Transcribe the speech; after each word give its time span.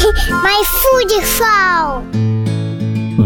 My 0.00 0.62
Foodie 0.80 1.22
Show. 1.38 2.02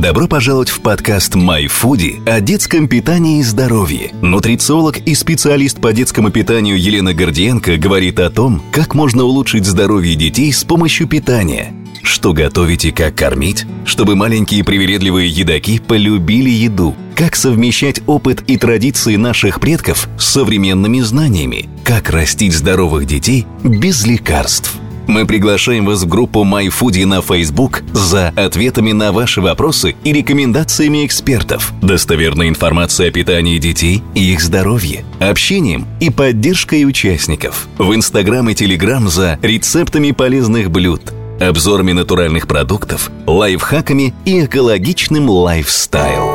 Добро 0.01 0.27
пожаловать 0.27 0.71
в 0.71 0.81
подкаст 0.81 1.37
My 1.37 1.67
Foodie 1.67 2.29
о 2.29 2.41
детском 2.41 2.89
питании 2.89 3.39
и 3.39 3.43
здоровье. 3.45 4.11
Нутрициолог 4.23 4.99
и 4.99 5.15
специалист 5.15 5.81
по 5.81 5.93
детскому 5.93 6.33
питанию 6.33 6.77
Елена 6.77 7.15
Гордиенко 7.15 7.77
говорит 7.77 8.19
о 8.19 8.29
том, 8.29 8.61
как 8.73 8.97
можно 8.97 9.23
улучшить 9.23 9.67
здоровье 9.67 10.17
детей 10.17 10.53
с 10.53 10.65
помощью 10.65 11.07
питания. 11.07 11.73
Что 12.03 12.33
готовить 12.33 12.85
и 12.87 12.91
как 12.91 13.15
кормить, 13.15 13.67
чтобы 13.85 14.17
маленькие 14.17 14.65
привередливые 14.65 15.29
едоки 15.29 15.79
полюбили 15.79 16.51
еду. 16.51 16.97
Как 17.15 17.37
совмещать 17.37 18.01
опыт 18.09 18.43
и 18.49 18.57
традиции 18.57 19.15
наших 19.15 19.61
предков 19.61 20.09
с 20.19 20.25
современными 20.25 20.99
знаниями. 21.03 21.69
Как 21.85 22.11
растить 22.11 22.53
здоровых 22.53 23.07
детей 23.07 23.47
без 23.63 24.05
лекарств. 24.05 24.75
Мы 25.07 25.27
приглашаем 25.27 25.87
вас 25.87 26.03
в 26.03 26.09
группу 26.09 26.45
MyFoodie 26.45 27.07
на 27.07 27.21
Facebook 27.21 27.83
за 27.93 28.29
ответами 28.37 28.93
на 28.93 29.13
ваши 29.13 29.41
вопросы 29.41 29.95
и 30.03 30.13
рекомендациями 30.13 31.05
экспертов, 31.07 31.73
достоверной 31.83 32.49
информацией 32.49 33.11
о 33.11 33.13
питании 33.13 33.59
детей 33.59 34.03
и 34.15 34.33
их 34.33 34.41
здоровье, 34.41 35.05
общением 35.21 35.87
и 36.01 36.11
поддержкой 36.11 36.85
участников. 36.85 37.69
В 37.79 37.95
Инстаграм 37.95 38.49
и 38.49 38.55
Телеграм 38.55 39.09
за 39.09 39.39
рецептами 39.43 40.13
полезных 40.13 40.71
блюд, 40.71 41.13
обзорами 41.41 41.93
натуральных 41.93 42.49
продуктов, 42.49 43.11
лайфхаками 43.27 44.15
и 44.25 44.45
экологичным 44.45 45.29
лайфстайл. 45.29 46.34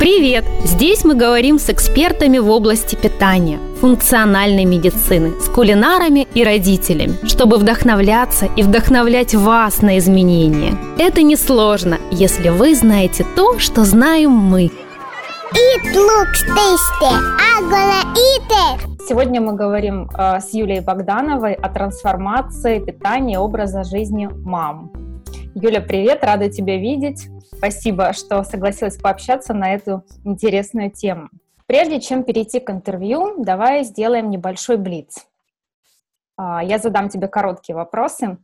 Привет! 0.00 0.46
Здесь 0.64 1.04
мы 1.04 1.14
говорим 1.14 1.58
с 1.58 1.68
экспертами 1.68 2.38
в 2.38 2.48
области 2.48 2.96
питания, 2.96 3.58
функциональной 3.82 4.64
медицины, 4.64 5.38
с 5.38 5.46
кулинарами 5.50 6.26
и 6.32 6.42
родителями, 6.42 7.18
чтобы 7.26 7.58
вдохновляться 7.58 8.46
и 8.46 8.62
вдохновлять 8.62 9.34
вас 9.34 9.82
на 9.82 9.98
изменения. 9.98 10.74
Это 10.98 11.20
несложно, 11.20 11.98
если 12.10 12.48
вы 12.48 12.74
знаете 12.74 13.26
то, 13.36 13.58
что 13.58 13.84
знаем 13.84 14.30
мы. 14.30 14.70
Eat 15.52 15.92
looks 15.92 16.46
tasty. 16.48 17.12
I'm 17.36 17.68
gonna 17.68 18.02
eat 18.14 18.48
it. 18.48 19.06
Сегодня 19.06 19.42
мы 19.42 19.52
говорим 19.52 20.08
э, 20.16 20.40
с 20.40 20.54
Юлией 20.54 20.80
Богдановой 20.80 21.52
о 21.52 21.68
трансформации 21.68 22.78
питания 22.78 23.34
и 23.34 23.36
образа 23.36 23.84
жизни 23.84 24.30
мам. 24.46 24.92
Юля, 25.54 25.82
привет, 25.82 26.24
рада 26.24 26.48
тебя 26.48 26.78
видеть. 26.78 27.28
Спасибо, 27.60 28.14
что 28.14 28.42
согласилась 28.42 28.96
пообщаться 28.96 29.52
на 29.52 29.74
эту 29.74 30.02
интересную 30.24 30.90
тему. 30.90 31.28
Прежде 31.66 32.00
чем 32.00 32.24
перейти 32.24 32.58
к 32.58 32.70
интервью, 32.70 33.44
давай 33.44 33.84
сделаем 33.84 34.30
небольшой 34.30 34.78
блиц. 34.78 35.26
А, 36.38 36.64
я 36.64 36.78
задам 36.78 37.10
тебе 37.10 37.28
короткие 37.28 37.76
вопросы. 37.76 38.38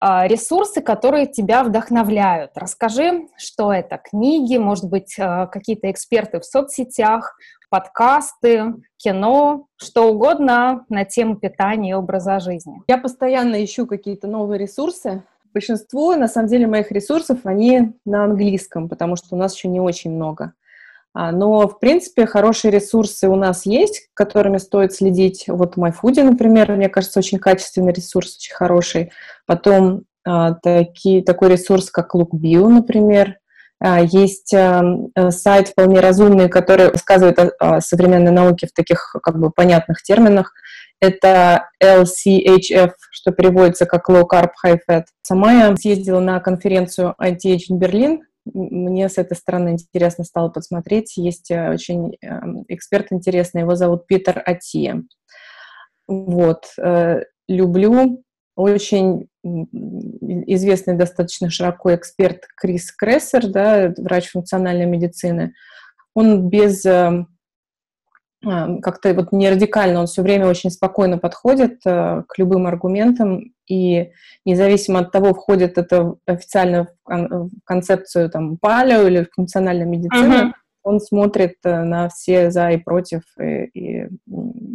А, 0.00 0.26
ресурсы, 0.26 0.80
которые 0.80 1.26
тебя 1.26 1.62
вдохновляют. 1.62 2.52
Расскажи, 2.54 3.28
что 3.36 3.70
это? 3.70 3.98
Книги, 3.98 4.56
может 4.56 4.86
быть, 4.88 5.14
а, 5.18 5.46
какие-то 5.46 5.90
эксперты 5.90 6.40
в 6.40 6.44
соцсетях, 6.46 7.36
подкасты, 7.68 8.76
кино, 8.96 9.66
что 9.76 10.10
угодно 10.10 10.86
на 10.88 11.04
тему 11.04 11.36
питания 11.36 11.90
и 11.90 11.94
образа 11.94 12.40
жизни. 12.40 12.80
Я 12.88 12.96
постоянно 12.96 13.62
ищу 13.62 13.86
какие-то 13.86 14.26
новые 14.26 14.58
ресурсы, 14.58 15.22
Большинство, 15.54 16.14
на 16.14 16.28
самом 16.28 16.48
деле, 16.48 16.66
моих 16.66 16.90
ресурсов, 16.92 17.40
они 17.44 17.92
на 18.04 18.24
английском, 18.24 18.88
потому 18.88 19.16
что 19.16 19.28
у 19.34 19.38
нас 19.38 19.54
еще 19.54 19.68
не 19.68 19.80
очень 19.80 20.10
много. 20.10 20.52
А, 21.14 21.32
но, 21.32 21.66
в 21.66 21.80
принципе, 21.80 22.26
хорошие 22.26 22.70
ресурсы 22.70 23.28
у 23.28 23.34
нас 23.34 23.66
есть, 23.66 24.08
которыми 24.14 24.58
стоит 24.58 24.92
следить. 24.92 25.46
Вот 25.48 25.76
MyFoodie, 25.76 26.22
например, 26.22 26.72
мне 26.72 26.88
кажется, 26.88 27.18
очень 27.18 27.38
качественный 27.38 27.92
ресурс, 27.92 28.36
очень 28.36 28.54
хороший. 28.54 29.10
Потом 29.46 30.02
а, 30.24 30.54
таки, 30.54 31.22
такой 31.22 31.50
ресурс, 31.50 31.90
как 31.90 32.14
LookBio, 32.14 32.68
например. 32.68 33.38
А, 33.80 34.00
есть 34.00 34.54
сайт 35.30 35.68
вполне 35.68 36.00
разумный, 36.00 36.48
который 36.48 36.90
рассказывает 36.90 37.38
о 37.58 37.80
современной 37.80 38.32
науке 38.32 38.66
в 38.66 38.72
таких 38.72 39.16
как 39.22 39.38
бы 39.38 39.50
понятных 39.50 40.02
терминах. 40.02 40.52
Это 41.00 41.68
LCHF, 41.82 42.92
что 43.10 43.30
переводится 43.30 43.86
как 43.86 44.10
Low 44.10 44.24
Carb 44.30 44.50
High 44.64 44.80
Fat. 44.88 45.04
Сама 45.22 45.52
я 45.52 45.76
съездила 45.76 46.20
на 46.20 46.40
конференцию 46.40 47.14
Anti-Aging 47.22 47.78
Berlin. 47.78 48.18
Мне 48.52 49.08
с 49.08 49.18
этой 49.18 49.36
стороны 49.36 49.70
интересно 49.70 50.24
стало 50.24 50.48
посмотреть. 50.48 51.16
Есть 51.16 51.50
э, 51.50 51.70
очень 51.70 52.16
эм, 52.22 52.64
эксперт 52.68 53.12
интересный, 53.12 53.60
его 53.60 53.76
зовут 53.76 54.06
Питер 54.06 54.42
Атия. 54.44 55.04
Вот. 56.08 56.64
Э, 56.82 57.22
люблю 57.46 58.24
очень 58.56 59.28
известный 59.44 60.94
достаточно 60.94 61.48
широко 61.48 61.94
эксперт 61.94 62.42
Крис 62.56 62.90
Крессер, 62.90 63.46
да, 63.46 63.94
врач 63.96 64.30
функциональной 64.30 64.86
медицины. 64.86 65.54
Он 66.14 66.48
без 66.48 66.84
эм, 66.84 67.28
как-то 68.42 69.12
вот 69.14 69.32
не 69.32 69.50
радикально, 69.50 70.00
он 70.00 70.06
все 70.06 70.22
время 70.22 70.46
очень 70.46 70.70
спокойно 70.70 71.18
подходит 71.18 71.80
э, 71.84 72.22
к 72.28 72.38
любым 72.38 72.66
аргументам, 72.66 73.52
и 73.68 74.12
независимо 74.44 75.00
от 75.00 75.10
того, 75.10 75.34
входит 75.34 75.76
это 75.76 76.14
официально 76.26 76.88
в 77.04 77.50
концепцию 77.64 78.30
там 78.30 78.56
палео 78.56 79.08
или 79.08 79.28
функциональной 79.34 79.86
медицины, 79.86 80.34
uh-huh. 80.34 80.52
он 80.84 81.00
смотрит 81.00 81.56
э, 81.64 81.82
на 81.82 82.08
все 82.10 82.50
за 82.52 82.70
и 82.70 82.76
против, 82.76 83.22
и, 83.40 83.64
и 83.74 84.08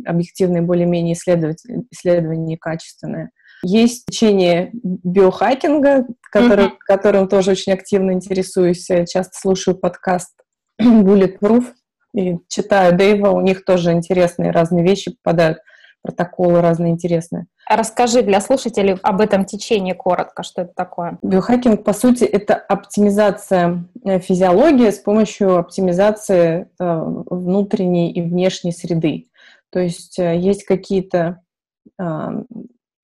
объективные 0.05 0.61
более-менее 0.61 1.13
исследования, 1.13 2.57
качественные. 2.57 3.29
Есть 3.65 4.05
течение 4.07 4.71
биохакинга, 4.73 6.05
который, 6.33 6.65
uh-huh. 6.65 6.77
которым 6.85 7.29
тоже 7.29 7.51
очень 7.51 7.71
активно 7.71 8.11
интересуюсь, 8.11 8.85
часто 8.85 9.31
слушаю 9.39 9.77
подкаст 9.77 10.33
Bulletproof, 10.81 11.67
и 12.13 12.37
читаю 12.47 12.95
Дэйва, 12.95 13.29
у 13.29 13.41
них 13.41 13.65
тоже 13.65 13.91
интересные 13.91 14.51
разные 14.51 14.83
вещи 14.83 15.11
попадают, 15.11 15.59
протоколы 16.03 16.61
разные 16.61 16.91
интересные. 16.91 17.47
А 17.65 17.77
расскажи 17.77 18.21
для 18.21 18.41
слушателей 18.41 18.95
об 19.01 19.21
этом 19.21 19.45
течении 19.45 19.93
коротко, 19.93 20.43
что 20.43 20.63
это 20.63 20.73
такое. 20.75 21.17
Биохакинг, 21.21 21.83
по 21.83 21.93
сути, 21.93 22.25
это 22.25 22.55
оптимизация 22.55 23.85
э, 24.03 24.19
физиологии 24.19 24.89
с 24.89 24.99
помощью 24.99 25.57
оптимизации 25.57 26.67
э, 26.79 27.03
внутренней 27.29 28.11
и 28.11 28.21
внешней 28.21 28.73
среды. 28.73 29.29
То 29.71 29.79
есть 29.79 30.19
э, 30.19 30.37
есть 30.37 30.65
какие-то 30.65 31.39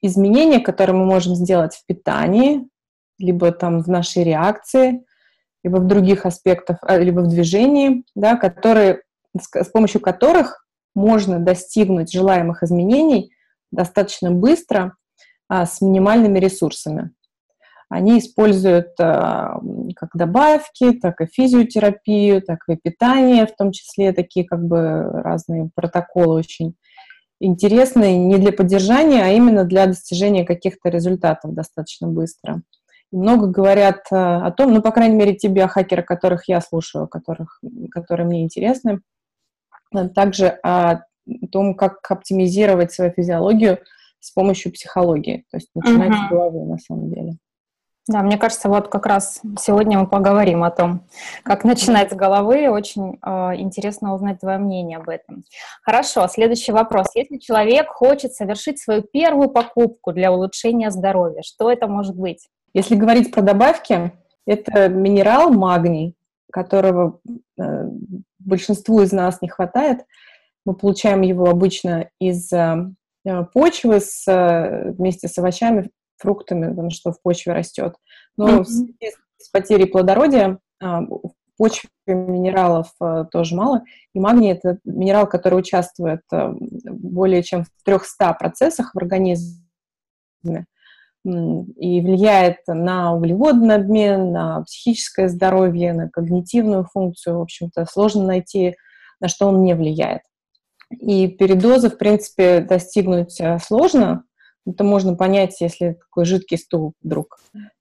изменения, 0.02 0.60
которые 0.60 0.96
мы 0.96 1.06
можем 1.06 1.36
сделать 1.36 1.76
в 1.76 1.86
питании, 1.86 2.68
либо 3.20 3.52
там 3.52 3.82
в 3.82 3.88
нашей 3.88 4.24
реакции, 4.24 5.04
либо 5.64 5.78
в 5.78 5.88
других 5.88 6.26
аспектах, 6.26 6.78
а, 6.82 6.98
либо 6.98 7.22
в 7.22 7.28
движении, 7.28 8.04
да, 8.16 8.36
которые, 8.36 9.02
с 9.38 9.70
помощью 9.70 10.02
которых 10.02 10.66
можно 10.96 11.40
достигнуть 11.40 12.12
желаемых 12.12 12.64
изменений 12.64 13.32
достаточно 13.72 14.32
быстро 14.32 14.96
а, 15.48 15.66
с 15.66 15.82
минимальными 15.82 16.40
ресурсами. 16.40 17.12
Они 17.90 18.20
используют 18.20 18.92
а, 19.00 19.60
как 19.96 20.10
добавки, 20.14 20.94
так 20.94 21.22
и 21.22 21.26
физиотерапию, 21.26 22.42
так 22.42 22.60
и 22.68 22.76
питание, 22.76 23.48
в 23.48 23.56
том 23.56 23.72
числе 23.72 24.14
такие 24.14 24.46
как 24.46 24.64
бы 24.64 25.04
разные 25.04 25.70
протоколы 25.74 26.36
очень 26.36 26.76
интересные 27.40 28.18
не 28.18 28.38
для 28.38 28.52
поддержания, 28.52 29.24
а 29.24 29.30
именно 29.30 29.64
для 29.64 29.88
достижения 29.88 30.46
каких-то 30.46 30.90
результатов 30.90 31.54
достаточно 31.54 32.08
быстро 32.08 32.62
много 33.12 33.48
говорят 33.48 34.06
э, 34.12 34.16
о 34.16 34.52
том, 34.52 34.74
ну, 34.74 34.82
по 34.82 34.92
крайней 34.92 35.16
мере, 35.16 35.36
те 35.36 35.48
биохакеры, 35.48 36.04
которых 36.04 36.48
я 36.48 36.62
слушаю, 36.62 37.08
которых, 37.08 37.60
которые 37.92 38.28
мне 38.28 38.44
интересны, 38.44 39.02
э, 39.96 40.10
также 40.10 40.48
о 40.64 41.04
том, 41.52 41.76
как 41.76 42.00
оптимизировать 42.10 42.92
свою 42.92 43.12
физиологию 43.12 43.80
с 44.20 44.32
помощью 44.32 44.72
психологии. 44.72 45.46
То 45.52 45.58
есть 45.58 45.70
начинать 45.76 46.12
uh-huh. 46.12 46.28
с 46.28 46.30
головы, 46.30 46.66
на 46.66 46.78
самом 46.78 47.10
деле. 47.12 47.38
Да, 48.10 48.24
мне 48.24 48.40
кажется, 48.40 48.70
вот 48.70 48.88
как 48.88 49.06
раз 49.06 49.40
сегодня 49.60 50.00
мы 50.00 50.08
поговорим 50.08 50.64
о 50.64 50.72
том, 50.72 51.06
как 51.44 51.64
начинать 51.64 52.12
с 52.12 52.16
головы. 52.16 52.68
Очень 52.68 53.20
э, 53.24 53.30
интересно 53.58 54.16
узнать 54.16 54.40
твое 54.40 54.58
мнение 54.58 54.98
об 54.98 55.10
этом. 55.10 55.44
Хорошо, 55.84 56.28
следующий 56.28 56.72
вопрос. 56.72 57.10
Если 57.14 57.38
человек 57.38 57.88
хочет 57.90 58.34
совершить 58.34 58.80
свою 58.80 59.04
первую 59.04 59.50
покупку 59.50 60.12
для 60.12 60.32
улучшения 60.32 60.90
здоровья, 60.90 61.44
что 61.44 61.72
это 61.72 61.86
может 61.86 62.16
быть? 62.16 62.48
Если 62.74 62.96
говорить 62.96 63.32
про 63.32 63.42
добавки, 63.42 64.14
это 64.46 64.90
минерал 64.90 65.52
магний, 65.52 66.16
которого 66.52 67.20
э, 67.60 67.64
большинству 68.40 69.02
из 69.02 69.12
нас 69.12 69.42
не 69.42 69.50
хватает. 69.50 70.06
Мы 70.66 70.76
получаем 70.76 71.22
его 71.22 71.46
обычно 71.50 72.10
из 72.20 72.52
э, 72.52 72.94
почвы 73.54 74.00
с, 74.00 74.28
э, 74.28 74.92
вместе 74.92 75.28
с 75.28 75.38
овощами, 75.38 75.90
фруктами, 76.18 76.70
потому 76.70 76.90
что 76.90 77.12
в 77.12 77.22
почве 77.22 77.54
растет. 77.54 77.96
Но 78.38 78.62
mm-hmm. 78.62 78.64
с 79.38 79.50
потерей 79.50 79.86
плодородия 79.86 80.60
э, 80.82 80.86
в 80.86 81.34
почве 81.58 81.90
минералов 82.08 82.92
э, 83.02 83.26
тоже 83.32 83.56
мало. 83.56 83.84
И 84.14 84.20
магний– 84.20 84.52
это 84.54 84.80
минерал, 84.84 85.28
который 85.28 85.60
участвует 85.60 86.22
э, 86.32 86.54
более 86.54 87.44
чем 87.44 87.66
в 87.66 87.70
300 87.84 88.34
процессах 88.34 88.94
в 88.94 88.98
организме 88.98 90.66
и 91.76 92.02
влияет 92.02 92.58
на 92.68 93.14
углеводный 93.14 93.76
обмен, 93.76 94.32
на 94.32 94.62
психическое 94.64 95.30
здоровье, 95.30 95.94
на 95.94 96.10
когнитивную 96.10 96.86
функцию. 96.86 97.40
В 97.40 97.42
общем-то, 97.42 97.86
сложно 97.86 98.26
найти, 98.26 98.76
на 99.20 99.28
что 99.28 99.48
он 99.48 99.64
не 99.64 99.76
влияет. 99.76 100.22
И 100.92 101.28
передоза, 101.28 101.90
в 101.90 101.98
принципе, 101.98 102.62
достигнуть 102.62 103.40
э, 103.40 103.60
сложно. 103.60 104.24
Это 104.66 104.84
можно 104.84 105.16
понять, 105.16 105.62
если 105.62 105.94
такой 105.94 106.26
жидкий 106.26 106.58
стул 106.58 106.94
вдруг. 107.02 107.38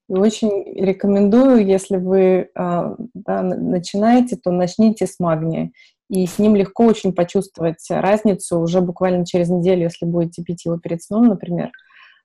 И 0.09 0.13
очень 0.13 0.65
рекомендую, 0.75 1.67
если 1.67 1.97
вы 1.97 2.49
а, 2.55 2.97
да, 3.15 3.43
начинаете, 3.43 4.37
то 4.37 4.51
начните 4.51 5.07
с 5.07 5.19
магния. 5.19 5.71
И 6.09 6.27
с 6.27 6.39
ним 6.39 6.57
легко 6.57 6.87
очень 6.87 7.13
почувствовать 7.13 7.85
разницу 7.91 8.59
уже 8.59 8.81
буквально 8.81 9.27
через 9.27 9.51
неделю, 9.51 9.83
если 9.83 10.07
будете 10.07 10.43
пить 10.43 10.65
его 10.65 10.79
перед 10.79 11.03
сном, 11.03 11.27
например. 11.27 11.71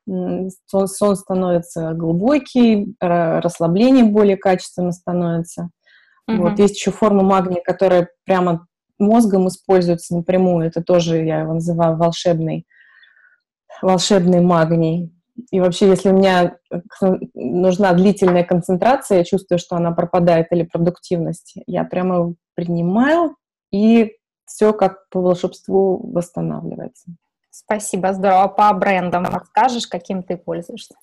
Сон, 0.06 0.88
сон 0.88 1.16
становится 1.16 1.94
глубокий, 1.94 2.96
расслабление 3.00 4.04
более 4.04 4.38
качественно 4.38 4.92
становится. 4.92 5.70
Uh-huh. 6.30 6.38
Вот 6.38 6.60
есть 6.60 6.76
еще 6.76 6.92
форма 6.92 7.24
магния, 7.24 7.62
которая 7.64 8.10
прямо 8.26 8.68
мозгом 9.00 9.48
используется 9.48 10.16
напрямую. 10.16 10.68
Это 10.68 10.82
тоже 10.82 11.24
я 11.24 11.42
его 11.42 11.54
называю 11.54 11.98
волшебный, 11.98 12.66
волшебный 13.82 14.42
магний. 14.42 15.14
И 15.52 15.60
вообще, 15.60 15.88
если 15.88 16.10
у 16.10 16.14
меня 16.14 16.58
нужна 17.34 17.94
длительная 17.94 18.44
концентрация, 18.44 19.20
я 19.20 19.24
чувствую, 19.24 19.58
что 19.58 19.76
она 19.76 19.92
пропадает 19.92 20.48
или 20.52 20.64
продуктивность, 20.64 21.56
я 21.66 21.84
прямо 21.84 22.36
принимаю, 22.56 23.36
и 23.72 24.14
все 24.46 24.74
как 24.74 25.10
по 25.10 25.22
волшебству 25.22 26.00
восстанавливается. 26.12 27.16
Спасибо, 27.56 28.14
здорово. 28.14 28.48
По 28.48 28.74
брендам 28.74 29.26
расскажешь, 29.26 29.88
каким 29.88 30.24
ты 30.24 30.38
пользуешься? 30.38 30.96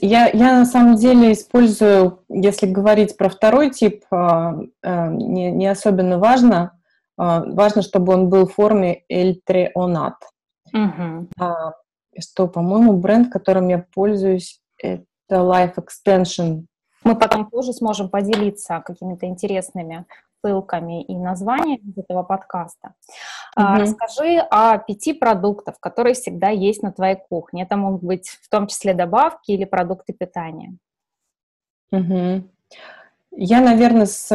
Я, 0.00 0.28
я 0.28 0.58
на 0.58 0.66
самом 0.66 0.96
деле 0.96 1.32
использую, 1.32 2.24
если 2.28 2.66
говорить 2.66 3.16
про 3.16 3.28
второй 3.28 3.70
тип, 3.70 4.04
а, 4.10 4.54
а, 4.82 5.08
не, 5.08 5.50
не 5.50 5.66
особенно 5.66 6.18
важно. 6.18 6.78
А, 7.16 7.44
важно, 7.44 7.82
чтобы 7.82 8.12
он 8.12 8.28
был 8.28 8.46
в 8.46 8.54
форме 8.54 9.02
L3ONAT. 9.10 10.14
Угу 10.72 11.28
что, 12.20 12.46
по-моему, 12.46 12.94
бренд, 12.94 13.32
которым 13.32 13.68
я 13.68 13.84
пользуюсь, 13.94 14.60
это 14.78 15.04
Life 15.30 15.76
Extension. 15.76 16.66
Мы 17.02 17.16
потом 17.16 17.50
тоже 17.50 17.72
сможем 17.72 18.08
поделиться 18.08 18.82
какими-то 18.84 19.26
интересными 19.26 20.06
ссылками 20.42 21.02
и 21.02 21.16
названиями 21.16 21.98
этого 21.98 22.22
подкаста. 22.22 22.94
Угу. 23.56 23.66
Расскажи 23.66 24.38
о 24.50 24.78
пяти 24.78 25.12
продуктах, 25.12 25.78
которые 25.80 26.14
всегда 26.14 26.48
есть 26.48 26.82
на 26.82 26.92
твоей 26.92 27.16
кухне. 27.16 27.62
Это 27.62 27.76
могут 27.76 28.02
быть 28.02 28.28
в 28.28 28.48
том 28.48 28.66
числе 28.66 28.94
добавки 28.94 29.52
или 29.52 29.64
продукты 29.64 30.12
питания. 30.12 30.76
Угу. 31.92 32.42
Я, 33.36 33.60
наверное, 33.60 34.06
с, 34.06 34.28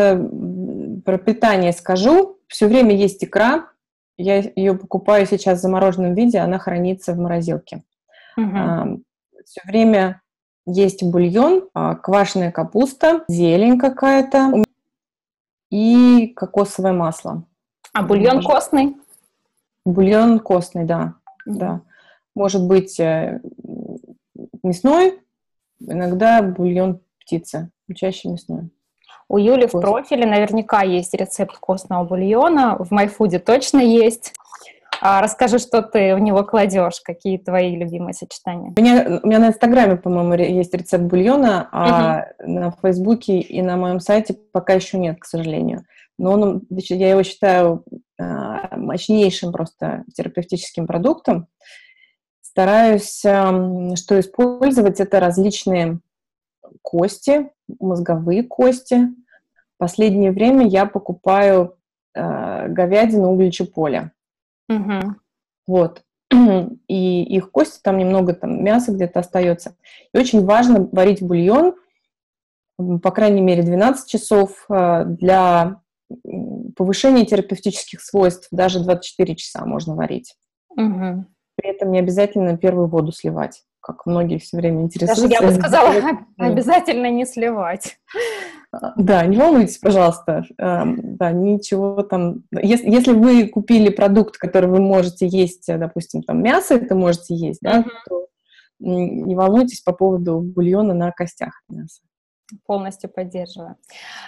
про 1.06 1.18
питание 1.18 1.74
скажу. 1.74 2.38
Все 2.48 2.68
время 2.68 2.96
есть 2.96 3.24
икра, 3.24 3.70
я 4.18 4.44
ее 4.56 4.76
покупаю 4.76 5.26
сейчас 5.26 5.60
в 5.60 5.62
замороженном 5.62 6.14
виде, 6.14 6.40
она 6.40 6.60
хранится 6.60 7.14
в 7.14 7.20
морозилке. 7.20 7.84
Угу. 8.38 8.52
А, 8.54 8.88
все 9.46 9.62
время 9.66 10.22
есть 10.66 11.04
бульон, 11.04 11.70
а, 11.74 11.96
квашеная 11.96 12.52
капуста, 12.52 13.24
зелень 13.28 13.80
какая-то 13.80 14.64
и 15.72 16.34
кокосовое 16.36 16.92
масло. 16.92 17.44
А 17.94 18.04
бульон 18.04 18.36
Может... 18.36 18.52
костный? 18.52 18.98
Бульон 19.94 20.40
костный, 20.40 20.86
да, 20.86 21.16
да. 21.46 21.82
Может 22.36 22.66
быть 22.66 23.00
э, 23.00 23.42
мясной, 24.64 25.20
иногда 25.80 26.42
бульон 26.42 27.02
птицы, 27.20 27.72
чаще 27.96 28.30
мясной. 28.30 28.70
У 29.28 29.38
Юли 29.38 29.68
в 29.68 29.72
профиле 29.72 30.26
наверняка 30.26 30.82
есть 30.82 31.14
рецепт 31.14 31.58
костного 31.60 32.04
бульона, 32.04 32.78
в 32.80 32.92
MyFood 32.92 33.40
точно 33.40 33.80
есть. 33.80 34.34
А 35.02 35.22
расскажи, 35.22 35.60
что 35.60 35.82
ты 35.82 36.14
в 36.16 36.20
него 36.20 36.44
кладешь, 36.44 37.00
какие 37.02 37.38
твои 37.38 37.76
любимые 37.76 38.14
сочетания. 38.14 38.74
У 38.76 38.82
меня, 38.82 39.20
у 39.24 39.28
меня 39.28 39.40
на 39.40 39.48
Инстаграме, 39.48 39.96
по-моему, 39.96 40.34
есть 40.34 40.74
рецепт 40.74 41.04
бульона, 41.04 41.70
а 41.72 42.26
угу. 42.40 42.52
на 42.52 42.72
Фейсбуке 42.72 43.40
и 43.40 43.62
на 43.62 43.78
моем 43.78 44.00
сайте 44.02 44.34
пока 44.34 44.74
еще 44.74 44.98
нет, 44.98 45.20
к 45.20 45.26
сожалению. 45.26 45.86
Но 46.20 46.34
он, 46.34 46.68
я 46.70 47.12
его 47.12 47.24
считаю 47.24 47.86
а, 48.20 48.76
мощнейшим 48.76 49.52
просто 49.52 50.04
терапевтическим 50.14 50.86
продуктом. 50.86 51.48
Стараюсь, 52.42 53.20
что 53.20 54.20
использовать, 54.20 55.00
это 55.00 55.20
различные 55.20 56.00
кости, 56.82 57.52
мозговые 57.80 58.44
кости. 58.44 59.08
В 59.76 59.78
последнее 59.78 60.32
время 60.32 60.68
я 60.68 60.86
покупаю 60.86 61.78
э, 62.14 62.68
говядину 62.68 63.32
углечеполя. 63.32 64.12
Угу. 64.68 65.16
Вот. 65.68 66.04
И 66.88 67.24
их 67.24 67.52
кости, 67.52 67.80
там 67.82 67.98
немного 67.98 68.34
там 68.34 68.64
мяса 68.64 68.92
где-то 68.92 69.22
остается. 69.22 69.76
И 70.14 70.18
очень 70.18 70.44
важно 70.44 70.90
варить 70.92 71.22
бульон, 71.22 71.76
по 72.78 73.12
крайней 73.12 73.42
мере, 73.42 73.64
12 73.64 74.10
часов 74.10 74.66
э, 74.70 75.06
для 75.06 75.82
повышения 76.76 77.26
терапевтических 77.26 78.02
свойств. 78.02 78.48
Даже 78.52 78.84
24 78.84 79.36
часа 79.36 79.66
можно 79.66 79.96
варить. 79.96 80.36
Угу. 80.70 81.26
При 81.56 81.70
этом 81.70 81.92
не 81.92 82.00
обязательно 82.00 82.58
первую 82.58 82.88
воду 82.88 83.12
сливать 83.12 83.64
как 83.82 84.06
многие 84.06 84.38
все 84.38 84.58
время 84.58 84.84
интересуются. 84.84 85.28
Даже 85.28 85.34
я 85.34 85.50
бы 85.50 85.54
сказала, 85.54 85.94
обязательно 86.38 87.10
не 87.10 87.26
сливать. 87.26 87.98
А, 88.72 88.94
да, 88.98 89.26
не 89.26 89.38
волнуйтесь, 89.38 89.78
пожалуйста. 89.78 90.44
Эм, 90.58 91.18
да, 91.18 91.32
ничего 91.32 92.04
там... 92.04 92.44
Если, 92.52 92.90
если 92.90 93.14
вы 93.14 93.48
купили 93.48 93.90
продукт, 93.90 94.38
который 94.38 94.70
вы 94.70 94.80
можете 94.80 95.28
есть, 95.28 95.66
допустим, 95.68 96.22
там 96.22 96.44
мясо 96.44 96.76
это 96.76 96.96
можете 96.96 97.36
есть, 97.36 97.60
да, 97.62 97.80
uh-huh. 97.80 97.90
то 98.08 98.28
не 98.80 99.36
волнуйтесь 99.36 99.82
по 99.82 99.92
поводу 99.92 100.40
бульона 100.40 100.94
на 100.94 101.12
костях 101.12 101.64
мяса. 101.68 102.02
Полностью 102.66 103.10
поддерживаю. 103.10 103.76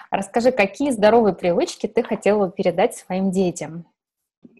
Расскажи, 0.10 0.52
какие 0.52 0.92
здоровые 0.92 1.34
привычки 1.34 1.88
ты 1.88 2.04
хотела 2.04 2.50
передать 2.52 2.96
своим 2.96 3.32
детям? 3.32 3.86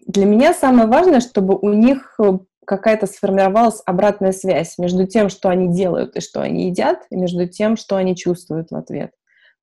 Для 0.06 0.26
меня 0.26 0.52
самое 0.52 0.88
важное, 0.88 1.20
чтобы 1.20 1.56
у 1.56 1.72
них 1.72 2.14
э, 2.18 2.38
какая-то 2.66 3.06
сформировалась 3.06 3.82
обратная 3.86 4.32
связь 4.32 4.78
между 4.78 5.06
тем, 5.06 5.28
что 5.28 5.48
они 5.48 5.72
делают 5.72 6.16
и 6.16 6.20
что 6.20 6.40
они 6.40 6.68
едят, 6.68 7.06
и 7.10 7.16
между 7.16 7.46
тем, 7.48 7.76
что 7.76 7.96
они 7.96 8.16
чувствуют 8.16 8.70
в 8.70 8.76
ответ. 8.76 9.12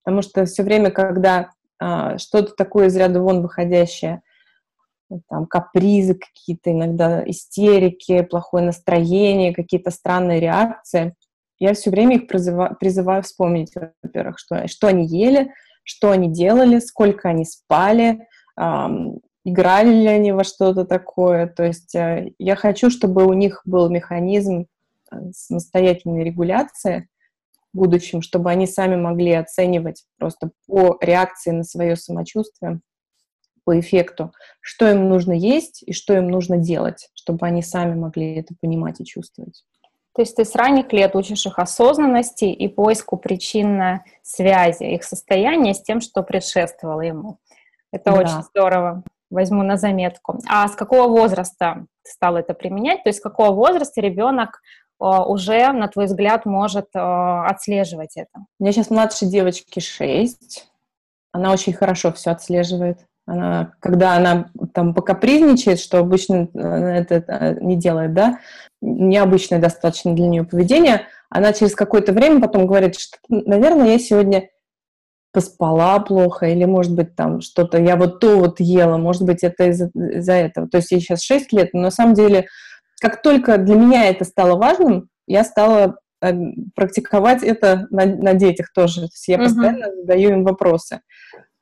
Потому 0.03 0.21
что 0.21 0.45
все 0.45 0.63
время, 0.63 0.91
когда 0.91 1.51
а, 1.79 2.17
что-то 2.17 2.53
такое 2.55 2.87
из 2.87 2.95
ряда 2.95 3.21
вон 3.21 3.41
выходящее, 3.41 4.21
там 5.27 5.47
капризы 5.47 6.15
какие-то, 6.15 6.71
иногда 6.71 7.23
истерики, 7.27 8.21
плохое 8.21 8.63
настроение, 8.63 9.53
какие-то 9.53 9.91
странные 9.91 10.39
реакции, 10.39 11.15
я 11.59 11.73
все 11.73 11.89
время 11.89 12.17
их 12.17 12.27
призываю, 12.27 12.75
призываю 12.79 13.23
вспомнить, 13.23 13.73
во-первых, 14.01 14.39
что, 14.39 14.67
что 14.67 14.87
они 14.87 15.05
ели, 15.05 15.51
что 15.83 16.11
они 16.11 16.31
делали, 16.31 16.79
сколько 16.79 17.29
они 17.29 17.45
спали, 17.45 18.27
играли 19.43 19.93
ли 19.93 20.07
они 20.07 20.31
во 20.31 20.43
что-то 20.43 20.85
такое. 20.85 21.47
То 21.47 21.63
есть 21.63 21.95
э, 21.95 22.31
я 22.37 22.55
хочу, 22.55 22.89
чтобы 22.89 23.25
у 23.25 23.33
них 23.33 23.61
был 23.65 23.89
механизм 23.89 24.65
э, 25.11 25.31
самостоятельной 25.31 26.23
регуляции 26.23 27.07
в 27.73 27.77
будущем, 27.77 28.21
чтобы 28.21 28.51
они 28.51 28.67
сами 28.67 28.95
могли 28.95 29.31
оценивать 29.33 30.05
просто 30.17 30.51
по 30.67 30.97
реакции 31.01 31.51
на 31.51 31.63
свое 31.63 31.95
самочувствие, 31.95 32.81
по 33.63 33.79
эффекту, 33.79 34.33
что 34.61 34.89
им 34.89 35.09
нужно 35.09 35.33
есть 35.33 35.83
и 35.83 35.93
что 35.93 36.15
им 36.17 36.27
нужно 36.27 36.57
делать, 36.57 37.09
чтобы 37.13 37.45
они 37.45 37.61
сами 37.61 37.95
могли 37.95 38.35
это 38.35 38.55
понимать 38.59 38.99
и 38.99 39.05
чувствовать. 39.05 39.63
То 40.13 40.21
есть 40.21 40.35
ты 40.35 40.43
с 40.43 40.55
ранних 40.55 40.91
лет 40.91 41.15
учишь 41.15 41.45
их 41.45 41.59
осознанности 41.59 42.45
и 42.45 42.67
поиску 42.67 43.17
причинной 43.17 44.01
связи, 44.23 44.83
их 44.83 45.03
состояния 45.03 45.73
с 45.73 45.81
тем, 45.81 46.01
что 46.01 46.23
предшествовало 46.23 47.01
ему. 47.01 47.37
Это 47.91 48.11
да. 48.11 48.19
очень 48.19 48.43
здорово 48.43 49.03
возьму 49.29 49.63
на 49.63 49.77
заметку. 49.77 50.39
А 50.47 50.67
с 50.67 50.75
какого 50.75 51.07
возраста 51.07 51.85
ты 52.03 52.11
стал 52.11 52.37
это 52.37 52.53
применять? 52.53 53.03
То 53.03 53.09
есть 53.09 53.19
с 53.19 53.21
какого 53.21 53.51
возраста 53.51 54.01
ребенок 54.01 54.61
э, 54.99 55.05
уже, 55.05 55.71
на 55.71 55.87
твой 55.87 56.05
взгляд, 56.05 56.45
может 56.45 56.87
э, 56.93 56.99
отслеживать 56.99 58.17
это? 58.17 58.31
У 58.59 58.63
меня 58.63 58.73
сейчас 58.73 58.89
младшей 58.89 59.27
девочке 59.27 59.79
6. 59.79 60.67
Она 61.31 61.51
очень 61.51 61.73
хорошо 61.73 62.11
все 62.11 62.31
отслеживает. 62.31 62.99
Она, 63.27 63.73
когда 63.79 64.15
она 64.15 64.49
там 64.73 64.95
покапризничает, 64.95 65.79
что 65.79 65.99
обычно 65.99 66.47
это 66.55 67.57
не 67.61 67.75
делает, 67.75 68.15
да, 68.15 68.39
необычное 68.81 69.59
достаточно 69.59 70.13
для 70.13 70.27
нее 70.27 70.43
поведение, 70.43 71.07
она 71.29 71.53
через 71.53 71.75
какое-то 71.75 72.11
время 72.13 72.41
потом 72.41 72.65
говорит, 72.65 72.95
что, 72.97 73.17
наверное, 73.29 73.93
я 73.93 73.99
сегодня 73.99 74.49
поспала 75.31 75.99
плохо, 75.99 76.47
или, 76.47 76.65
может 76.65 76.95
быть, 76.95 77.15
там 77.15 77.41
что-то, 77.41 77.77
я 77.77 77.95
вот 77.95 78.19
то 78.19 78.37
вот 78.37 78.59
ела, 78.59 78.97
может 78.97 79.23
быть, 79.23 79.43
это 79.43 79.65
из-за, 79.65 79.91
из 79.93 80.27
этого. 80.27 80.67
То 80.67 80.77
есть 80.77 80.91
ей 80.91 81.01
сейчас 81.01 81.21
6 81.21 81.53
лет, 81.53 81.69
но 81.73 81.81
на 81.81 81.91
самом 81.91 82.15
деле, 82.15 82.47
как 82.99 83.21
только 83.21 83.57
для 83.57 83.75
меня 83.75 84.09
это 84.09 84.25
стало 84.25 84.57
важным, 84.57 85.09
я 85.27 85.43
стала 85.43 85.99
э, 86.21 86.33
практиковать 86.75 87.43
это 87.43 87.85
на, 87.91 88.05
на 88.05 88.33
детях 88.33 88.71
тоже. 88.73 89.01
То 89.01 89.13
есть 89.13 89.27
я 89.27 89.37
постоянно 89.37 89.93
задаю 89.95 90.31
им 90.31 90.43
вопросы. 90.43 91.01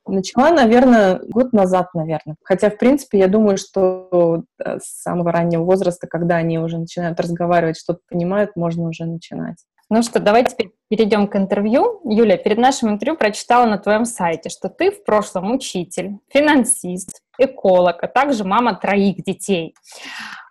Начала, 0.08 0.50
наверное, 0.50 1.20
год 1.28 1.52
назад, 1.52 1.88
наверное. 1.94 2.36
Хотя, 2.42 2.70
в 2.70 2.78
принципе, 2.78 3.18
я 3.18 3.28
думаю, 3.28 3.58
что 3.58 4.42
э, 4.58 4.78
с 4.80 5.02
самого 5.02 5.32
раннего 5.32 5.64
возраста, 5.64 6.06
когда 6.06 6.36
они 6.36 6.58
уже 6.58 6.78
начинают 6.78 7.20
разговаривать, 7.20 7.78
что-то 7.78 8.00
понимают, 8.08 8.56
можно 8.56 8.88
уже 8.88 9.04
начинать. 9.04 9.58
Ну 9.90 10.02
что, 10.02 10.20
давай 10.20 10.44
теперь 10.44 10.72
перейдем 10.88 11.28
к 11.28 11.36
интервью. 11.36 12.00
Юля, 12.04 12.36
перед 12.36 12.58
нашим 12.58 12.90
интервью 12.90 13.16
прочитала 13.16 13.66
на 13.66 13.78
твоем 13.78 14.04
сайте, 14.04 14.50
что 14.50 14.68
ты 14.68 14.90
в 14.90 15.04
прошлом 15.04 15.50
учитель, 15.50 16.18
финансист, 16.28 17.22
эколог, 17.38 18.02
а 18.02 18.08
также 18.08 18.44
мама 18.44 18.74
троих 18.74 19.22
детей. 19.24 19.74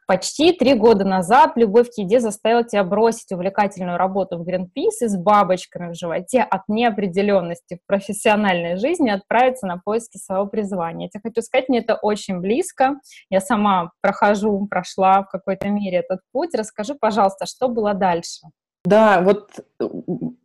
Почти 0.07 0.53
три 0.53 0.73
года 0.73 1.03
назад 1.03 1.57
любовь 1.57 1.89
к 1.89 1.97
еде 1.97 2.21
заставила 2.21 2.63
тебя 2.63 2.85
бросить 2.85 3.29
увлекательную 3.33 3.97
работу 3.97 4.37
в 4.37 4.47
и 4.47 4.89
с 4.89 5.17
бабочками 5.17 5.91
в 5.91 5.95
животе 5.95 6.43
от 6.43 6.61
неопределенности 6.69 7.75
в 7.75 7.85
профессиональной 7.85 8.77
жизни 8.77 9.09
отправиться 9.09 9.67
на 9.67 9.77
поиски 9.77 10.17
своего 10.17 10.45
призвания. 10.45 11.09
Я 11.13 11.19
хочу 11.19 11.41
сказать, 11.41 11.67
мне 11.67 11.79
это 11.79 11.95
очень 11.95 12.39
близко. 12.39 13.01
Я 13.29 13.41
сама 13.41 13.91
прохожу, 13.99 14.65
прошла 14.67 15.23
в 15.23 15.29
какой-то 15.29 15.67
мере 15.67 15.97
этот 15.97 16.21
путь. 16.31 16.55
Расскажи, 16.55 16.95
пожалуйста, 16.95 17.45
что 17.45 17.67
было 17.67 17.93
дальше? 17.93 18.47
Да, 18.85 19.19
вот 19.19 19.49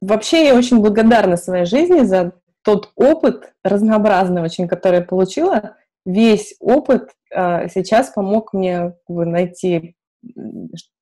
вообще 0.00 0.49
я 0.49 0.57
очень 0.57 0.81
благодарна 0.81 1.37
своей 1.37 1.66
жизни 1.66 2.00
за 2.00 2.33
тот 2.62 2.90
опыт 2.97 3.52
разнообразный 3.62 4.42
очень, 4.42 4.66
который 4.66 5.00
я 5.00 5.04
получила. 5.04 5.76
Весь 6.04 6.54
опыт 6.61 7.11
э, 7.35 7.68
сейчас 7.68 8.11
помог 8.11 8.52
мне 8.52 8.94
найти 9.09 9.97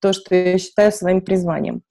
то, 0.01 0.13
что 0.13 0.35
я 0.35 0.59
считаю 0.59 0.93
своим 0.93 1.23
призванием. 1.23 1.83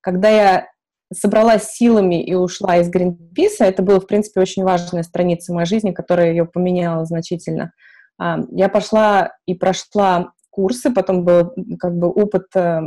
Когда 0.00 0.28
я 0.28 0.66
собралась 1.12 1.70
силами 1.70 2.22
и 2.22 2.34
ушла 2.34 2.78
из 2.78 2.90
Greenpeace, 2.90 3.56
это 3.60 3.82
было, 3.82 4.00
в 4.00 4.06
принципе, 4.06 4.40
очень 4.40 4.64
важная 4.64 5.02
страница 5.02 5.52
моей 5.52 5.66
жизни, 5.66 5.92
которая 5.92 6.30
ее 6.30 6.46
поменяла 6.46 7.04
значительно. 7.04 7.72
Э, 8.20 8.36
я 8.50 8.68
пошла 8.68 9.36
и 9.46 9.54
прошла 9.54 10.32
курсы, 10.50 10.90
потом 10.90 11.24
был 11.24 11.52
как 11.78 11.96
бы 11.96 12.08
опыт 12.08 12.46
э, 12.54 12.80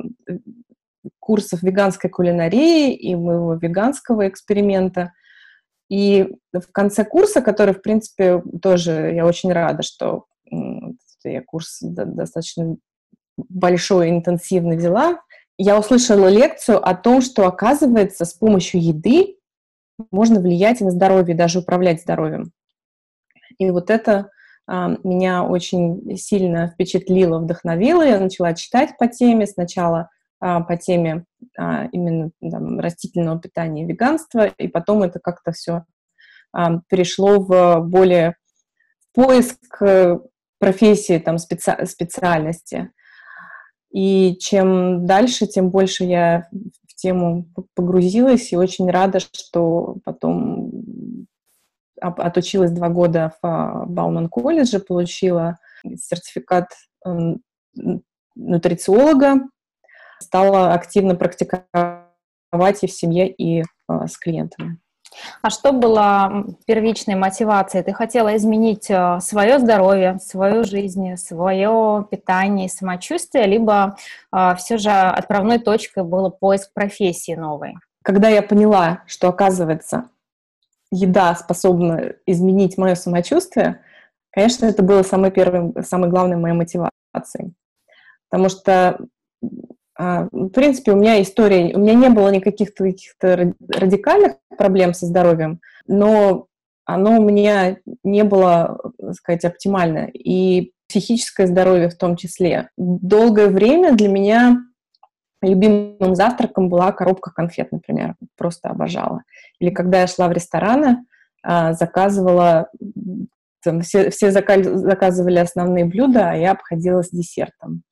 курсов 1.20 1.62
веганской 1.64 2.10
кулинарии 2.10 2.94
и 2.94 3.16
моего 3.16 3.56
веганского 3.56 4.28
эксперимента. 4.28 5.14
И 5.90 6.36
в 6.52 6.72
конце 6.72 7.06
курса, 7.06 7.42
который, 7.42 7.74
в 7.74 7.82
принципе, 7.82 8.42
тоже 8.62 9.14
я 9.14 9.26
очень 9.26 9.52
рада, 9.52 9.84
что 9.84 10.26
я 11.24 11.42
курс 11.44 11.80
достаточно 11.82 12.78
большой 13.38 14.10
и 14.10 14.12
интенсивный 14.12 14.78
взяла, 14.78 15.20
я 15.58 15.80
услышала 15.80 16.28
лекцию 16.28 16.86
о 16.86 16.96
том, 16.96 17.22
что, 17.22 17.48
оказывается, 17.48 18.26
с 18.26 18.34
помощью 18.34 18.82
еды 18.82 19.38
можно 20.12 20.40
влиять 20.40 20.82
на 20.82 20.92
здоровье, 20.92 21.36
даже 21.36 21.60
управлять 21.60 22.02
здоровьем. 22.02 22.52
И 23.58 23.70
вот 23.72 23.90
это 23.90 24.30
а, 24.68 24.98
меня 25.04 25.44
очень 25.44 26.18
сильно 26.18 26.68
впечатлило, 26.68 27.40
вдохновило. 27.40 28.02
Я 28.02 28.20
начала 28.20 28.54
читать 28.54 28.98
по 28.98 29.08
теме. 29.08 29.48
Сначала 29.48 30.10
а, 30.40 30.62
по 30.62 30.76
теме 30.76 31.26
а, 31.58 31.86
именно 31.92 32.32
там, 32.42 32.80
растительного 32.80 33.40
питания 33.40 33.84
и 33.84 33.88
веганства, 33.88 34.46
и 34.46 34.68
потом 34.68 35.04
это 35.04 35.20
как-то 35.20 35.52
все 35.52 35.86
а, 36.52 36.80
перешло 36.90 37.40
в 37.40 37.82
более 37.82 38.36
поиск 39.14 39.82
э, 39.82 40.20
профессии, 40.60 41.18
там, 41.20 41.38
специ 41.38 41.86
специальности. 41.86 42.92
И 43.92 44.38
чем 44.40 45.06
дальше, 45.06 45.48
тем 45.48 45.70
больше 45.70 46.04
я 46.04 46.50
в 46.88 46.96
тему 46.96 47.48
погрузилась, 47.76 48.52
и 48.52 48.58
очень 48.58 48.90
рада, 48.92 49.20
что 49.20 49.98
потом 50.04 50.72
отучилась 52.02 52.72
два 52.72 52.90
года 52.90 53.32
в 53.42 53.86
Бауман 53.88 54.28
колледже, 54.28 54.80
получила 54.80 55.58
сертификат 55.84 56.68
нутрициолога, 58.36 59.36
стала 60.20 60.74
активно 60.74 61.16
практиковать 61.16 62.04
и 62.82 62.88
в 62.88 62.92
семье, 62.92 63.30
и 63.30 63.64
а, 63.88 64.08
с 64.08 64.18
клиентами. 64.18 64.80
А 65.42 65.50
что 65.50 65.72
было 65.72 66.46
первичной 66.66 67.16
мотивацией? 67.16 67.84
Ты 67.84 67.94
хотела 67.94 68.36
изменить 68.36 68.90
а, 68.90 69.20
свое 69.20 69.60
здоровье, 69.60 70.20
свою 70.22 70.64
жизнь, 70.64 71.16
свое 71.18 72.06
питание, 72.10 72.70
самочувствие, 72.70 73.46
либо 73.46 73.98
а, 74.32 74.56
все 74.56 74.78
же 74.78 74.90
отправной 74.90 75.60
точкой 75.60 76.04
было 76.04 76.30
поиск 76.30 76.74
профессии 76.74 77.36
новой? 77.36 77.76
Когда 78.04 78.30
я 78.30 78.42
поняла, 78.42 79.04
что, 79.08 79.30
оказывается, 79.30 80.10
еда 80.92 81.36
способна 81.36 82.14
изменить 82.26 82.78
мое 82.78 82.96
самочувствие, 82.96 83.82
конечно, 84.32 84.66
это 84.66 84.84
было 84.84 85.04
самой 85.04 85.32
первой, 85.32 85.84
самой 85.84 86.10
главной 86.10 86.38
моей 86.38 86.56
мотивацией. 86.56 87.54
Потому 88.30 88.50
что 88.50 89.00
в 89.98 90.50
принципе, 90.50 90.92
у 90.92 90.98
меня 90.98 91.22
история, 91.22 91.74
у 91.76 91.80
меня 91.80 91.94
не 91.94 92.10
было 92.10 92.30
никаких 92.30 92.74
каких-то 92.74 93.54
радикальных 93.70 94.34
проблем 94.58 94.94
со 94.94 95.06
здоровьем, 95.06 95.62
но 95.88 96.48
оно 96.86 97.20
у 97.20 97.24
меня 97.24 97.78
не 98.04 98.24
было, 98.24 98.80
так 99.00 99.14
сказать, 99.16 99.46
оптимально. 99.46 100.10
И 100.14 100.74
психическое 100.88 101.48
здоровье 101.48 101.90
в 101.90 101.98
том 101.98 102.16
числе. 102.16 102.70
Долгое 102.78 103.48
время 103.48 103.94
для 103.94 104.08
меня 104.08 104.58
любимым 105.42 106.16
завтраком 106.16 106.70
была 106.70 106.92
коробка 106.92 107.32
конфет, 107.32 107.72
например. 107.72 108.16
Просто 108.38 108.70
обожала. 108.70 109.24
Или 109.60 109.72
когда 109.72 110.02
я 110.02 110.08
шла 110.08 110.28
в 110.28 110.32
рестораны, 110.32 111.06
а, 111.42 111.74
заказывала, 111.74 112.70
там, 113.64 113.82
все, 113.82 114.10
все 114.10 114.32
заказывали 114.32 115.40
основные 115.40 115.86
блюда, 115.86 116.32
а 116.32 116.36
я 116.36 116.52
обходилась 116.52 117.10
десертом 117.10 117.84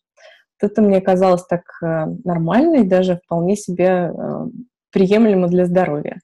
это 0.64 0.82
мне 0.82 1.02
казалось 1.02 1.46
так 1.46 1.62
э, 1.82 2.06
нормально 2.24 2.78
и 2.78 2.88
даже 2.88 3.20
вполне 3.24 3.56
себе 3.56 3.86
э, 3.86 4.46
приемлемо 4.92 5.48
для 5.48 5.66
здоровья. 5.66 6.20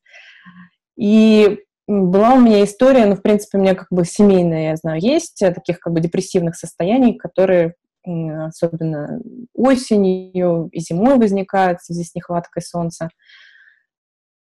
И 0.97 1.59
была 1.87 2.33
у 2.33 2.39
меня 2.39 2.63
история, 2.63 3.05
ну, 3.05 3.15
в 3.15 3.21
принципе, 3.21 3.57
у 3.57 3.61
меня 3.61 3.75
как 3.75 3.87
бы 3.89 4.05
семейная, 4.05 4.69
я 4.69 4.75
знаю, 4.75 5.01
есть 5.01 5.41
э, 5.41 5.51
таких 5.51 5.79
как 5.79 5.93
бы 5.93 5.99
депрессивных 5.99 6.55
состояний, 6.55 7.17
которые 7.17 7.75
особенно 8.05 9.19
осенью 9.53 10.69
и 10.71 10.79
зимой 10.79 11.17
возникают 11.17 11.79
в 11.79 11.85
связи 11.85 12.05
с 12.05 12.15
нехваткой 12.15 12.63
солнца. 12.63 13.09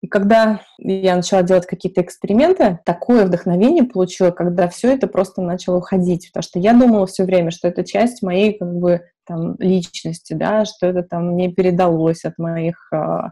И 0.04 0.06
когда 0.06 0.60
я 0.76 1.16
начала 1.16 1.42
делать 1.42 1.64
какие-то 1.64 2.02
эксперименты, 2.02 2.78
такое 2.84 3.24
вдохновение 3.24 3.84
получила, 3.84 4.32
когда 4.32 4.68
все 4.68 4.92
это 4.92 5.06
просто 5.06 5.40
начало 5.40 5.78
уходить, 5.78 6.28
потому 6.30 6.42
что 6.42 6.58
я 6.58 6.74
думала 6.74 7.06
все 7.06 7.24
время, 7.24 7.50
что 7.50 7.68
это 7.68 7.84
часть 7.84 8.22
моей 8.22 8.58
как 8.58 8.70
бы 8.74 9.00
там 9.26 9.56
личности, 9.58 10.34
да, 10.34 10.64
что 10.64 10.86
это 10.86 11.02
там 11.02 11.32
мне 11.32 11.50
передалось 11.50 12.24
от 12.24 12.38
моих 12.38 12.76
э, 12.92 13.30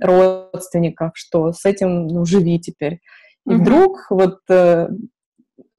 родственников, 0.00 1.12
что 1.14 1.52
с 1.52 1.64
этим 1.64 2.06
ну, 2.06 2.24
живи 2.24 2.60
теперь. 2.60 3.00
И 3.46 3.50
mm-hmm. 3.50 3.56
вдруг 3.56 4.06
вот 4.10 4.38
э, 4.48 4.88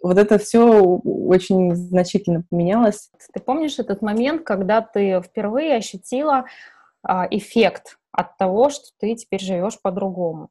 вот 0.01 0.17
это 0.17 0.37
все 0.37 0.81
очень 0.83 1.75
значительно 1.75 2.43
поменялось. 2.49 3.09
Ты 3.33 3.39
помнишь 3.39 3.79
этот 3.79 4.01
момент, 4.01 4.43
когда 4.43 4.81
ты 4.81 5.21
впервые 5.21 5.75
ощутила 5.75 6.45
э, 7.07 7.13
эффект 7.31 7.97
от 8.11 8.37
того, 8.37 8.69
что 8.69 8.85
ты 8.99 9.15
теперь 9.15 9.41
живешь 9.41 9.79
по-другому. 9.81 10.49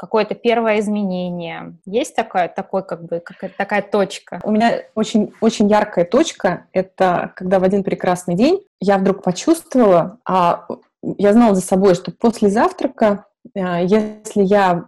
Какое-то 0.00 0.34
первое 0.34 0.80
изменение. 0.80 1.76
Есть 1.84 2.16
такая, 2.16 2.48
такой, 2.48 2.82
как 2.82 3.04
бы, 3.04 3.20
какая 3.20 3.52
такая 3.54 3.82
точка? 3.82 4.40
У 4.42 4.50
меня 4.50 4.80
очень, 4.94 5.34
очень 5.42 5.68
яркая 5.68 6.06
точка. 6.06 6.64
Это 6.72 7.32
когда 7.36 7.58
в 7.58 7.64
один 7.64 7.84
прекрасный 7.84 8.34
день 8.34 8.62
я 8.80 8.96
вдруг 8.96 9.22
почувствовала, 9.22 10.16
а 10.26 10.66
я 11.02 11.34
знала 11.34 11.54
за 11.54 11.60
собой, 11.60 11.94
что 11.94 12.12
после 12.12 12.48
завтрака, 12.48 13.26
а, 13.54 13.82
если 13.82 14.42
я 14.42 14.86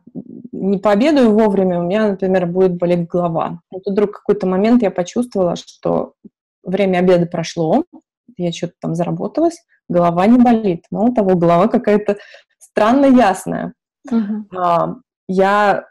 не 0.50 0.78
пообедаю 0.78 1.32
вовремя, 1.34 1.80
у 1.80 1.82
меня, 1.82 2.08
например, 2.08 2.46
будет 2.46 2.78
болеть 2.78 3.06
голова. 3.06 3.60
И 3.70 3.80
тут 3.80 3.92
вдруг 3.92 4.12
какой-то 4.12 4.46
момент 4.46 4.82
я 4.82 4.90
почувствовала, 4.90 5.56
что 5.56 6.14
время 6.62 7.00
обеда 7.00 7.26
прошло, 7.26 7.84
я 8.38 8.50
что-то 8.50 8.72
там 8.80 8.94
заработалась, 8.94 9.62
голова 9.90 10.26
не 10.26 10.38
болит. 10.38 10.86
Мало 10.90 11.14
того, 11.14 11.36
голова 11.36 11.68
какая-то 11.68 12.16
странно 12.58 13.04
ясная. 13.04 13.74
Uh-huh. 14.10 14.96
Я 15.28 15.86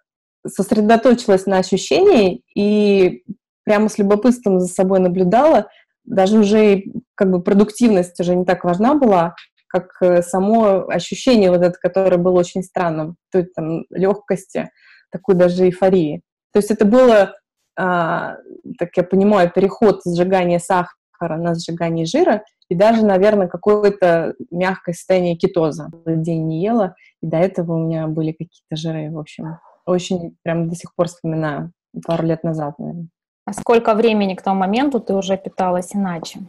сосредоточилась 0.46 1.46
на 1.46 1.58
ощущении 1.58 2.44
и 2.56 3.24
прямо 3.64 3.90
с 3.90 3.98
любопытством 3.98 4.60
за 4.60 4.68
собой 4.68 5.00
наблюдала. 5.00 5.68
Даже 6.04 6.40
уже 6.40 6.84
как 7.16 7.32
бы 7.32 7.42
продуктивность 7.42 8.20
уже 8.20 8.36
не 8.36 8.46
так 8.46 8.64
важна 8.64 8.96
была, 8.96 9.36
как 9.68 9.92
э, 10.02 10.22
само 10.22 10.90
ощущение 10.90 11.52
вот 11.52 11.62
это, 11.62 11.78
которое 11.80 12.18
было 12.18 12.40
очень 12.40 12.64
странным, 12.64 13.16
то 13.32 13.40
есть 13.40 13.54
там 13.54 13.86
легкости, 13.90 14.70
такой 15.12 15.36
даже 15.36 15.66
эйфории. 15.66 16.22
То 16.52 16.60
есть 16.60 16.72
это 16.72 16.86
было, 16.86 17.36
а, 17.78 18.38
так 18.78 18.90
я 18.98 19.04
понимаю, 19.04 19.50
переход 19.50 20.02
сжигания 20.06 20.60
сахара 20.60 21.38
на 21.38 21.56
сжигание 21.56 22.06
жира, 22.06 22.44
и 22.72 22.76
даже, 22.76 23.06
наверное, 23.06 23.50
какое-то 23.50 24.34
мягкое 24.50 24.94
состояние 24.94 25.36
кетоза. 25.36 25.92
День 26.06 26.48
не 26.48 26.64
ела, 26.64 26.96
и 27.22 27.28
до 27.28 27.36
этого 27.36 27.74
у 27.74 27.80
меня 27.80 28.08
были 28.08 28.32
какие-то 28.32 28.78
жиры, 28.78 29.12
в 29.12 29.20
общем. 29.20 29.60
Очень 29.86 30.38
прям 30.42 30.70
до 30.70 30.76
сих 30.76 30.96
пор 30.96 31.10
вспоминаю, 31.10 31.74
пару 32.08 32.26
лет 32.26 32.46
назад, 32.46 32.80
наверное. 32.80 33.10
А 33.46 33.52
сколько 33.52 33.94
времени 33.94 34.36
к 34.36 34.42
тому 34.42 34.62
моменту 34.62 35.02
ты 35.02 35.14
уже 35.14 35.36
питалась 35.36 35.94
иначе? 35.94 36.40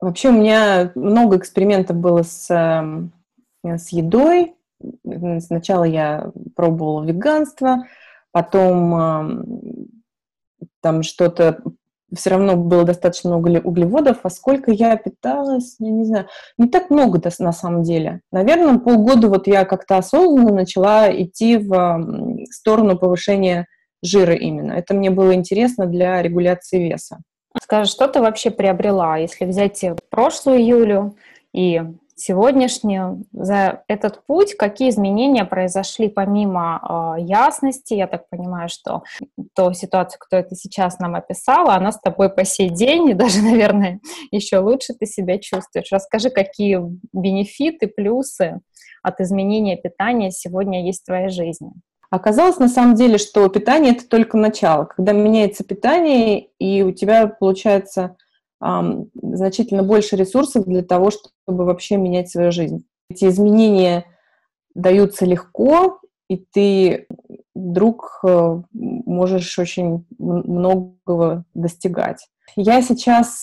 Вообще 0.00 0.30
у 0.30 0.32
меня 0.32 0.90
много 0.96 1.36
экспериментов 1.36 1.96
было 1.96 2.24
с, 2.24 2.52
эм, 2.52 3.12
с 3.62 3.90
едой. 3.90 4.56
Сначала 5.38 5.84
я 5.84 6.32
пробовала 6.56 7.04
веганство, 7.04 7.84
потом 8.32 8.94
эм, 8.96 9.88
там 10.80 11.04
что-то 11.04 11.62
все 12.14 12.30
равно 12.30 12.56
было 12.56 12.84
достаточно 12.84 13.30
много 13.30 13.60
углеводов, 13.60 14.18
а 14.22 14.30
сколько 14.30 14.70
я 14.70 14.96
питалась, 14.96 15.76
я 15.78 15.90
не 15.90 16.04
знаю, 16.04 16.26
не 16.56 16.68
так 16.68 16.90
много 16.90 17.20
на 17.38 17.52
самом 17.52 17.82
деле. 17.82 18.20
Наверное, 18.32 18.78
полгода 18.78 19.28
вот 19.28 19.46
я 19.46 19.64
как-то 19.64 19.98
осознанно 19.98 20.52
начала 20.52 21.10
идти 21.10 21.58
в 21.58 22.46
сторону 22.50 22.98
повышения 22.98 23.66
жира 24.02 24.34
именно. 24.34 24.72
Это 24.72 24.94
мне 24.94 25.10
было 25.10 25.34
интересно 25.34 25.86
для 25.86 26.22
регуляции 26.22 26.88
веса. 26.88 27.18
Скажи, 27.60 27.90
что 27.90 28.06
ты 28.08 28.20
вообще 28.20 28.50
приобрела, 28.50 29.16
если 29.16 29.44
взять 29.44 29.84
прошлую 30.10 30.64
Юлю 30.64 31.16
и 31.52 31.82
сегодняшнюю, 32.18 33.24
за 33.32 33.82
этот 33.88 34.24
путь 34.26 34.54
какие 34.54 34.90
изменения 34.90 35.44
произошли 35.44 36.08
помимо 36.08 37.16
э, 37.18 37.22
ясности? 37.22 37.94
Я 37.94 38.06
так 38.06 38.28
понимаю, 38.28 38.68
что 38.68 39.02
то 39.54 39.72
ситуацию, 39.72 40.18
кто 40.20 40.36
это 40.36 40.54
сейчас 40.54 40.98
нам 40.98 41.14
описала, 41.14 41.74
она 41.74 41.92
с 41.92 42.00
тобой 42.00 42.28
по 42.28 42.44
сей 42.44 42.68
день, 42.70 43.10
и 43.10 43.14
даже, 43.14 43.42
наверное, 43.42 44.00
еще 44.30 44.58
лучше 44.58 44.94
ты 44.94 45.06
себя 45.06 45.38
чувствуешь. 45.38 45.92
Расскажи, 45.92 46.30
какие 46.30 46.80
бенефиты, 47.12 47.86
плюсы 47.86 48.60
от 49.02 49.20
изменения 49.20 49.76
питания 49.76 50.30
сегодня 50.30 50.84
есть 50.84 51.02
в 51.02 51.06
твоей 51.06 51.28
жизни? 51.28 51.70
Оказалось 52.10 52.58
на 52.58 52.68
самом 52.68 52.94
деле, 52.94 53.18
что 53.18 53.46
питание 53.48 53.92
это 53.92 54.08
только 54.08 54.38
начало. 54.38 54.86
Когда 54.86 55.12
меняется 55.12 55.62
питание, 55.62 56.48
и 56.58 56.82
у 56.82 56.90
тебя 56.90 57.26
получается 57.26 58.16
значительно 58.60 59.82
больше 59.82 60.16
ресурсов 60.16 60.64
для 60.66 60.82
того, 60.82 61.10
чтобы 61.10 61.64
вообще 61.64 61.96
менять 61.96 62.30
свою 62.30 62.52
жизнь. 62.52 62.84
Эти 63.10 63.26
изменения 63.26 64.04
даются 64.74 65.24
легко, 65.24 66.00
и 66.28 66.36
ты 66.36 67.06
вдруг 67.54 68.20
э, 68.22 68.62
можешь 68.72 69.58
очень 69.58 70.06
многого 70.18 71.44
достигать. 71.54 72.26
Я 72.56 72.82
сейчас 72.82 73.42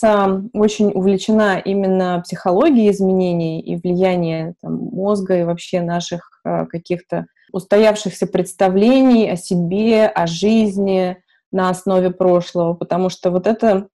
очень 0.52 0.90
увлечена 0.92 1.58
именно 1.58 2.22
психологией 2.24 2.90
изменений 2.90 3.60
и 3.60 3.76
влияния 3.76 4.54
там, 4.60 4.74
мозга 4.76 5.38
и 5.38 5.44
вообще 5.44 5.80
наших 5.80 6.40
э, 6.44 6.66
каких-то 6.66 7.26
устоявшихся 7.52 8.26
представлений 8.26 9.30
о 9.30 9.36
себе, 9.36 10.06
о 10.06 10.26
жизни 10.26 11.16
на 11.52 11.70
основе 11.70 12.10
прошлого, 12.10 12.74
потому 12.74 13.08
что 13.08 13.30
вот 13.30 13.46
это 13.46 13.88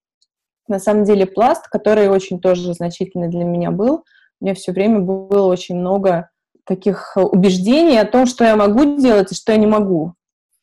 на 0.68 0.78
самом 0.78 1.04
деле 1.04 1.26
пласт, 1.26 1.68
который 1.68 2.08
очень 2.08 2.40
тоже 2.40 2.74
значительный 2.74 3.28
для 3.28 3.44
меня 3.44 3.70
был. 3.70 4.04
У 4.40 4.44
меня 4.44 4.54
все 4.54 4.72
время 4.72 5.00
было 5.00 5.46
очень 5.46 5.76
много 5.76 6.30
таких 6.64 7.16
убеждений 7.16 7.98
о 7.98 8.06
том, 8.06 8.26
что 8.26 8.44
я 8.44 8.56
могу 8.56 8.96
делать 8.96 9.32
и 9.32 9.34
что 9.34 9.52
я 9.52 9.58
не 9.58 9.66
могу. 9.66 10.14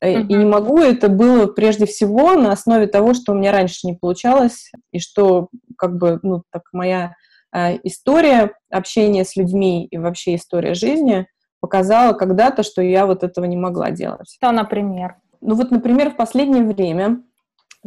Uh-huh. 0.01 0.27
И 0.27 0.34
не 0.34 0.46
могу, 0.46 0.79
это 0.79 1.10
было 1.10 1.48
прежде 1.48 1.86
всего 1.86 2.34
на 2.36 2.53
основе 2.53 2.88
того, 2.88 3.13
что 3.13 3.34
у 3.34 3.36
меня 3.36 3.51
раньше 3.51 3.86
не 3.86 3.94
получалось, 3.94 4.72
и 4.94 5.00
что 5.00 5.50
как 5.77 5.98
бы, 5.98 6.20
ну, 6.24 6.44
так 6.51 6.63
моя 6.72 7.15
э, 7.53 7.77
история 7.84 8.53
общения 8.70 9.25
с 9.25 9.36
людьми 9.36 9.86
и 9.86 9.98
вообще 9.98 10.36
история 10.36 10.74
жизни 10.74 11.27
показала 11.60 12.13
когда-то, 12.13 12.63
что 12.63 12.82
я 12.82 13.06
вот 13.06 13.24
этого 13.24 13.44
не 13.44 13.58
могла 13.58 13.91
делать. 13.91 14.32
Что, 14.34 14.51
например? 14.51 15.15
Ну 15.41 15.56
вот, 15.56 15.70
например, 15.70 16.12
в 16.12 16.15
последнее 16.15 16.63
время, 16.63 17.21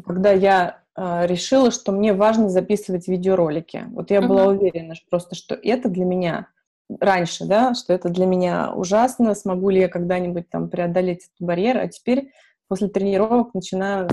когда 0.05 0.33
я 0.33 0.82
решила, 0.97 1.71
что 1.71 1.93
мне 1.93 2.13
важно 2.13 2.49
записывать 2.49 3.09
видеоролики, 3.09 3.85
вот 3.91 4.11
я 4.11 4.19
uh-huh. 4.19 4.27
была 4.27 4.47
уверена 4.47 4.95
просто, 5.11 5.35
что 5.35 5.55
это 5.55 5.89
для 5.89 6.05
меня 6.05 6.49
раньше, 7.01 7.47
да, 7.47 7.75
что 7.75 7.93
это 7.93 8.09
для 8.09 8.27
меня 8.27 8.73
ужасно, 8.75 9.35
смогу 9.35 9.71
ли 9.71 9.81
я 9.81 9.89
когда-нибудь 9.89 10.51
там 10.51 10.69
преодолеть 10.69 11.25
этот 11.25 11.41
барьер, 11.41 11.79
а 11.79 11.89
теперь 11.89 12.33
после 12.69 12.89
тренировок 12.89 13.55
начинаю 13.55 14.09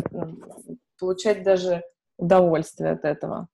получать 1.00 1.44
даже 1.44 1.84
удовольствие 2.18 2.92
от 2.92 3.06
этого. 3.06 3.48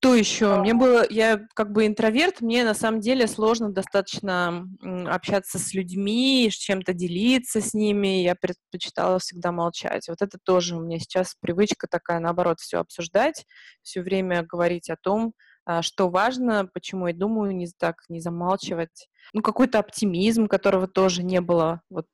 Что 0.00 0.14
еще? 0.14 0.60
Мне 0.60 0.74
было, 0.74 1.04
я 1.10 1.40
как 1.54 1.72
бы 1.72 1.84
интроверт, 1.84 2.40
мне 2.40 2.62
на 2.62 2.74
самом 2.74 3.00
деле 3.00 3.26
сложно 3.26 3.72
достаточно 3.72 4.64
общаться 5.08 5.58
с 5.58 5.74
людьми, 5.74 6.48
чем-то 6.52 6.92
делиться 6.92 7.60
с 7.60 7.74
ними. 7.74 8.22
Я 8.22 8.36
предпочитала 8.36 9.18
всегда 9.18 9.50
молчать. 9.50 10.08
Вот 10.08 10.22
это 10.22 10.38
тоже 10.40 10.76
у 10.76 10.80
меня 10.80 11.00
сейчас 11.00 11.34
привычка 11.40 11.88
такая, 11.90 12.20
наоборот, 12.20 12.60
все 12.60 12.78
обсуждать, 12.78 13.44
все 13.82 14.00
время 14.00 14.44
говорить 14.44 14.88
о 14.88 14.96
том, 14.96 15.32
а, 15.64 15.82
что 15.82 16.08
важно, 16.08 16.68
почему 16.72 17.08
я 17.08 17.12
думаю, 17.14 17.54
не 17.56 17.66
так 17.76 17.96
не 18.08 18.20
замалчивать. 18.20 19.08
Ну, 19.32 19.42
какой-то 19.42 19.80
оптимизм, 19.80 20.46
которого 20.46 20.86
тоже 20.86 21.24
не 21.24 21.40
было 21.40 21.82
вот 21.90 22.06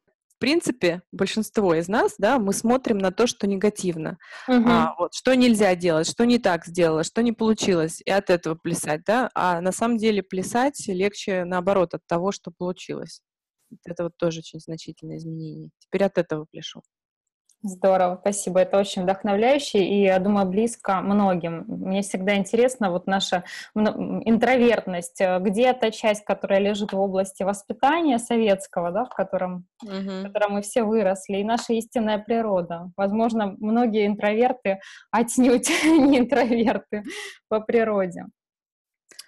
принципе, 0.44 1.00
большинство 1.11 1.74
из 1.74 1.88
нас, 1.88 2.16
да, 2.18 2.38
мы 2.38 2.52
смотрим 2.52 2.98
на 2.98 3.11
то, 3.11 3.26
что 3.26 3.46
негативно. 3.46 4.18
Угу. 4.46 4.68
А, 4.68 4.94
вот, 4.98 5.14
что 5.14 5.35
нельзя 5.35 5.74
делать, 5.74 6.07
что 6.07 6.26
не 6.26 6.38
так 6.38 6.66
сделала, 6.66 7.02
что 7.02 7.22
не 7.22 7.33
получилось, 7.33 8.02
и 8.04 8.11
от 8.11 8.28
этого 8.28 8.54
плясать, 8.54 9.04
да. 9.07 9.30
А 9.35 9.62
на 9.62 9.72
самом 9.72 9.96
деле 9.96 10.22
плясать 10.22 10.87
легче, 10.87 11.46
наоборот, 11.46 11.94
от 11.94 12.07
того, 12.07 12.30
что 12.30 12.50
получилось. 12.50 13.22
Это 13.87 14.02
вот 14.02 14.18
тоже 14.18 14.40
очень 14.40 14.61
значительное 14.61 15.16
изменение. 15.16 15.70
Теперь 15.78 16.04
от 16.04 16.18
этого 16.18 16.44
пляшу. 16.52 16.83
Здорово, 17.66 18.18
спасибо. 18.20 18.61
Это 18.61 18.79
очень 18.79 19.05
вдохновляюще 19.05 19.83
и, 19.83 20.03
я 20.03 20.18
думаю, 20.18 20.46
близко 20.46 21.00
многим. 21.00 21.64
Мне 21.66 22.03
всегда 22.03 22.37
интересно 22.37 22.90
вот 22.90 23.07
наша 23.07 23.44
интровертность. 23.74 25.18
Э, 25.22 25.38
где 25.40 25.72
та 25.72 25.90
часть, 25.90 26.24
которая 26.24 26.59
лежит 26.59 26.92
в 26.92 27.00
области 27.00 27.42
воспитания 27.42 28.18
советского, 28.18 28.90
да, 28.90 29.07
в 29.07 29.14
котором, 29.14 29.66
угу. 29.83 29.90
в 29.92 30.22
котором 30.24 30.53
мы 30.53 30.61
все 30.61 30.83
выросли, 30.83 31.38
и 31.38 31.44
наша 31.44 31.72
истинная 31.72 32.18
природа. 32.18 32.92
Возможно, 32.98 33.57
многие 33.59 34.07
интроверты 34.09 34.81
отнюдь 35.11 35.70
не 35.85 36.18
интроверты 36.18 37.03
по 37.48 37.61
природе. 37.61 38.27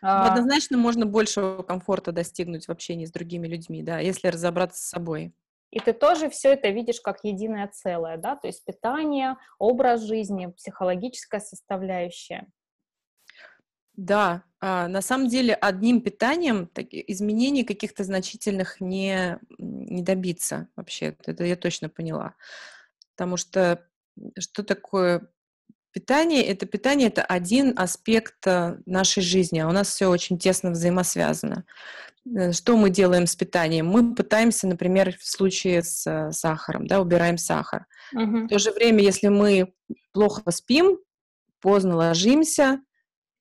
Ну, 0.03 0.09
а 0.09 0.31
однозначно 0.31 0.77
можно 0.77 1.07
большего 1.07 1.63
комфорта 1.63 2.13
достигнуть 2.13 2.67
в 2.67 2.71
общении 2.71 3.07
с 3.07 3.11
другими 3.11 3.47
людьми, 3.47 3.83
да, 3.83 3.99
если 3.99 4.29
разобраться 4.29 4.83
с 4.83 4.91
собой. 4.91 5.33
И 5.71 5.81
ты 5.81 5.93
тоже 5.93 6.31
все 6.31 6.53
это 6.53 6.69
видишь 6.69 7.01
как 7.01 7.25
единое 7.25 7.69
целое, 7.69 8.17
да, 8.17 8.37
то 8.37 8.47
есть 8.47 8.65
питание, 8.65 9.37
образ 9.59 10.03
жизни, 10.03 10.47
психологическая 10.47 11.41
составляющая. 11.41 12.47
Да, 13.95 14.45
а, 14.61 14.89
на 14.89 15.01
самом 15.01 15.29
деле 15.29 15.55
одним 15.55 16.03
питанием 16.03 16.67
так, 16.67 16.87
изменений 16.91 17.65
каких-то 17.65 18.05
значительных 18.05 18.81
не, 18.81 19.39
не 19.59 20.03
добиться 20.03 20.69
вообще, 20.77 21.17
это 21.25 21.45
я 21.45 21.57
точно 21.57 21.89
поняла. 21.89 22.35
Потому 23.15 23.37
что 23.37 23.87
что 24.39 24.63
такое 24.63 25.29
питание? 25.97 26.45
Это 26.45 26.67
питание– 26.67 27.09
это 27.13 27.23
один 27.23 27.73
аспект 27.75 28.47
э, 28.47 28.77
нашей 28.85 29.23
жизни, 29.23 29.61
а 29.61 29.67
у 29.67 29.73
нас 29.73 29.89
все 29.89 30.09
очень 30.09 30.39
тесно 30.39 30.73
взаимосвязано. 30.73 31.65
Э, 32.37 32.53
что 32.53 32.77
мы 32.77 32.91
делаем 32.91 33.27
с 33.27 33.35
питанием? 33.35 33.87
Мы 33.87 34.15
пытаемся, 34.15 34.67
например, 34.67 35.17
в 35.17 35.27
случае 35.27 35.83
с 35.83 36.07
э, 36.07 36.33
сахаром, 36.33 36.87
да, 36.87 37.01
убираем 37.01 37.39
сахар. 37.39 37.87
Угу. 38.13 38.45
В 38.45 38.49
то 38.49 38.59
же 38.59 38.73
время, 38.73 39.03
если 39.03 39.29
мы 39.29 39.73
плохо 40.13 40.51
спим, 40.51 40.99
поздно 41.61 41.97
ложимся, 41.97 42.83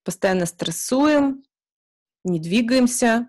постоянно 0.06 0.46
стрессуем, 0.46 1.44
не 2.24 2.40
двигаемся, 2.40 3.28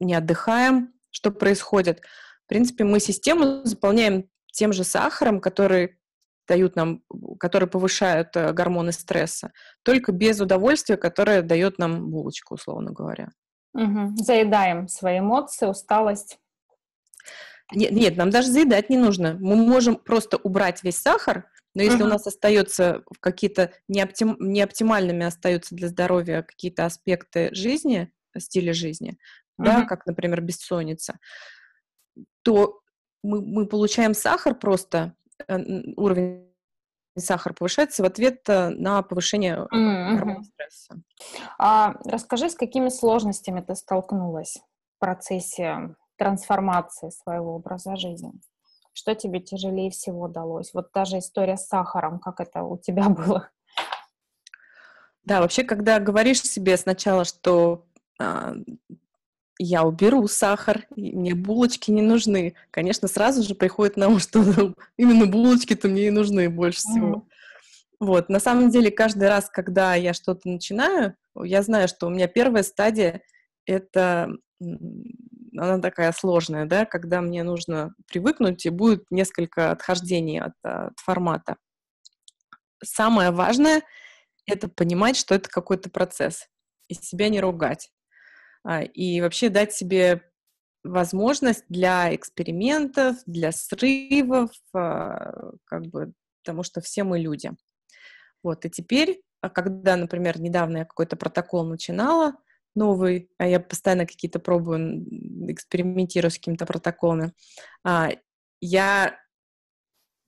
не 0.00 0.14
отдыхаем, 0.14 0.92
что 1.10 1.30
происходит? 1.30 2.00
В 2.44 2.48
принципе, 2.48 2.82
мы 2.82 2.98
систему 2.98 3.64
заполняем 3.64 4.28
тем 4.50 4.72
же 4.72 4.82
сахаром, 4.82 5.40
который 5.40 5.96
дают 6.46 6.76
нам, 6.76 7.02
которые 7.38 7.68
повышают 7.68 8.36
э, 8.36 8.52
гормоны 8.52 8.92
стресса, 8.92 9.52
только 9.82 10.12
без 10.12 10.40
удовольствия, 10.40 10.96
которое 10.96 11.42
дает 11.42 11.78
нам 11.78 12.10
булочку, 12.10 12.54
условно 12.54 12.92
говоря. 12.92 13.30
Угу. 13.74 14.16
Заедаем 14.16 14.88
свои 14.88 15.18
эмоции, 15.18 15.66
усталость. 15.66 16.38
Нет, 17.72 17.92
нет, 17.92 18.16
нам 18.16 18.30
даже 18.30 18.48
заедать 18.48 18.90
не 18.90 18.96
нужно. 18.96 19.36
Мы 19.40 19.56
можем 19.56 19.96
просто 19.96 20.36
убрать 20.36 20.82
весь 20.82 21.00
сахар, 21.00 21.48
но 21.74 21.82
если 21.82 22.00
uh 22.00 22.04
у 22.04 22.08
нас 22.08 22.26
остается 22.26 23.02
какие-то 23.20 23.72
неоптим, 23.88 24.36
неоптимальными 24.38 25.26
остаются 25.26 25.74
для 25.74 25.88
здоровья 25.88 26.42
какие-то 26.42 26.84
аспекты 26.84 27.52
жизни, 27.52 28.12
стиля 28.38 28.72
жизни, 28.72 29.12
uh 29.60 29.64
да, 29.64 29.82
как, 29.82 30.06
например, 30.06 30.40
бессонница, 30.40 31.18
то 32.42 32.80
мы, 33.22 33.40
мы 33.40 33.66
получаем 33.66 34.14
сахар 34.14 34.54
просто, 34.54 35.14
уровень 35.48 36.54
сахар 37.16 37.54
повышается 37.54 38.02
в 38.02 38.06
ответ 38.06 38.48
э, 38.48 38.70
на 38.70 39.02
повышение 39.02 39.66
mm-hmm. 39.72 40.42
стресса. 40.42 41.02
А 41.58 41.94
расскажи, 42.04 42.50
с 42.50 42.54
какими 42.54 42.88
сложностями 42.88 43.60
ты 43.60 43.76
столкнулась 43.76 44.58
в 44.96 45.00
процессе 45.00 45.94
трансформации 46.16 47.10
своего 47.10 47.54
образа 47.54 47.96
жизни? 47.96 48.32
Что 48.92 49.14
тебе 49.14 49.40
тяжелее 49.40 49.90
всего 49.90 50.28
далось? 50.28 50.72
Вот 50.72 50.92
та 50.92 51.04
же 51.04 51.18
история 51.18 51.56
с 51.56 51.66
сахаром, 51.66 52.18
как 52.18 52.40
это 52.40 52.62
у 52.62 52.78
тебя 52.78 53.08
было? 53.08 53.50
Да, 55.24 55.40
вообще, 55.40 55.64
когда 55.64 56.00
говоришь 56.00 56.42
себе 56.42 56.76
сначала, 56.76 57.24
что 57.24 57.86
а, 58.20 58.54
я 59.58 59.84
уберу 59.84 60.26
сахар, 60.26 60.86
мне 60.96 61.34
булочки 61.34 61.90
не 61.90 62.02
нужны. 62.02 62.54
Конечно, 62.70 63.08
сразу 63.08 63.42
же 63.42 63.54
приходит 63.54 63.96
на 63.96 64.08
ум, 64.08 64.18
что 64.18 64.40
именно 64.96 65.26
булочки-то 65.26 65.88
мне 65.88 66.08
и 66.08 66.10
нужны 66.10 66.48
больше 66.48 66.80
всего. 66.80 67.14
Mm-hmm. 67.16 67.34
Вот, 68.00 68.28
на 68.28 68.40
самом 68.40 68.70
деле, 68.70 68.90
каждый 68.90 69.28
раз, 69.28 69.48
когда 69.48 69.94
я 69.94 70.12
что-то 70.12 70.48
начинаю, 70.48 71.14
я 71.40 71.62
знаю, 71.62 71.88
что 71.88 72.06
у 72.06 72.10
меня 72.10 72.26
первая 72.26 72.62
стадия— 72.62 73.22
это 73.66 74.30
она 75.56 75.78
такая 75.78 76.12
сложная, 76.12 76.66
да, 76.66 76.84
когда 76.84 77.20
мне 77.20 77.44
нужно 77.44 77.94
привыкнуть, 78.08 78.66
и 78.66 78.70
будет 78.70 79.04
несколько 79.10 79.70
отхождений 79.70 80.40
от, 80.40 80.54
от 80.62 80.98
формата. 80.98 81.56
Самое 82.82 83.30
важное— 83.30 83.82
это 84.46 84.68
понимать, 84.68 85.16
что 85.16 85.34
это 85.34 85.48
какой-то 85.48 85.90
процесс, 85.90 86.48
и 86.88 86.94
себя 86.94 87.28
не 87.28 87.40
ругать. 87.40 87.90
А, 88.64 88.82
и 88.82 89.20
вообще 89.20 89.50
дать 89.50 89.72
себе 89.72 90.22
возможность 90.82 91.64
для 91.68 92.14
экспериментов, 92.14 93.16
для 93.26 93.52
срывов, 93.52 94.50
а, 94.74 95.52
как 95.64 95.86
бы, 95.86 96.12
потому 96.42 96.62
что 96.62 96.80
все 96.80 97.04
мы 97.04 97.18
люди. 97.18 97.50
Вот, 98.42 98.64
и 98.64 98.70
теперь, 98.70 99.22
а, 99.40 99.50
когда, 99.50 99.96
например, 99.96 100.40
недавно 100.40 100.78
я 100.78 100.84
какой-то 100.84 101.16
протокол 101.16 101.64
начинала, 101.64 102.34
новый, 102.74 103.30
а 103.38 103.46
я 103.46 103.60
постоянно 103.60 104.06
какие-то 104.06 104.40
пробую, 104.40 105.04
экспериментирую 105.52 106.30
с 106.30 106.34
какими-то 106.34 106.66
протоколами, 106.66 107.32
я 108.60 109.16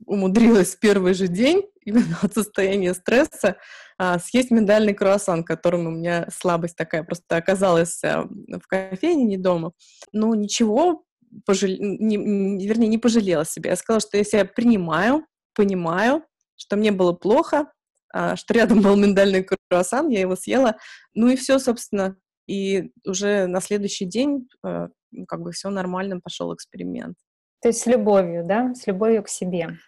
умудрилась 0.05 0.77
в 0.77 0.79
первый 0.79 1.15
же 1.15 1.27
день, 1.27 1.69
именно 1.81 2.19
от 2.23 2.35
состояния 2.35 2.95
стресса, 2.95 3.57
а, 3.99 4.19
съесть 4.19 4.51
миндальный 4.51 4.95
круассан, 4.95 5.45
которым 5.45 5.87
у 5.87 5.91
меня 5.91 6.29
слабость 6.31 6.77
такая 6.77 7.03
просто 7.03 7.37
оказалась 7.37 8.03
а, 8.05 8.25
в 8.25 8.67
кофейне, 8.67 9.25
не 9.25 9.39
дома. 9.39 9.73
Ну, 10.13 10.35
ничего, 10.35 11.05
пожал... 11.45 11.71
не, 11.71 12.17
не, 12.17 12.67
вернее, 12.67 12.89
не 12.89 12.99
пожалела 12.99 13.45
себя. 13.45 13.71
Я 13.71 13.77
сказала, 13.77 14.01
что 14.01 14.17
я 14.17 14.25
себя 14.25 14.45
принимаю, 14.45 15.27
понимаю, 15.55 16.25
что 16.57 16.77
мне 16.77 16.93
было 16.93 17.13
плохо, 17.13 17.73
а, 18.13 18.37
что 18.37 18.55
рядом 18.55 18.83
был 18.83 18.97
миндальный 18.97 19.47
круассан, 19.71 20.09
я 20.09 20.21
его 20.21 20.37
съела, 20.37 20.77
ну 21.15 21.29
и 21.29 21.37
все, 21.37 21.59
собственно. 21.59 22.17
И 22.47 22.93
уже 23.05 23.47
на 23.47 23.61
следующий 23.61 24.05
день 24.05 24.49
а, 24.63 24.89
как 25.27 25.41
бы 25.41 25.53
все 25.53 25.71
нормально, 25.71 26.21
пошел 26.21 26.55
эксперимент. 26.55 27.17
То 27.63 27.69
есть 27.69 27.81
с 27.81 27.87
любовью, 27.87 28.45
да, 28.47 28.75
с 28.75 28.87
любовью 28.87 29.23
к 29.23 29.29
себе. 29.29 29.79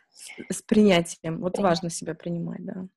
С 0.51 0.62
принятием. 0.62 1.40
Вот 1.40 1.53
Принятие. 1.53 1.62
важно 1.62 1.90
себя 1.90 2.14
принимать, 2.14 2.64
да. 2.64 2.88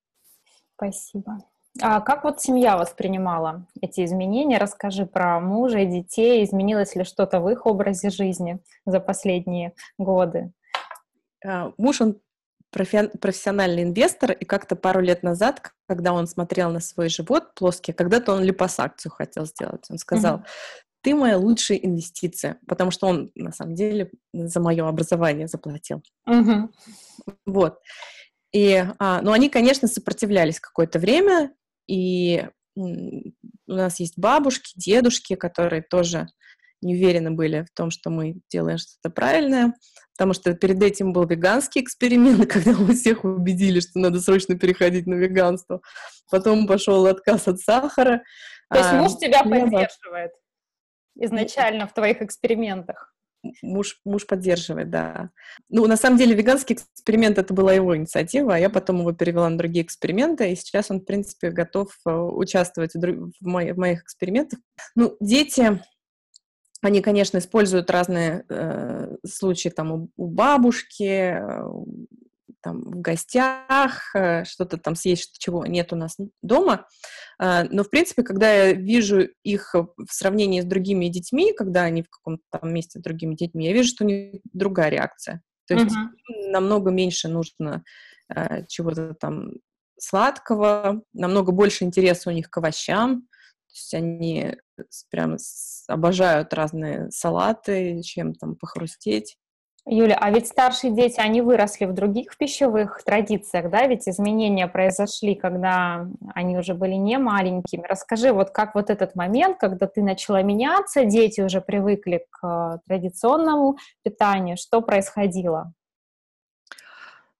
Спасибо. 0.81 1.37
А 1.79 2.01
как 2.01 2.23
вот 2.23 2.41
семья 2.41 2.75
воспринимала 2.75 3.67
эти 3.81 4.03
изменения? 4.03 4.57
Расскажи 4.57 5.05
про 5.05 5.39
мужа 5.39 5.79
и 5.79 5.85
детей. 5.85 6.43
Изменилось 6.43 6.95
ли 6.95 7.03
что-то 7.03 7.39
в 7.39 7.49
их 7.49 7.67
образе 7.67 8.09
жизни 8.09 8.59
за 8.85 8.99
последние 8.99 9.73
годы? 9.99 10.51
А, 11.45 11.71
муж, 11.77 12.01
он 12.01 12.19
профессиональный 12.71 13.83
инвестор, 13.83 14.31
и 14.31 14.43
как-то 14.43 14.75
пару 14.75 15.01
лет 15.01 15.23
назад, 15.23 15.71
когда 15.87 16.13
он 16.13 16.25
смотрел 16.25 16.71
на 16.71 16.79
свой 16.79 17.09
живот 17.09 17.53
плоский, 17.53 17.93
когда-то 17.93 18.33
он 18.33 18.43
липосакцию 18.43 19.11
хотел 19.11 19.45
сделать. 19.45 19.85
Он 19.89 19.97
сказал, 19.97 20.43
ты 21.01 21.13
моя 21.13 21.37
лучшая 21.37 21.77
инвестиция, 21.77 22.59
потому 22.67 22.91
что 22.91 23.07
он, 23.07 23.31
на 23.35 23.51
самом 23.51 23.75
деле, 23.75 24.09
за 24.33 24.59
мое 24.61 24.87
образование 24.87 25.47
заплатил. 25.47 26.01
Uh-huh. 26.27 26.69
Вот. 27.45 27.79
И, 28.51 28.85
а, 28.99 29.21
ну, 29.21 29.31
они, 29.31 29.49
конечно, 29.49 29.87
сопротивлялись 29.87 30.59
какое-то 30.59 30.99
время, 30.99 31.53
и 31.87 32.47
у 32.75 33.33
нас 33.67 33.99
есть 33.99 34.17
бабушки, 34.17 34.73
дедушки, 34.75 35.35
которые 35.35 35.81
тоже 35.81 36.27
не 36.81 36.95
уверены 36.95 37.31
были 37.31 37.63
в 37.63 37.75
том, 37.75 37.91
что 37.91 38.09
мы 38.09 38.41
делаем 38.49 38.77
что-то 38.77 39.09
правильное, 39.13 39.73
потому 40.17 40.33
что 40.33 40.53
перед 40.53 40.81
этим 40.81 41.13
был 41.13 41.27
веганский 41.27 41.81
эксперимент, 41.81 42.47
когда 42.51 42.71
мы 42.71 42.93
всех 42.93 43.23
убедили, 43.23 43.79
что 43.79 43.99
надо 43.99 44.19
срочно 44.19 44.57
переходить 44.57 45.05
на 45.05 45.15
веганство. 45.15 45.81
Потом 46.29 46.67
пошел 46.67 47.05
отказ 47.05 47.47
от 47.47 47.59
сахара. 47.59 48.23
То 48.69 48.79
есть 48.79 48.93
муж 48.93 49.11
а, 49.15 49.19
тебя 49.19 49.43
поддерживает? 49.43 50.31
изначально 51.15 51.87
в 51.87 51.93
твоих 51.93 52.21
экспериментах? 52.21 53.13
Муж, 53.63 53.99
муж 54.05 54.27
поддерживает, 54.27 54.89
да. 54.91 55.31
Ну, 55.69 55.87
на 55.87 55.97
самом 55.97 56.17
деле, 56.17 56.35
веганский 56.35 56.75
эксперимент 56.75 57.37
это 57.37 57.53
была 57.53 57.73
его 57.73 57.97
инициатива, 57.97 58.55
а 58.55 58.59
я 58.59 58.69
потом 58.69 58.99
его 58.99 59.13
перевела 59.13 59.49
на 59.49 59.57
другие 59.57 59.83
эксперименты, 59.83 60.51
и 60.51 60.55
сейчас 60.55 60.91
он, 60.91 60.99
в 60.99 61.05
принципе, 61.05 61.49
готов 61.49 61.89
э, 62.05 62.11
участвовать 62.11 62.93
в, 62.93 62.99
в, 62.99 63.33
моих, 63.41 63.75
в 63.75 63.79
моих 63.79 64.03
экспериментах. 64.03 64.59
Ну, 64.95 65.17
дети, 65.19 65.81
они, 66.81 67.01
конечно, 67.01 67.37
используют 67.37 67.89
разные 67.89 68.43
э, 68.49 69.15
случаи 69.27 69.69
там 69.69 69.91
у, 69.91 70.09
у 70.17 70.27
бабушки, 70.27 71.03
э, 71.03 71.63
там 72.61 72.81
в 72.81 73.01
гостях, 73.01 74.15
э, 74.15 74.43
что-то 74.45 74.77
там 74.77 74.95
съесть, 74.95 75.37
чего 75.39 75.65
нет 75.65 75.93
у 75.93 75.95
нас 75.95 76.17
дома. 76.41 76.87
А, 77.39 77.63
но, 77.65 77.83
в 77.83 77.89
принципе, 77.89 78.23
когда 78.23 78.51
я 78.51 78.73
вижу 78.73 79.27
их 79.43 79.73
в 79.73 80.11
сравнении 80.13 80.61
с 80.61 80.65
другими 80.65 81.07
детьми, 81.07 81.53
когда 81.53 81.83
они 81.83 82.03
в 82.03 82.09
каком-то 82.09 82.43
там 82.51 82.73
месте 82.73 82.99
с 82.99 83.01
другими 83.01 83.35
детьми, 83.35 83.65
я 83.65 83.73
вижу, 83.73 83.89
что 83.89 84.03
у 84.03 84.07
них 84.07 84.41
другая 84.53 84.89
реакция. 84.89 85.41
То 85.67 85.75
есть 85.75 85.95
uh-huh. 85.95 86.51
намного 86.51 86.91
меньше 86.91 87.29
нужно 87.29 87.83
э, 88.33 88.65
чего-то 88.67 89.13
там 89.13 89.53
сладкого, 89.97 91.03
намного 91.13 91.51
больше 91.51 91.83
интереса 91.83 92.29
у 92.29 92.33
них 92.33 92.49
к 92.49 92.57
овощам. 92.57 93.21
То 93.21 93.73
есть 93.73 93.93
они 93.93 94.57
прям 95.09 95.37
обожают 95.87 96.53
разные 96.53 97.09
салаты, 97.11 98.01
чем 98.03 98.33
там 98.33 98.55
похрустеть. 98.55 99.37
Юля, 99.87 100.15
а 100.21 100.29
ведь 100.29 100.47
старшие 100.47 100.93
дети, 100.93 101.19
они 101.19 101.41
выросли 101.41 101.85
в 101.85 101.93
других 101.93 102.37
пищевых 102.37 103.01
традициях, 103.03 103.71
да, 103.71 103.87
ведь 103.87 104.07
изменения 104.07 104.67
произошли, 104.67 105.33
когда 105.33 106.07
они 106.35 106.55
уже 106.55 106.75
были 106.75 106.93
не 106.93 107.17
маленькими. 107.17 107.87
Расскажи, 107.87 108.31
вот 108.31 108.51
как 108.51 108.75
вот 108.75 108.91
этот 108.91 109.15
момент, 109.15 109.57
когда 109.59 109.87
ты 109.87 110.03
начала 110.03 110.43
меняться, 110.43 111.03
дети 111.03 111.41
уже 111.41 111.61
привыкли 111.61 112.25
к 112.29 112.45
э, 112.45 112.77
традиционному 112.87 113.77
питанию, 114.03 114.55
что 114.55 114.81
происходило? 114.81 115.73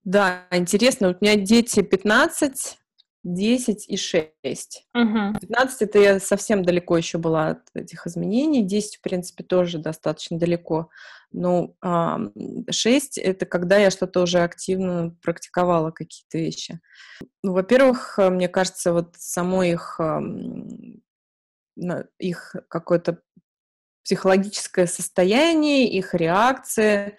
Да, 0.04 0.48
интересно, 0.50 1.10
у 1.10 1.16
меня 1.24 1.36
дети 1.36 1.82
15, 1.84 2.80
10 3.24 3.88
и 3.88 3.98
6. 3.98 4.88
Угу. 4.96 5.40
15 5.42 5.82
это 5.84 6.00
я 6.00 6.20
совсем 6.20 6.66
далеко 6.66 6.98
еще 6.98 7.20
была 7.20 7.50
от 7.50 7.60
этих 7.76 8.08
изменений, 8.08 8.64
10, 8.64 8.98
в 8.98 9.02
принципе, 9.02 9.44
тоже 9.44 9.78
достаточно 9.78 10.40
далеко. 10.40 10.90
Ну, 11.32 11.78
6 12.70 13.18
это 13.18 13.46
когда 13.46 13.78
я 13.78 13.90
что-то 13.90 14.22
уже 14.22 14.40
активно 14.40 15.16
практиковала, 15.22 15.92
какие-то 15.92 16.38
вещи. 16.38 16.80
Ну, 17.44 17.54
во-первых, 17.54 18.18
мне 18.18 18.50
кажется, 18.50 18.92
вот 18.94 19.16
само 19.18 19.64
их, 19.64 20.00
их 22.20 22.56
какое-то 22.68 23.22
психологическое 24.04 24.88
состояние, 24.88 25.90
их 25.90 26.14
реакции, 26.14 27.18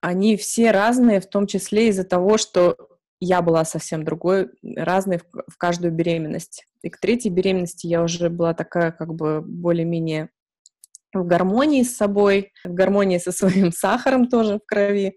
они 0.00 0.36
все 0.36 0.70
разные, 0.70 1.20
в 1.20 1.26
том 1.26 1.46
числе 1.46 1.88
из-за 1.88 2.04
того, 2.04 2.38
что 2.38 2.76
я 3.20 3.42
была 3.42 3.64
совсем 3.64 4.04
другой, 4.04 4.50
разной 4.62 5.18
в, 5.18 5.24
в 5.48 5.56
каждую 5.56 5.92
беременность. 5.92 6.64
И 6.82 6.90
к 6.90 6.98
третьей 6.98 7.32
беременности 7.32 7.86
я 7.86 8.02
уже 8.02 8.30
была 8.30 8.54
такая 8.54 8.92
как 8.92 9.14
бы 9.14 9.40
более-менее 9.40 10.30
в 11.12 11.24
гармонии 11.24 11.82
с 11.82 11.96
собой, 11.96 12.52
в 12.64 12.72
гармонии 12.72 13.18
со 13.18 13.32
своим 13.32 13.72
сахаром 13.72 14.28
тоже 14.28 14.56
в 14.56 14.66
крови. 14.66 15.16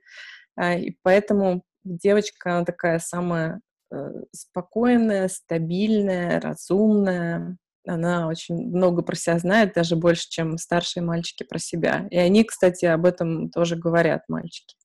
А, 0.55 0.75
и 0.75 0.95
поэтому 1.03 1.63
девочка, 1.83 2.57
она 2.57 2.65
такая 2.65 2.99
самая 2.99 3.61
э, 3.91 3.95
спокойная, 4.31 5.27
стабильная, 5.27 6.39
разумная. 6.39 7.57
Она 7.87 8.27
очень 8.27 8.55
много 8.55 9.01
про 9.01 9.15
себя 9.15 9.39
знает, 9.39 9.73
даже 9.73 9.95
больше, 9.95 10.29
чем 10.29 10.57
старшие 10.57 11.03
мальчики 11.03 11.43
про 11.43 11.57
себя. 11.57 12.07
И 12.11 12.17
они, 12.17 12.43
кстати, 12.43 12.85
об 12.85 13.05
этом 13.05 13.49
тоже 13.49 13.75
говорят, 13.75 14.23
мальчики. 14.27 14.75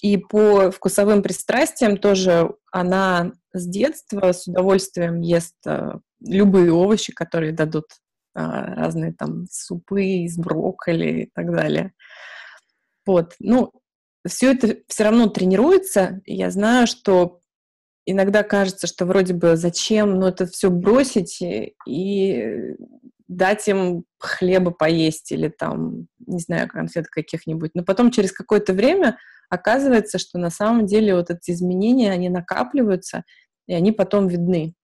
И 0.00 0.16
по 0.16 0.70
вкусовым 0.70 1.22
пристрастиям 1.22 1.96
тоже 1.96 2.54
она 2.72 3.32
с 3.52 3.66
детства 3.66 4.32
с 4.32 4.46
удовольствием 4.46 5.20
ест 5.20 5.56
э, 5.66 5.98
любые 6.20 6.72
овощи, 6.72 7.12
которые 7.12 7.52
дадут 7.52 7.86
разные 8.34 9.12
там 9.12 9.46
супы 9.50 10.04
из 10.04 10.36
брокколи 10.36 11.22
и 11.22 11.30
так 11.34 11.50
далее. 11.52 11.92
Вот, 13.06 13.34
ну, 13.38 13.72
все 14.26 14.52
это 14.52 14.76
все 14.88 15.04
равно 15.04 15.28
тренируется. 15.28 16.20
Я 16.26 16.50
знаю, 16.50 16.86
что 16.86 17.40
иногда 18.06 18.42
кажется, 18.42 18.86
что 18.86 19.06
вроде 19.06 19.34
бы 19.34 19.56
зачем, 19.56 20.18
но 20.18 20.28
это 20.28 20.46
все 20.46 20.70
бросить 20.70 21.42
и 21.86 22.74
дать 23.28 23.68
им 23.68 24.04
хлеба 24.18 24.72
поесть 24.72 25.30
или 25.30 25.48
там, 25.48 26.08
не 26.26 26.40
знаю, 26.40 26.68
конфет 26.68 27.06
каких-нибудь. 27.06 27.70
Но 27.74 27.84
потом 27.84 28.10
через 28.10 28.32
какое-то 28.32 28.72
время 28.72 29.18
оказывается, 29.48 30.18
что 30.18 30.38
на 30.38 30.50
самом 30.50 30.86
деле 30.86 31.14
вот 31.14 31.30
эти 31.30 31.52
изменения, 31.52 32.10
они 32.12 32.28
накапливаются, 32.28 33.24
и 33.68 33.74
они 33.74 33.92
потом 33.92 34.26
видны. 34.26 34.74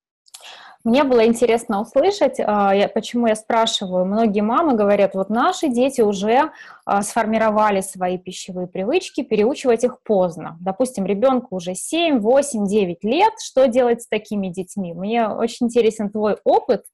Мне 0.87 1.03
было 1.03 1.27
интересно 1.27 1.81
услышать, 1.81 2.39
а, 2.39 2.87
почему 2.95 3.27
я 3.27 3.35
спрашиваю. 3.35 4.05
Многие 4.05 4.43
мамы 4.43 4.75
говорят, 4.75 5.17
вот 5.17 5.31
наши 5.31 5.67
дети 5.67 6.01
уже 6.01 6.53
а, 6.85 7.03
сформировали 7.03 7.81
свои 7.81 8.19
пищевые 8.19 8.69
привычки, 8.69 9.25
переучивать 9.25 9.83
их 9.83 10.01
поздно. 10.05 10.57
Допустим, 10.61 11.05
ребенку 11.05 11.57
уже 11.57 11.75
7, 11.75 12.21
8, 12.21 12.69
9 12.69 13.03
лет. 13.03 13.33
Что 13.45 13.67
делать 13.67 14.03
с 14.03 14.07
такими 14.07 14.47
детьми? 14.47 14.95
Мне 14.95 15.27
очень 15.27 15.67
интересен 15.67 16.09
твой 16.09 16.37
опыт 16.45 16.85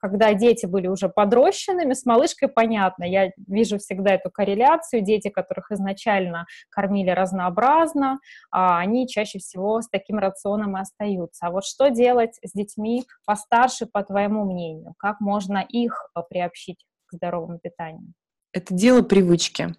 когда 0.00 0.34
дети 0.34 0.66
были 0.66 0.86
уже 0.86 1.08
подрощенными, 1.08 1.94
с 1.94 2.06
малышкой 2.06 2.48
понятно, 2.48 3.02
я 3.02 3.32
вижу 3.48 3.78
всегда 3.78 4.14
эту 4.14 4.30
корреляцию, 4.30 5.02
дети, 5.02 5.28
которых 5.28 5.72
изначально 5.72 6.46
кормили 6.70 7.10
разнообразно, 7.10 8.20
а, 8.52 8.78
они 8.78 9.08
чаще 9.08 9.40
всего 9.40 9.82
с 9.82 9.88
таким 9.88 10.18
рационом 10.18 10.76
и 10.76 10.80
остаются. 10.80 11.46
А 11.46 11.50
вот 11.50 11.64
что 11.64 11.90
делать 11.90 12.38
с 12.44 12.52
детьми 12.52 13.04
постарше, 13.26 13.86
по 13.86 14.04
твоему 14.04 14.44
мнению? 14.44 14.94
Как 14.96 15.20
можно 15.20 15.58
их 15.58 16.08
а, 16.14 16.22
приобщить 16.22 16.86
к 17.06 17.14
здоровому 17.14 17.58
питанию? 17.58 18.12
Это 18.52 18.72
дело 18.72 19.02
привычки. 19.02 19.74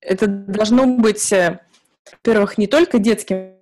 Это 0.00 0.26
должно 0.26 0.86
быть, 0.86 1.32
э, 1.32 1.60
во-первых, 2.10 2.56
не 2.56 2.66
только 2.66 2.98
детским 2.98 3.56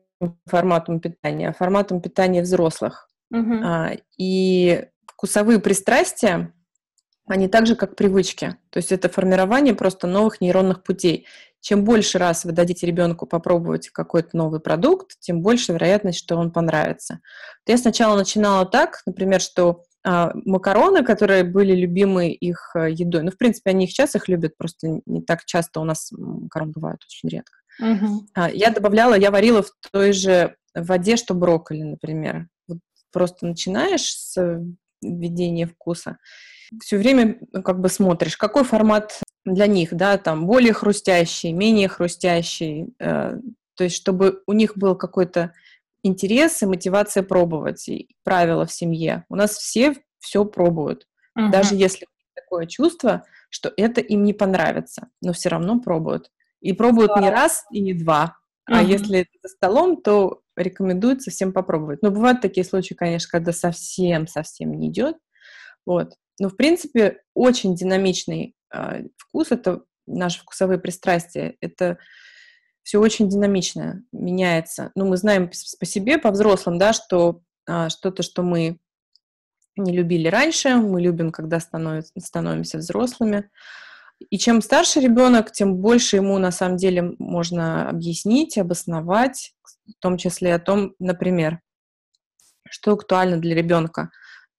форматом 0.47 1.01
питания, 1.01 1.49
а 1.49 1.53
форматом 1.53 2.01
питания 2.01 2.43
взрослых. 2.43 3.09
Угу. 3.33 3.55
И 4.19 4.87
вкусовые 5.21 5.59
пристрастия, 5.59 6.51
они 7.27 7.47
так 7.47 7.67
же, 7.67 7.77
как 7.77 7.95
привычки. 7.95 8.57
То 8.71 8.79
есть 8.79 8.91
это 8.91 9.11
формирование 9.11 9.75
просто 9.75 10.07
новых 10.07 10.41
нейронных 10.41 10.83
путей. 10.83 11.27
Чем 11.61 11.85
больше 11.85 12.17
раз 12.17 12.47
вы 12.47 12.53
дадите 12.53 12.87
ребенку 12.87 13.27
попробовать 13.27 13.91
какой-то 13.91 14.35
новый 14.35 14.61
продукт, 14.61 15.19
тем 15.21 15.43
больше 15.43 15.75
вероятность, 15.75 16.19
что 16.19 16.37
он 16.37 16.51
понравится. 16.51 17.21
Я 17.67 17.77
сначала 17.77 18.17
начинала 18.17 18.65
так, 18.65 19.03
например, 19.05 19.43
что 19.43 19.83
а, 20.03 20.33
макароны, 20.47 21.05
которые 21.05 21.45
были 21.45 21.75
любимы 21.75 22.31
их 22.31 22.75
э, 22.75 22.91
едой, 22.91 23.23
ну, 23.23 23.31
в 23.31 23.37
принципе, 23.37 23.71
они 23.71 23.85
их 23.85 23.91
сейчас 23.91 24.15
их 24.15 24.27
любят, 24.27 24.57
просто 24.57 25.03
не 25.05 25.21
так 25.21 25.45
часто 25.45 25.81
у 25.81 25.85
нас 25.85 26.11
макароны 26.13 26.73
бывают 26.73 27.05
очень 27.05 27.29
редко. 27.29 27.59
Uh-huh. 27.79 28.21
А, 28.33 28.51
я 28.51 28.71
добавляла, 28.71 29.19
я 29.19 29.31
варила 29.31 29.63
в 29.63 29.71
той 29.93 30.15
же 30.15 30.57
воде, 30.75 31.17
что 31.17 31.35
брокколи, 31.35 31.83
например. 31.83 32.49
Вот 32.67 32.79
просто 33.13 33.45
начинаешь 33.45 34.15
с 34.15 34.65
введение 35.03 35.67
вкуса. 35.67 36.19
Все 36.83 36.99
время 36.99 37.39
ну, 37.53 37.63
как 37.63 37.81
бы 37.81 37.89
смотришь, 37.89 38.37
какой 38.37 38.65
формат 38.65 39.21
для 39.45 39.67
них, 39.67 39.95
да, 39.95 40.19
там 40.19 40.47
более 40.47 40.73
хрустящий, 40.73 41.53
менее 41.53 41.89
хрустящий, 41.89 42.95
э, 42.99 43.37
то 43.75 43.85
есть 43.85 43.97
чтобы 43.97 44.43
у 44.47 44.53
них 44.53 44.77
был 44.77 44.95
какой-то 44.95 45.53
интерес 46.03 46.63
и 46.63 46.67
мотивация 46.67 47.23
пробовать, 47.23 47.89
и 47.89 48.15
правила 48.23 48.67
в 48.67 48.73
семье. 48.73 49.25
У 49.29 49.37
нас 49.37 49.57
все 49.57 49.97
все 50.19 50.45
пробуют, 50.45 51.07
uh-huh. 51.39 51.51
даже 51.51 51.75
если 51.75 52.07
такое 52.35 52.67
чувство, 52.67 53.25
что 53.49 53.73
это 53.77 54.01
им 54.01 54.25
не 54.25 54.33
понравится, 54.33 55.09
но 55.23 55.33
все 55.33 55.49
равно 55.49 55.81
пробуют. 55.81 56.31
И 56.61 56.75
пробуют 56.75 57.17
не 57.17 57.31
раз 57.31 57.65
и 57.73 57.81
не 57.81 57.95
два, 57.95 58.37
uh-huh. 58.71 58.79
а 58.79 58.83
если 58.83 59.27
за 59.43 59.49
столом, 59.49 60.01
то 60.01 60.43
рекомендуется 60.57 61.31
всем 61.31 61.53
попробовать. 61.53 62.03
Но 62.03 62.11
бывают 62.11 62.41
такие 62.41 62.65
случаи, 62.65 62.95
конечно, 62.95 63.29
когда 63.31 63.53
совсем-совсем 63.53 64.73
не 64.73 64.89
идет. 64.89 65.17
Вот. 65.87 66.15
Но, 66.39 66.49
в 66.49 66.57
принципе, 66.57 67.23
очень 67.35 67.75
динамичный 67.75 68.55
э, 68.73 69.05
вкус, 69.17 69.51
это 69.51 69.83
наши 70.07 70.41
вкусовые 70.41 70.79
пристрастия, 70.79 71.57
это 71.61 71.99
все 72.83 72.99
очень 72.99 73.29
динамично 73.29 74.03
меняется. 74.13 74.91
Ну, 74.95 75.07
мы 75.07 75.17
знаем 75.17 75.49
по 75.49 75.87
себе, 75.87 76.19
по 76.19 76.31
взрослым, 76.31 76.79
да, 76.79 76.93
что 76.93 77.43
э, 77.69 77.89
что-то, 77.89 78.23
что 78.23 78.43
мы 78.43 78.79
не 79.77 79.93
любили 79.93 80.29
раньше, 80.29 80.77
мы 80.77 81.01
любим, 81.01 81.31
когда 81.31 81.61
становится, 81.61 82.13
становимся 82.19 82.79
взрослыми. 82.79 83.51
И 84.29 84.39
чем 84.39 84.61
старше 84.61 85.01
ребенок, 85.01 85.51
тем 85.51 85.77
больше 85.77 86.17
ему 86.17 86.39
на 86.39 86.51
самом 86.51 86.77
деле 86.77 87.15
можно 87.19 87.89
объяснить, 87.89 88.59
обосновать, 88.59 89.55
в 89.65 90.01
том 90.01 90.19
числе 90.19 90.55
о 90.55 90.59
том, 90.59 90.95
например, 90.99 91.61
что 92.69 92.93
актуально 92.93 93.39
для 93.39 93.55
ребенка. 93.55 94.11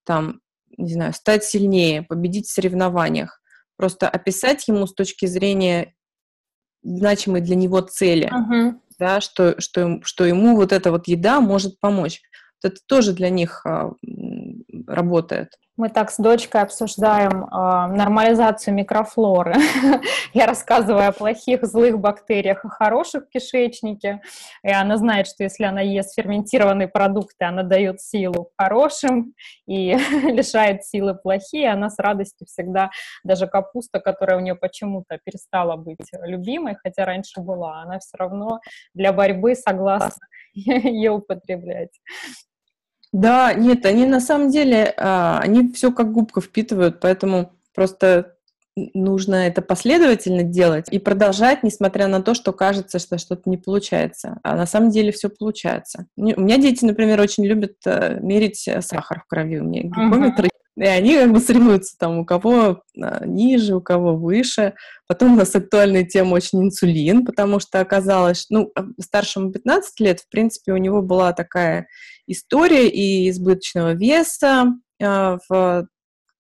Там, 0.04 0.42
не 0.78 0.94
знаю, 0.94 1.14
стать 1.14 1.44
сильнее, 1.44 2.02
победить 2.02 2.48
в 2.48 2.52
соревнованиях. 2.52 3.40
Просто 3.78 4.10
описать 4.10 4.68
ему 4.68 4.88
с 4.88 4.94
точки 4.94 5.26
зрения 5.26 5.94
значимой 6.84 7.42
для 7.42 7.56
него 7.56 7.82
цели, 7.82 8.32
uh-huh. 8.32 8.74
да, 8.98 9.22
что, 9.22 9.60
что, 9.62 10.00
что 10.04 10.26
ему 10.26 10.56
вот 10.56 10.72
эта 10.72 10.92
вот 10.92 11.08
еда 11.08 11.40
может 11.40 11.80
помочь. 11.80 12.22
Это 12.64 12.78
тоже 12.86 13.14
для 13.14 13.30
них 13.30 13.66
а, 13.66 13.92
работает. 14.88 15.50
Мы 15.78 15.90
так 15.90 16.12
с 16.12 16.18
дочкой 16.18 16.62
обсуждаем 16.62 17.46
э, 17.46 17.48
нормализацию 17.96 18.74
микрофлоры. 18.74 19.56
Я 20.34 20.46
рассказываю 20.46 21.08
о 21.08 21.12
плохих, 21.12 21.66
злых 21.66 21.98
бактериях, 21.98 22.66
о 22.66 22.70
хороших 22.70 23.24
в 23.24 23.30
кишечнике. 23.30 24.22
И 24.64 24.70
она 24.70 24.98
знает, 24.98 25.28
что 25.28 25.44
если 25.44 25.64
она 25.64 25.82
ест 25.82 26.14
ферментированные 26.14 26.88
продукты, 26.88 27.46
она 27.46 27.64
дает 27.64 28.02
силу 28.02 28.52
хорошим 28.58 29.34
и 29.66 29.96
лишает 30.26 30.84
силы 30.84 31.16
плохие. 31.16 31.72
Она 31.72 31.90
с 31.90 31.98
радостью 31.98 32.46
всегда, 32.48 32.92
даже 33.24 33.48
капуста, 33.48 34.00
которая 34.00 34.38
у 34.38 34.42
нее 34.42 34.56
почему-то 34.56 35.20
перестала 35.24 35.78
быть 35.78 35.98
любимой, 36.22 36.76
хотя 36.84 37.06
раньше 37.06 37.40
была, 37.40 37.82
она 37.82 37.98
все 38.00 38.18
равно 38.18 38.60
для 38.94 39.14
борьбы 39.14 39.56
согласна 39.56 40.28
ее 40.54 41.12
употреблять. 41.12 41.92
Да, 43.14 43.54
нет, 43.54 43.86
они 43.86 44.06
на 44.06 44.22
самом 44.22 44.50
деле, 44.50 44.94
а, 44.98 45.40
они 45.40 45.72
все 45.74 45.92
как 45.92 46.12
губка 46.12 46.40
впитывают, 46.40 47.00
поэтому 47.02 47.54
просто 47.76 48.36
нужно 48.76 49.36
это 49.48 49.62
последовательно 49.62 50.44
делать 50.44 50.88
и 50.90 50.98
продолжать, 50.98 51.62
несмотря 51.62 52.08
на 52.08 52.22
то, 52.22 52.34
что 52.34 52.54
кажется, 52.54 53.00
что 53.00 53.18
что-то 53.18 53.50
не 53.50 53.58
получается. 53.58 54.40
А 54.44 54.56
на 54.56 54.66
самом 54.66 54.92
деле 54.92 55.12
все 55.12 55.30
получается. 55.30 56.08
У 56.16 56.24
меня 56.24 56.58
дети, 56.58 56.86
например, 56.86 57.20
очень 57.20 57.46
любят 57.46 57.76
э, 57.86 58.18
мерить 58.22 58.66
э, 58.68 58.82
сахар 58.82 59.22
в 59.22 59.28
крови. 59.28 59.60
У 59.60 59.66
меня 59.66 59.84
гликометры 59.84 60.50
и 60.78 60.84
они 60.84 61.16
как 61.16 61.34
бы 61.34 61.40
соревнуются 61.40 61.98
там, 61.98 62.20
у 62.20 62.26
кого 62.26 62.84
а, 63.00 63.26
ниже, 63.26 63.76
у 63.76 63.82
кого 63.82 64.16
выше. 64.16 64.74
Потом 65.08 65.34
у 65.34 65.36
нас 65.36 65.54
актуальная 65.56 66.06
тема 66.06 66.36
очень 66.36 66.64
инсулин, 66.64 67.26
потому 67.26 67.60
что 67.60 67.80
оказалось, 67.80 68.46
ну, 68.50 68.72
а, 68.76 68.86
старшему 69.00 69.52
15 69.52 70.00
лет, 70.00 70.22
в 70.22 70.30
принципе, 70.30 70.72
у 70.72 70.78
него 70.78 71.02
была 71.02 71.34
такая 71.34 71.88
история 72.26 72.88
и 72.88 73.30
избыточного 73.30 73.94
веса 73.94 74.68
э, 75.00 75.38
в 75.50 75.88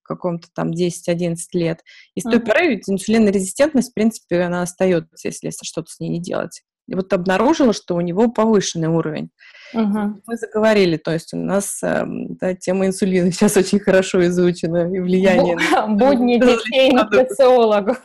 каком-то 0.04 0.48
там 0.54 0.72
10-11 0.72 1.36
лет. 1.54 1.82
И 2.16 2.22
с 2.22 2.24
той 2.24 2.40
поры 2.40 2.70
ведь 2.70 2.90
инсулинорезистентность, 2.90 3.92
в 3.92 3.94
принципе, 3.94 4.42
она 4.42 4.62
остается, 4.62 5.28
если 5.28 5.52
что-то 5.64 5.92
с 5.92 6.00
ней 6.00 6.10
не 6.10 6.22
делать. 6.22 6.64
Вот 6.96 7.14
обнаружила, 7.14 7.74
что 7.74 7.96
у 7.96 8.02
него 8.02 8.30
повышенный 8.30 8.88
уровень. 8.88 9.30
Угу. 9.74 10.22
Мы 10.28 10.38
заговорили, 10.38 10.98
то 10.98 11.12
есть 11.12 11.34
у 11.34 11.38
нас 11.38 11.82
э, 11.82 12.04
да, 12.06 12.54
тема 12.56 12.88
инсулина 12.88 13.32
сейчас 13.32 13.56
очень 13.56 13.80
хорошо 13.80 14.26
изучена 14.28 14.94
и 14.94 15.00
влияние. 15.00 15.58
Будни 15.88 16.38
детей 16.38 16.92
нутрициологу 16.94 17.96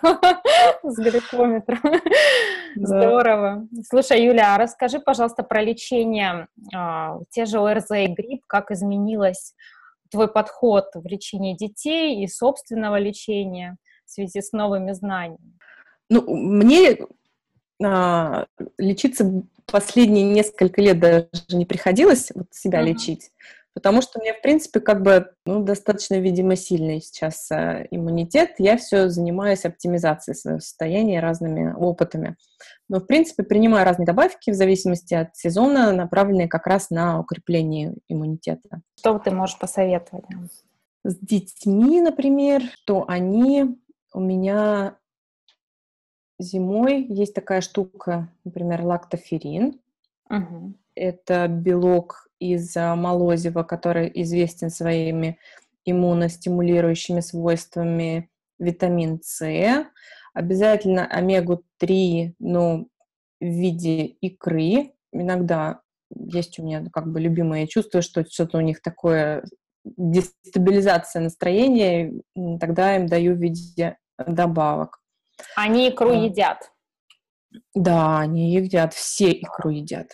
с 0.84 0.96
гликометром. 0.96 1.80
Здорово. 2.76 3.66
Слушай, 3.88 4.24
Юля, 4.24 4.54
а 4.54 4.58
расскажи, 4.58 5.00
пожалуйста, 5.00 5.42
про 5.42 5.62
лечение, 5.62 6.46
а, 6.74 7.18
те 7.30 7.46
же 7.46 7.58
ОРЗ 7.58 7.90
и 7.92 8.06
грипп, 8.06 8.42
как 8.46 8.70
изменилось 8.70 9.54
твой 10.10 10.28
подход 10.28 10.84
в 10.94 11.06
лечении 11.06 11.56
детей 11.56 12.22
и 12.22 12.28
собственного 12.28 12.98
лечения 12.98 13.76
в 14.04 14.10
связи 14.10 14.40
с 14.40 14.52
новыми 14.52 14.92
знаниями? 14.92 15.58
Ну, 16.08 16.22
мне 16.28 16.98
лечиться 18.78 19.42
последние 19.66 20.24
несколько 20.24 20.80
лет 20.80 21.00
даже 21.00 21.28
не 21.50 21.66
приходилось 21.66 22.30
вот 22.34 22.46
себя 22.52 22.80
uh-huh. 22.80 22.86
лечить, 22.86 23.30
потому 23.74 24.00
что 24.00 24.18
у 24.18 24.22
меня, 24.22 24.32
в 24.32 24.40
принципе, 24.40 24.80
как 24.80 25.02
бы 25.02 25.32
ну, 25.44 25.62
достаточно, 25.62 26.14
видимо, 26.18 26.56
сильный 26.56 27.00
сейчас 27.02 27.50
э, 27.50 27.86
иммунитет. 27.90 28.54
Я 28.58 28.78
все 28.78 29.08
занимаюсь 29.10 29.64
оптимизацией 29.64 30.34
своего 30.34 30.60
состояния 30.60 31.20
разными 31.20 31.74
опытами. 31.74 32.36
Но, 32.88 33.00
в 33.00 33.06
принципе, 33.06 33.42
принимаю 33.42 33.84
разные 33.84 34.06
добавки 34.06 34.50
в 34.50 34.54
зависимости 34.54 35.12
от 35.12 35.36
сезона, 35.36 35.92
направленные 35.92 36.48
как 36.48 36.66
раз 36.66 36.88
на 36.90 37.20
укрепление 37.20 37.94
иммунитета. 38.08 38.80
Что 38.98 39.18
ты 39.18 39.30
можешь 39.30 39.58
посоветовать? 39.58 40.24
С 41.04 41.16
детьми, 41.18 42.00
например, 42.00 42.62
что 42.62 43.04
они 43.06 43.76
у 44.14 44.20
меня 44.20 44.96
зимой 46.38 47.04
есть 47.04 47.34
такая 47.34 47.60
штука, 47.60 48.28
например, 48.44 48.82
лактоферин. 48.82 49.80
Угу. 50.28 50.74
Это 50.94 51.48
белок 51.48 52.28
из 52.38 52.74
молозива, 52.76 53.62
который 53.62 54.10
известен 54.22 54.70
своими 54.70 55.38
иммуностимулирующими 55.84 57.20
свойствами 57.20 58.28
витамин 58.58 59.20
С. 59.22 59.86
Обязательно 60.34 61.06
омегу-3, 61.06 62.34
ну, 62.38 62.88
в 63.40 63.44
виде 63.44 64.04
икры. 64.04 64.92
Иногда 65.12 65.80
есть 66.10 66.58
у 66.58 66.64
меня 66.64 66.84
как 66.92 67.10
бы 67.10 67.20
любимое, 67.20 67.62
я 67.62 67.66
чувствую, 67.66 68.02
что 68.02 68.24
что-то 68.24 68.58
у 68.58 68.60
них 68.60 68.82
такое 68.82 69.44
дестабилизация 69.84 71.22
настроения, 71.22 72.12
тогда 72.60 72.96
им 72.96 73.06
даю 73.06 73.34
в 73.34 73.38
виде 73.38 73.96
добавок. 74.18 75.00
Они 75.54 75.88
икру 75.88 76.10
а. 76.10 76.14
едят? 76.14 76.70
Да, 77.74 78.18
они 78.20 78.54
едят, 78.54 78.94
все 78.94 79.32
икру 79.32 79.70
едят. 79.70 80.12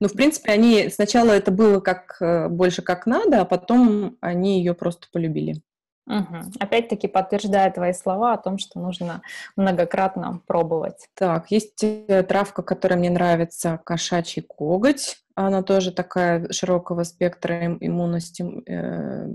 Ну, 0.00 0.08
в 0.08 0.12
принципе, 0.12 0.52
они 0.52 0.88
сначала 0.88 1.32
это 1.32 1.50
было 1.50 1.80
как 1.80 2.16
э, 2.20 2.48
больше 2.48 2.82
как 2.82 3.06
надо, 3.06 3.42
а 3.42 3.44
потом 3.44 4.16
они 4.20 4.58
ее 4.58 4.74
просто 4.74 5.08
полюбили. 5.12 5.62
Угу. 6.06 6.36
Опять-таки 6.58 7.06
подтверждая 7.06 7.70
твои 7.70 7.92
слова 7.92 8.32
о 8.32 8.38
том, 8.38 8.56
что 8.56 8.80
нужно 8.80 9.20
многократно 9.56 10.40
пробовать. 10.46 11.08
Так, 11.14 11.50
есть 11.50 11.84
э, 11.84 12.22
травка, 12.22 12.62
которая 12.62 12.98
мне 12.98 13.10
нравится, 13.10 13.78
кошачий 13.84 14.42
коготь. 14.42 15.18
Она 15.34 15.62
тоже 15.62 15.92
такая 15.92 16.50
широкого 16.50 17.04
спектра 17.04 17.76
иммунности 17.78 18.42
э, 18.66 19.26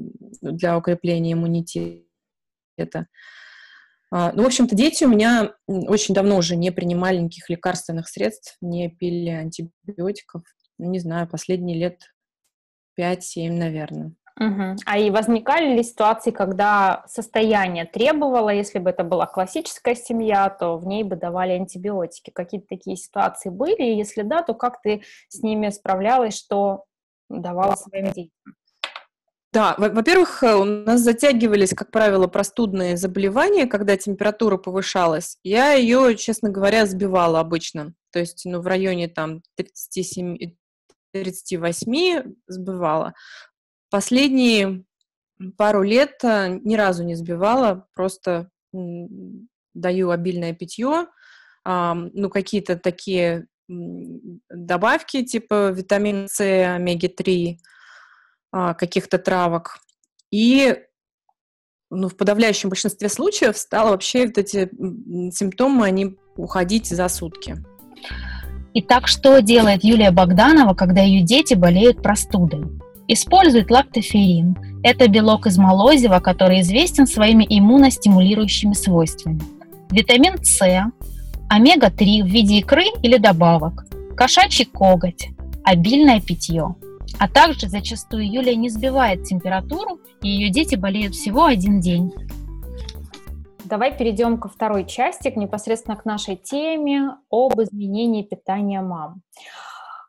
для 0.41 0.77
укрепления 0.77 1.33
иммунитета. 1.33 3.07
А, 4.15 4.31
ну, 4.31 4.43
в 4.43 4.45
общем-то, 4.45 4.75
дети 4.75 5.05
у 5.05 5.09
меня 5.09 5.55
очень 5.67 6.13
давно 6.13 6.37
уже 6.37 6.55
не 6.55 6.69
принимали 6.69 7.17
никаких 7.17 7.49
лекарственных 7.49 8.07
средств, 8.07 8.57
не 8.61 8.87
пили 8.87 9.29
антибиотиков. 9.29 10.43
Ну, 10.77 10.91
не 10.91 10.99
знаю, 10.99 11.27
последние 11.27 11.79
лет 11.79 11.99
5-7, 12.99 13.49
наверное. 13.49 14.13
Угу. 14.39 14.75
А 14.85 14.99
и 14.99 15.09
возникали 15.09 15.75
ли 15.75 15.81
ситуации, 15.81 16.29
когда 16.29 17.03
состояние 17.07 17.85
требовало, 17.85 18.51
если 18.51 18.77
бы 18.77 18.91
это 18.91 19.03
была 19.03 19.25
классическая 19.25 19.95
семья, 19.95 20.47
то 20.51 20.77
в 20.77 20.85
ней 20.85 21.03
бы 21.03 21.15
давали 21.15 21.53
антибиотики? 21.53 22.29
Какие-то 22.29 22.67
такие 22.67 22.97
ситуации 22.97 23.49
были? 23.49 23.81
И 23.81 23.97
если 23.97 24.21
да, 24.21 24.43
то 24.43 24.53
как 24.53 24.79
ты 24.83 25.01
с 25.29 25.41
ними 25.41 25.69
справлялась, 25.69 26.37
что 26.37 26.83
давала 27.29 27.75
своим 27.75 28.11
детям? 28.11 28.53
Да, 29.53 29.75
во-первых, 29.77 30.41
э, 30.41 30.55
у 30.55 30.63
нас 30.63 31.01
затягивались, 31.01 31.75
как 31.75 31.91
правило, 31.91 32.25
простудные 32.25 32.97
заболевания, 32.97 33.67
когда 33.67 33.95
температура 33.95 34.57
повышалась. 34.57 35.37
Я 35.43 35.73
ее, 35.73 36.15
честно 36.17 36.49
говоря, 36.49 36.87
сбивала 36.87 37.39
обычно. 37.39 37.93
То 38.11 38.17
есть, 38.17 38.45
ну, 38.45 38.61
в 38.61 38.65
районе 38.65 39.09
там 39.09 39.43
37, 39.55 40.55
38 41.11 42.33
сбивала. 42.47 43.13
Последние 43.91 44.85
пару 45.55 45.83
лет 45.83 46.15
э, 46.23 46.59
ни 46.63 46.75
разу 46.75 47.03
не 47.03 47.13
сбивала, 47.13 47.85
просто 47.93 48.49
даю 49.75 50.09
обильное 50.09 50.53
питье, 50.53 51.05
ну, 51.63 52.29
какие-то 52.31 52.75
такие 52.75 53.45
добавки, 53.67 55.23
типа 55.23 55.69
витамин 55.69 56.27
С, 56.27 56.41
омеги-3, 56.41 57.53
а, 57.53 57.72
каких-то 58.53 59.17
травок. 59.17 59.79
И 60.31 60.77
ну, 61.89 62.09
в 62.09 62.15
подавляющем 62.15 62.69
большинстве 62.69 63.09
случаев 63.09 63.57
стало 63.57 63.91
вообще 63.91 64.27
вот 64.27 64.37
эти 64.37 64.69
симптомы, 65.31 65.85
они 65.85 66.17
уходить 66.35 66.87
за 66.87 67.07
сутки. 67.07 67.57
Итак, 68.75 69.07
что 69.07 69.39
делает 69.41 69.83
Юлия 69.83 70.11
Богданова, 70.11 70.73
когда 70.73 71.01
ее 71.01 71.21
дети 71.21 71.53
болеют 71.53 72.01
простудой? 72.01 72.63
Использует 73.07 73.69
лактоферин. 73.69 74.57
Это 74.83 75.07
белок 75.07 75.45
из 75.45 75.57
молозива, 75.57 76.19
который 76.19 76.61
известен 76.61 77.05
своими 77.05 77.45
иммуностимулирующими 77.47 78.73
свойствами. 78.73 79.41
Витамин 79.91 80.43
С, 80.43 80.59
омега-3 81.49 82.23
в 82.23 82.27
виде 82.27 82.57
икры 82.59 82.85
или 83.03 83.17
добавок, 83.17 83.85
кошачий 84.15 84.65
коготь, 84.65 85.29
обильное 85.63 86.19
питье– 86.19 86.75
а 87.19 87.27
также 87.27 87.67
зачастую 87.67 88.31
Юлия 88.31 88.55
не 88.55 88.69
сбивает 88.69 89.23
температуру, 89.23 89.99
и 90.21 90.29
ее 90.29 90.49
дети 90.49 90.75
болеют 90.75 91.15
всего 91.15 91.45
один 91.45 91.79
день. 91.79 92.13
Давай 93.65 93.97
перейдем 93.97 94.37
ко 94.39 94.49
второй 94.49 94.85
части, 94.85 95.31
непосредственно 95.35 95.95
к 95.95 96.05
нашей 96.05 96.35
теме 96.35 97.17
об 97.31 97.59
изменении 97.61 98.23
питания 98.23 98.81
мам. 98.81 99.21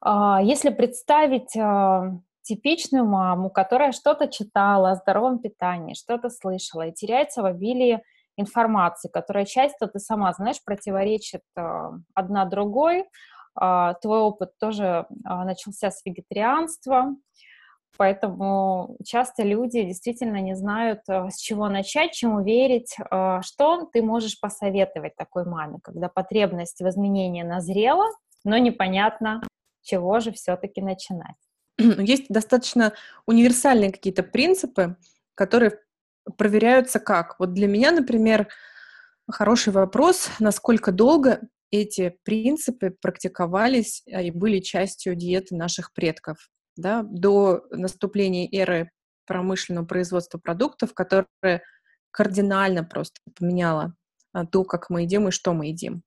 А, 0.01 0.41
если 0.43 0.71
представить 0.71 1.57
а, 1.57 2.13
типичную 2.43 3.07
маму, 3.07 3.51
которая 3.51 3.93
что-то 3.93 4.29
читала 4.29 4.91
о 4.91 4.97
здоровом 4.97 5.39
питании, 5.39 5.95
что-то 5.95 6.31
слышала 6.31 6.89
и 6.89 6.93
теряется 6.93 7.43
в 7.43 7.47
обилии 7.47 8.03
информации, 8.37 9.09
которая 9.09 9.45
часто, 9.45 9.87
ты 9.87 9.99
сама 9.99 10.33
знаешь, 10.33 10.63
противоречит 10.63 11.43
а, 11.57 11.93
одна 12.13 12.45
другой, 12.45 13.05
твой 13.55 14.19
опыт 14.19 14.51
тоже 14.59 15.07
а, 15.25 15.45
начался 15.45 15.91
с 15.91 16.05
вегетарианства, 16.05 17.15
поэтому 17.97 18.97
часто 19.05 19.43
люди 19.45 19.83
действительно 19.83 20.41
не 20.41 20.57
знают, 20.57 21.01
а, 21.09 21.31
с 21.31 21.39
чего 21.39 21.69
начать, 21.69 22.13
чему 22.13 22.43
верить. 22.43 22.97
Что 23.43 23.89
ты 23.93 24.03
можешь 24.03 24.41
посоветовать 24.41 25.17
такой 25.17 25.45
маме, 25.45 25.79
когда 25.83 26.09
потребность 26.09 26.81
в 26.81 26.89
изменении 26.89 27.43
назрела, 27.43 28.07
но 28.45 28.59
непонятно, 28.59 29.43
чего 29.83 30.21
же 30.21 30.33
все-таки 30.33 30.81
начинать? 30.83 31.37
Есть 31.79 32.27
достаточно 32.29 32.93
универсальные 33.27 33.93
какие-то 33.93 34.23
принципы, 34.23 34.97
которые 35.35 35.79
проверяются 36.37 37.01
как? 37.01 37.39
Вот 37.39 37.53
для 37.53 37.69
меня, 37.69 37.93
например, 37.93 38.49
хороший 39.31 39.73
вопрос, 39.73 40.31
насколько 40.39 40.93
долго 40.93 41.41
эти 41.71 42.17
принципы 42.25 42.95
практиковались 43.01 44.03
а, 44.13 44.23
и 44.23 44.31
были 44.31 44.61
частью 44.61 45.15
диеты 45.15 45.57
наших 45.57 45.93
предков 45.93 46.49
да, 46.77 47.03
до 47.03 47.65
наступления 47.71 48.49
эры 48.53 48.91
промышленного 49.27 49.87
производства 49.87 50.39
продуктов, 50.39 50.95
которое 50.95 51.63
кардинально 52.11 52.85
просто 52.85 53.21
поменяло 53.39 53.95
а, 54.33 54.47
то, 54.47 54.65
как 54.65 54.91
мы 54.91 55.03
едим 55.03 55.29
и 55.29 55.33
что 55.33 55.53
мы 55.53 55.67
едим. 55.67 56.03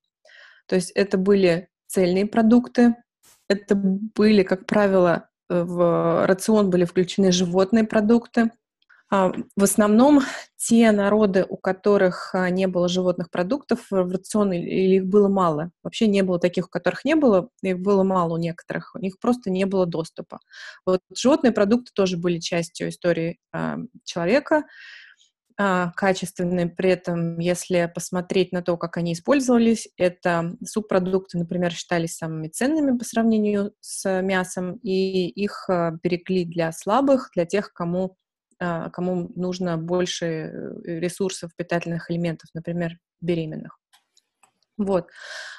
То 0.67 0.76
есть 0.76 0.91
это 0.91 1.17
были 1.17 1.70
цельные 1.88 2.26
продукты, 2.26 2.96
это 3.48 3.76
были, 3.76 4.43
как 4.43 4.65
правило, 4.65 5.30
в 5.50 6.26
рацион 6.28 6.70
были 6.70 6.84
включены 6.84 7.32
животные 7.32 7.86
продукты, 7.86 8.52
в 9.10 9.63
основном 9.63 10.22
те 10.58 10.91
народы, 10.91 11.46
у 11.48 11.56
которых 11.56 12.32
а, 12.34 12.50
не 12.50 12.67
было 12.67 12.89
животных 12.89 13.30
продуктов 13.30 13.80
в 13.89 14.12
рацион, 14.12 14.52
или 14.52 14.96
их 14.96 15.06
было 15.06 15.30
мало, 15.30 15.72
вообще 15.82 16.08
не 16.08 16.24
было 16.24 16.39
таких, 16.39 16.65
у 16.65 16.70
которых 16.70 17.06
не 17.06 17.15
было, 17.15 17.50
их 17.62 17.80
было 17.80 18.04
мало 18.04 18.34
у 18.34 18.38
некоторых, 18.38 18.91
у 18.96 19.00
них 19.00 19.17
просто 19.20 19.50
не 19.50 19.65
было 19.65 19.86
доступа. 19.86 20.39
Вот 20.86 21.02
животные 21.15 21.54
продукты 21.54 21.91
тоже 21.93 22.17
были 22.17 22.39
частью 22.39 22.89
истории 22.89 23.39
э, 23.54 23.78
человека, 24.04 24.63
э, 25.58 25.86
качественные. 25.96 26.67
При 26.67 26.89
этом, 26.89 27.39
если 27.39 27.89
посмотреть 27.93 28.52
на 28.52 28.62
то, 28.62 28.76
как 28.76 28.98
они 28.98 29.13
использовались, 29.13 29.88
это 29.96 30.58
субпродукты, 30.65 31.38
например, 31.38 31.72
считались 31.72 32.17
самыми 32.17 32.50
ценными 32.50 32.98
по 32.98 33.06
сравнению 33.06 33.72
с 33.80 34.22
мясом, 34.22 34.80
и 34.84 35.30
их 35.30 35.65
э, 35.70 35.91
берегли 36.04 36.43
для 36.43 36.74
слабых, 36.74 37.30
для 37.34 37.46
тех, 37.46 37.72
кому 37.72 38.17
а, 38.27 38.27
кому 38.60 39.32
нужно 39.36 39.78
больше 39.78 40.26
э, 40.26 41.00
ресурсов, 41.00 41.52
питательных 41.56 42.10
элементов, 42.10 42.50
например, 42.54 42.98
беременных. 43.22 43.80
Вот. 44.78 45.10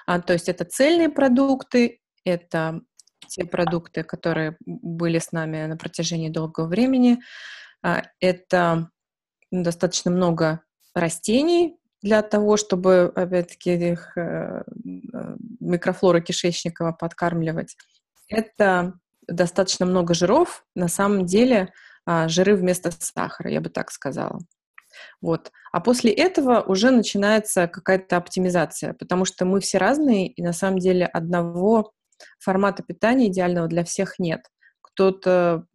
А, 0.06 0.20
то 0.20 0.32
есть 0.32 0.48
это 0.48 0.64
цельные 0.64 1.08
продукты, 1.08 2.00
это 2.24 2.80
те 3.28 3.44
продукты, 3.44 4.02
которые 4.04 4.56
были 4.66 5.18
с 5.18 5.32
нами 5.32 5.66
на 5.66 5.76
протяжении 5.76 6.28
долгого 6.28 6.66
времени. 6.66 7.20
А, 7.82 8.02
это 8.20 8.90
достаточно 9.50 10.10
много 10.10 10.62
растений 10.94 11.78
для 12.00 12.22
того, 12.22 12.56
чтобы, 12.56 13.12
опять-таки, 13.14 13.74
их 13.74 14.16
э, 14.16 14.20
э, 14.20 15.36
микрофлора 15.60 16.20
кишечника 16.20 16.92
подкармливать. 16.92 17.76
Это 18.28 18.94
достаточно 19.26 19.84
много 19.84 20.14
жиров. 20.14 20.64
На 20.74 20.88
самом 20.88 21.26
деле 21.26 21.72
а, 21.72 21.87
жиры 22.28 22.56
вместо 22.56 22.90
сахара, 22.90 23.50
я 23.50 23.60
бы 23.60 23.68
так 23.68 23.90
сказала. 23.90 24.38
Вот. 25.20 25.52
А 25.72 25.80
после 25.80 26.10
этого 26.12 26.60
уже 26.60 26.90
начинается 26.90 27.68
какая-то 27.68 28.16
оптимизация, 28.16 28.94
потому 28.94 29.24
что 29.24 29.44
мы 29.44 29.60
все 29.60 29.78
разные, 29.78 30.28
и 30.28 30.42
на 30.42 30.52
самом 30.52 30.78
деле 30.78 31.06
одного 31.06 31.92
формата 32.38 32.82
питания 32.82 33.28
идеального 33.28 33.68
для 33.68 33.84
всех 33.84 34.18
нет. 34.18 34.40
Кто-то 34.80 35.66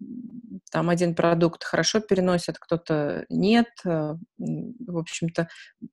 там 0.72 0.90
один 0.90 1.16
продукт 1.16 1.64
хорошо 1.64 2.00
переносит, 2.02 2.58
кто-то 2.60 3.26
нет. 3.30 3.68
Э, 3.86 4.16
в 4.38 4.98
общем-то, 4.98 5.48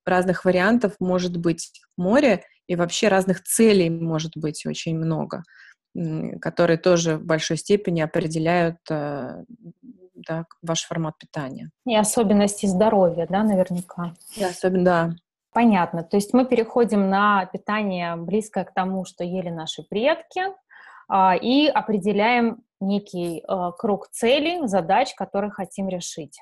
разных 0.04 0.44
вариантов 0.44 0.94
может 0.98 1.36
быть 1.36 1.70
море, 1.96 2.42
и 2.66 2.76
вообще 2.76 3.08
разных 3.08 3.42
целей 3.42 3.90
может 3.90 4.36
быть 4.36 4.64
очень 4.66 4.96
много. 4.96 5.42
которые 6.40 6.78
тоже 6.78 7.16
в 7.16 7.24
большой 7.24 7.56
степени 7.56 8.00
определяют 8.00 8.78
э, 8.90 9.44
да, 10.26 10.44
ваш 10.62 10.84
формат 10.84 11.18
питания. 11.18 11.70
И 11.86 11.96
особенности 11.96 12.66
здоровья, 12.66 13.26
да, 13.28 13.42
наверняка. 13.42 14.14
И 14.36 14.44
особенно, 14.44 14.84
да. 14.84 15.10
Понятно. 15.52 16.04
То 16.04 16.16
есть 16.16 16.32
мы 16.32 16.46
переходим 16.46 17.10
на 17.10 17.46
питание 17.46 18.16
близкое 18.16 18.64
к 18.64 18.72
тому, 18.72 19.04
что 19.04 19.24
ели 19.24 19.50
наши 19.50 19.82
предки, 19.82 20.42
а, 21.08 21.34
и 21.34 21.66
определяем 21.66 22.62
некий 22.80 23.44
э, 23.46 23.72
круг 23.76 24.08
целей, 24.10 24.66
задач, 24.66 25.14
которые 25.14 25.50
хотим 25.50 25.88
решить. 25.88 26.40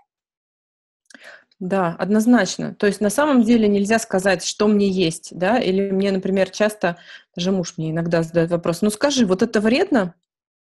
Да, 1.58 1.96
однозначно. 1.98 2.74
То 2.74 2.86
есть 2.86 3.00
на 3.00 3.10
самом 3.10 3.42
деле 3.42 3.66
нельзя 3.66 3.98
сказать, 3.98 4.44
что 4.44 4.68
мне 4.68 4.88
есть, 4.88 5.36
да, 5.36 5.58
или 5.58 5.90
мне, 5.90 6.12
например, 6.12 6.50
часто, 6.50 6.96
даже 7.34 7.50
муж 7.50 7.74
мне 7.76 7.90
иногда 7.90 8.22
задает 8.22 8.50
вопрос, 8.50 8.82
ну 8.82 8.90
скажи, 8.90 9.26
вот 9.26 9.42
это 9.42 9.60
вредно? 9.60 10.14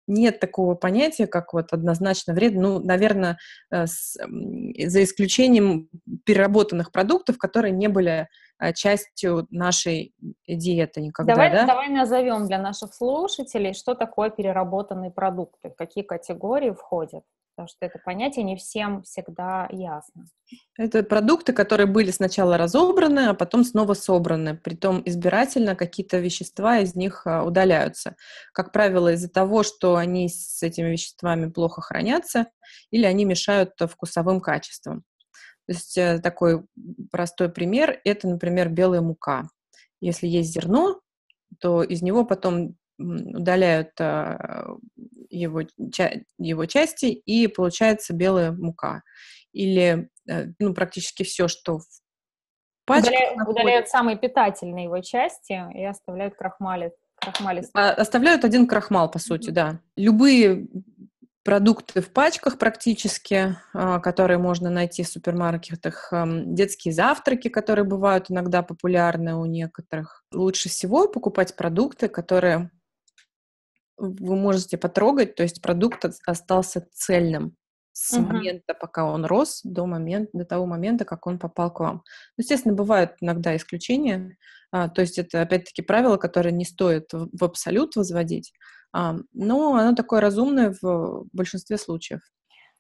Нет 0.08 0.39
такого 0.39 0.76
понятия, 0.76 1.28
как 1.28 1.53
вот 1.53 1.74
однозначно 1.74 2.34
вредно. 2.34 2.62
Ну, 2.62 2.80
наверное, 2.80 3.38
э, 3.70 3.86
с, 3.88 4.18
за 4.18 5.03
исключением 5.03 5.89
переработанных 6.26 6.91
продуктов, 6.91 7.38
которые 7.38 7.74
не 7.74 7.89
были 7.89 8.28
частью 8.76 9.47
нашей 9.51 10.14
диеты 10.47 11.01
никогда, 11.01 11.34
давай, 11.34 11.51
да? 11.51 11.66
Давай 11.66 11.89
назовем 11.89 12.47
для 12.47 12.60
наших 12.60 12.93
слушателей, 12.93 13.74
что 13.74 13.95
такое 13.95 14.30
переработанные 14.30 15.12
продукты, 15.12 15.74
какие 15.78 16.03
категории 16.03 16.72
входят 16.72 17.24
потому 17.58 17.70
что 17.70 17.86
это 17.88 17.97
понятие 18.05 18.45
не 18.45 18.55
всем 18.55 19.01
всегда 19.01 19.68
ясно. 19.72 20.26
Это 20.78 21.01
продукты, 21.01 21.53
которые 21.53 21.88
были 21.88 22.12
сначала 22.12 22.55
разобраны, 22.55 23.30
а 23.30 23.34
потом 23.34 23.64
снова 23.64 23.95
собраны. 23.95 24.55
Притом 24.55 25.01
избирательно 25.03 25.76
какие-то 25.76 26.20
вещества 26.20 26.78
из 26.78 26.93
них 26.93 27.24
а, 27.26 27.43
удаляются. 27.43 28.16
Как 28.53 28.72
правило, 28.72 29.12
из-за 29.14 29.28
того, 29.28 29.64
что 29.64 29.95
они 29.95 30.30
с 30.30 30.62
этими 30.62 30.91
веществами 30.91 31.49
плохо 31.49 31.82
хранятся 31.82 32.45
или 32.91 33.05
они 33.05 33.26
мешают 33.26 33.72
вкусовым 33.80 34.39
качествам. 34.39 35.03
То 35.68 35.74
есть 35.74 35.97
э, 35.97 36.20
такой 36.20 36.65
простой 37.11 37.49
пример– 37.49 37.99
это, 38.05 38.28
например, 38.28 38.70
белая 38.70 39.01
мука. 39.01 39.49
Если 39.99 40.26
есть 40.28 40.53
зерно, 40.53 41.01
то 41.59 41.84
из 41.84 42.01
него 42.01 42.24
потом 42.26 42.78
удаляют 42.97 43.91
а, 43.99 44.68
его, 45.30 45.61
его 46.38 46.65
части, 46.65 47.05
и 47.05 47.47
получается 47.47 48.13
белая 48.13 48.53
мука. 48.53 49.03
Или 49.51 50.09
э, 50.30 50.47
ну, 50.59 50.74
практически 50.74 51.24
все, 51.24 51.47
что 51.47 51.80
в 51.80 51.86
пачках 52.86 53.11
удаляют, 53.11 53.47
удаляют 53.49 53.88
самые 53.89 54.18
питательные 54.18 54.86
его 54.86 55.01
части 55.01 55.61
и 55.76 55.84
оставляют 55.84 56.36
крахмали. 56.36 56.93
А, 57.74 57.91
оставляют 57.91 58.45
один 58.45 58.68
крахмал, 58.68 59.11
по 59.11 59.20
сути, 59.20 59.49
mm-hmm. 59.49 59.53
да. 59.53 59.82
Любые 59.95 60.68
продукты 61.48 62.02
в 62.02 62.12
пачках 62.12 62.58
практически, 62.58 63.56
а, 63.74 64.00
которые 64.02 64.38
можно 64.38 64.70
найти 64.70 65.04
в 65.04 65.08
супермаркетах, 65.08 66.12
детские 66.43 66.93
завтраки, 66.93 67.48
которые 67.48 67.86
бывают 67.86 68.30
иногда 68.30 68.64
популярны 68.64 69.34
у 69.34 69.45
некоторых. 69.45 70.26
Лучше 70.34 70.68
всего 70.68 71.08
покупать 71.08 71.56
продукты, 71.56 72.10
которые 72.10 72.70
вы 73.95 74.36
можете 74.36 74.78
потрогать, 74.78 75.36
то 75.36 75.43
есть 75.43 75.62
продукт 75.62 76.04
остался 76.26 76.86
цельным 76.91 77.56
с 78.00 78.14
uh-huh. 78.14 78.22
момента, 78.22 78.76
пока 78.76 79.06
он 79.06 79.26
рос, 79.26 79.62
до, 79.64 79.88
момента, 79.88 80.30
до 80.34 80.45
того 80.45 80.68
момента, 80.68 81.04
как 81.04 81.26
он 81.26 81.39
попал 81.39 81.74
к 81.74 81.80
вам. 81.80 82.04
Естественно, 82.38 82.76
бывают 82.76 83.16
иногда 83.22 83.56
исключения, 83.56 84.38
а, 84.72 84.88
то 84.88 85.02
есть 85.02 85.18
это, 85.18 85.41
опять-таки, 85.41 85.82
правило, 85.82 86.18
которое 86.18 86.52
не 86.52 86.64
стоит 86.64 87.12
в, 87.12 87.30
в 87.34 87.43
абсолют 87.43 87.95
возводить, 87.95 88.54
а, 88.93 89.16
но 89.34 89.76
оно 89.76 89.95
такое 89.95 90.22
разумное 90.22 90.76
в 90.80 91.26
большинстве 91.34 91.78
случаев. 91.78 92.22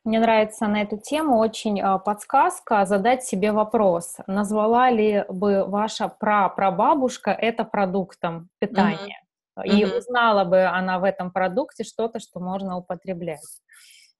Мне 0.03 0.19
нравится 0.19 0.67
на 0.67 0.83
эту 0.83 0.97
тему 0.97 1.39
очень 1.39 1.81
а, 1.81 1.97
подсказка 1.97 2.85
задать 2.85 3.23
себе 3.23 3.51
вопрос, 3.51 4.17
назвала 4.27 4.91
ли 4.91 5.25
бы 5.29 5.65
ваша 5.65 6.09
прапрабабушка 6.09 7.31
это 7.31 7.63
продуктом 7.63 8.49
питания? 8.59 9.19
И 9.65 9.81
mm-hmm. 9.81 9.97
узнала 9.97 10.43
бы 10.43 10.65
она 10.65 10.99
в 10.99 11.03
этом 11.03 11.31
продукте 11.31 11.83
что-то, 11.83 12.19
что 12.19 12.39
можно 12.39 12.77
употреблять. 12.77 13.41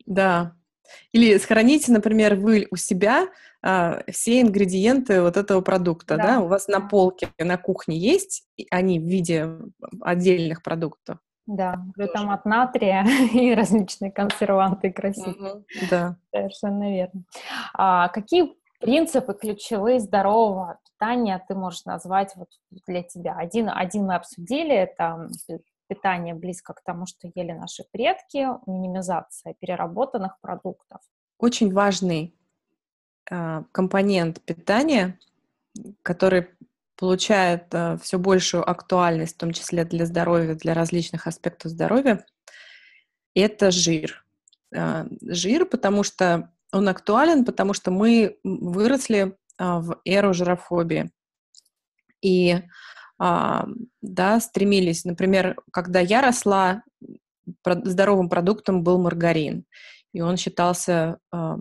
Да. 0.07 0.53
Или 1.11 1.37
сохраните, 1.37 1.91
например, 1.91 2.35
вы 2.35 2.67
у 2.71 2.75
себя 2.75 3.27
а, 3.61 4.01
все 4.11 4.41
ингредиенты 4.41 5.21
вот 5.21 5.37
этого 5.37 5.61
продукта, 5.61 6.17
да. 6.17 6.23
да? 6.23 6.39
У 6.41 6.47
вас 6.47 6.67
на 6.67 6.79
полке 6.81 7.29
на 7.37 7.57
кухне 7.57 7.97
есть 7.97 8.43
они 8.71 8.99
в 8.99 9.03
виде 9.03 9.49
отдельных 10.01 10.63
продуктов. 10.63 11.17
Да, 11.47 11.81
глютамат 11.95 12.45
натрия 12.45 13.05
и 13.33 13.55
различные 13.55 14.11
консерванты 14.11 14.91
красивые. 14.91 15.53
Угу, 15.53 15.65
да. 15.89 16.17
Совершенно 16.33 16.93
верно. 16.93 17.23
А, 17.73 18.09
какие 18.09 18.53
принципы 18.79 19.33
ключевые 19.33 19.99
здорового 19.99 20.77
питания 20.83 21.43
ты 21.47 21.55
можешь 21.55 21.85
назвать 21.85 22.33
вот 22.35 22.49
для 22.85 23.01
тебя? 23.01 23.35
Один, 23.37 23.69
один 23.73 24.05
мы 24.05 24.15
обсудили, 24.15 24.75
это 24.75 25.29
питание 25.87 26.33
близко 26.33 26.73
к 26.73 26.83
тому, 26.83 27.05
что 27.05 27.29
ели 27.35 27.51
наши 27.51 27.83
предки, 27.91 28.47
минимизация 28.69 29.53
переработанных 29.59 30.39
продуктов. 30.41 31.01
Очень 31.37 31.73
важный 31.73 32.35
э, 33.29 33.63
компонент 33.71 34.41
питания, 34.41 35.19
который 36.03 36.47
получает 36.95 37.73
э, 37.73 37.97
все 38.01 38.17
большую 38.17 38.69
актуальность, 38.69 39.35
в 39.35 39.39
том 39.39 39.51
числе 39.51 39.85
для 39.85 40.05
здоровья, 40.05 40.55
для 40.55 40.73
различных 40.73 41.27
аспектов 41.27 41.71
здоровья, 41.71 42.25
это 43.35 43.71
жир. 43.71 44.25
Э, 44.75 45.05
жир, 45.21 45.65
потому 45.65 46.03
что 46.03 46.51
он 46.71 46.87
актуален, 46.89 47.45
потому 47.45 47.73
что 47.73 47.91
мы 47.91 48.37
выросли 48.43 49.37
а, 49.57 49.79
в 49.79 49.99
эру 50.05 50.33
жирофобии. 50.33 51.11
И 52.21 52.51
а, 52.51 52.61
да, 53.19 54.39
стремились, 54.39 55.05
например, 55.05 55.55
когда 55.71 55.99
я 55.99 56.21
росла, 56.21 56.83
здоровым 57.65 58.29
продуктом 58.29 58.83
был 58.83 58.99
маргарин. 58.99 59.65
И 60.13 60.21
он 60.21 60.37
считался 60.37 61.19
э, 61.31 61.55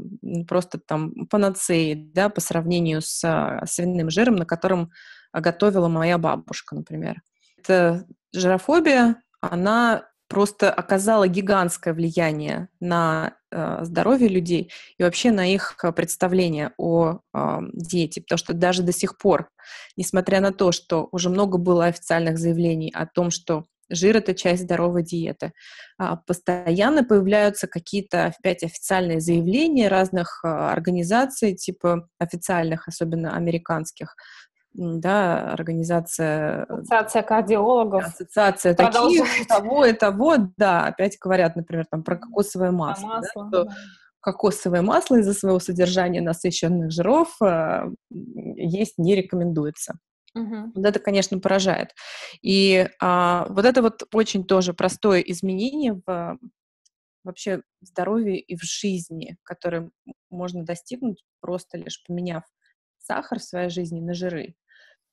просто 0.49 0.79
там 0.79 1.27
панацеей, 1.27 1.95
да, 1.95 2.29
по 2.29 2.41
сравнению 2.41 3.03
с 3.03 3.23
э, 3.25 3.67
свиным 3.67 4.09
жиром, 4.09 4.37
на 4.37 4.47
котором 4.47 4.93
готовила 5.33 5.89
моя 5.89 6.17
бабушка, 6.17 6.75
например. 6.75 7.23
Эта 7.59 8.07
жирофобия, 8.33 9.23
она 9.41 10.09
просто 10.29 10.73
оказала 10.73 11.29
гигантское 11.29 11.95
влияние 11.95 12.69
на 12.81 13.35
э, 13.51 13.79
здоровье 13.83 14.29
людей 14.29 14.73
и 14.99 15.03
вообще 15.03 15.31
на 15.31 15.53
их 15.53 15.77
э, 15.83 15.93
представление 15.93 16.73
о 16.79 17.21
э, 17.33 17.59
диете, 17.73 18.21
потому 18.23 18.39
что 18.39 18.55
даже 18.55 18.83
до 18.83 18.93
сих 18.93 19.19
пор, 19.19 19.49
несмотря 19.97 20.41
на 20.41 20.53
то, 20.53 20.73
что 20.73 21.09
уже 21.13 21.31
много 21.31 21.59
было 21.59 21.87
официальных 21.87 22.39
заявлений 22.39 22.93
о 22.95 23.07
том, 23.07 23.31
что 23.31 23.65
жир 23.89 24.17
это 24.17 24.35
часть 24.35 24.63
здоровой 24.63 25.03
диеты, 25.03 25.53
э, 26.01 26.05
постоянно 26.27 27.05
появляются 27.05 27.67
какие-то 27.67 28.27
опять 28.27 28.63
официальные 28.63 29.21
заявления 29.21 29.89
разных 29.89 30.41
э, 30.45 30.49
организаций, 30.49 31.55
типа 31.55 32.09
официальных, 32.19 32.89
особенно 32.89 33.37
американских, 33.37 34.17
да, 34.77 35.53
организация... 35.53 36.65
Ассоциация 36.65 37.23
кардиологов. 37.23 38.05
Ассоциация 38.05 38.75
таких, 38.75 39.47
того 39.49 39.87
и 39.87 39.93
того, 39.93 40.37
да, 40.57 40.87
опять 40.87 41.19
говорят, 41.19 41.57
например, 41.57 41.87
там 41.91 42.03
про 42.03 42.17
кокосовое 42.17 42.71
масло. 42.71 43.07
масло 43.07 43.49
да, 43.51 43.65
да. 43.65 43.77
Кокосовое 44.21 44.83
масло 44.83 45.17
из-за 45.17 45.35
своего 45.35 45.59
содержания 45.61 46.21
насыщенных 46.21 46.91
жиров 46.91 47.41
э, 47.41 47.85
есть 48.11 48.99
не 48.99 49.15
рекомендуется. 49.15 49.99
Угу. 50.35 50.73
Вот 50.75 50.85
это, 50.85 50.99
конечно, 50.99 51.39
поражает. 51.39 51.95
И 52.43 52.89
а, 53.01 53.47
вот 53.49 53.65
это 53.65 53.81
вот 53.81 54.03
очень 54.13 54.45
тоже 54.45 54.75
простое 54.75 55.21
изменение 55.21 56.01
в 56.07 56.39
вообще 57.25 57.63
в 57.81 57.87
здоровье 57.87 58.39
и 58.39 58.57
в 58.57 58.63
жизни, 58.63 59.37
которое 59.43 59.91
можно 60.31 60.65
достигнуть 60.65 61.25
просто 61.41 61.77
лишь 61.77 62.03
поменяв 62.07 62.45
сахар 62.99 63.39
в 63.39 63.43
своей 63.43 63.69
жизни 63.69 64.01
на 64.01 64.15
жиры. 64.15 64.55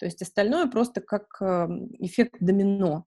То 0.03 0.07
есть 0.07 0.21
остальное 0.21 0.67
просто 0.67 0.99
как 0.99 1.27
эм, 1.39 1.87
эффект 1.97 2.35
домино. 2.41 3.05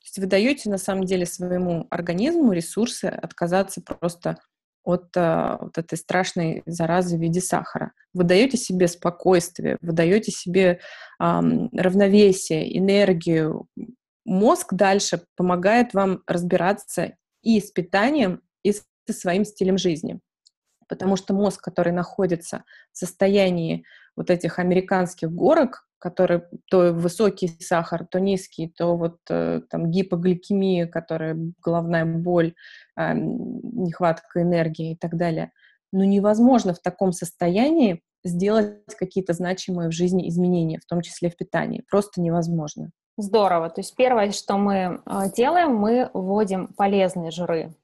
То 0.00 0.04
есть 0.06 0.18
вы 0.18 0.24
даете 0.24 0.70
на 0.70 0.78
самом 0.78 1.04
деле 1.04 1.26
своему 1.26 1.86
организму 1.90 2.52
ресурсы 2.52 3.04
отказаться 3.04 3.82
просто 3.82 4.38
от 4.84 5.14
э, 5.14 5.58
вот 5.60 5.76
этой 5.76 5.98
страшной 5.98 6.62
заразы 6.64 7.18
в 7.18 7.20
виде 7.20 7.42
сахара. 7.42 7.92
Вы 8.14 8.24
даете 8.24 8.56
себе 8.56 8.88
спокойствие, 8.88 9.76
вы 9.82 9.92
даете 9.92 10.32
себе 10.32 10.80
эм, 11.20 11.68
равновесие, 11.74 12.78
энергию. 12.78 13.68
Мозг 14.24 14.72
дальше 14.72 15.26
помогает 15.36 15.92
вам 15.92 16.22
разбираться 16.26 17.18
и 17.42 17.60
с 17.60 17.70
питанием, 17.70 18.40
и 18.62 18.72
со 18.72 18.82
своим 19.10 19.44
стилем 19.44 19.76
жизни. 19.76 20.20
Потому 20.88 21.16
что 21.16 21.34
мозг, 21.34 21.60
который 21.62 21.92
находится 21.92 22.64
в 22.92 22.96
состоянии 22.96 23.84
вот 24.16 24.30
этих 24.30 24.58
американских 24.58 25.30
горок, 25.30 25.87
который 25.98 26.42
то 26.70 26.92
высокий 26.92 27.48
сахар, 27.60 28.06
то 28.06 28.20
низкий, 28.20 28.68
то 28.68 28.96
вот 28.96 29.18
э, 29.28 29.62
там 29.70 29.90
гипогликемия, 29.90 30.86
которая 30.86 31.36
головная 31.62 32.04
боль, 32.04 32.54
э, 32.96 33.14
нехватка 33.14 34.42
энергии 34.42 34.92
и 34.92 34.96
так 34.96 35.16
далее. 35.16 35.52
Но 35.92 36.04
невозможно 36.04 36.74
в 36.74 36.80
таком 36.80 37.12
состоянии 37.12 38.02
сделать 38.24 38.84
какие-то 38.98 39.32
значимые 39.32 39.88
в 39.88 39.92
жизни 39.92 40.28
изменения, 40.28 40.78
в 40.78 40.86
том 40.86 41.00
числе 41.00 41.30
в 41.30 41.36
питании. 41.36 41.84
Просто 41.90 42.20
невозможно. 42.20 42.90
Здорово. 43.16 43.68
То 43.70 43.80
есть 43.80 43.96
первое, 43.96 44.30
что 44.30 44.58
мы 44.58 45.00
э, 45.04 45.22
делаем, 45.36 45.74
мы 45.74 46.10
вводим 46.14 46.68
полезные 46.68 47.30
жиры 47.30 47.74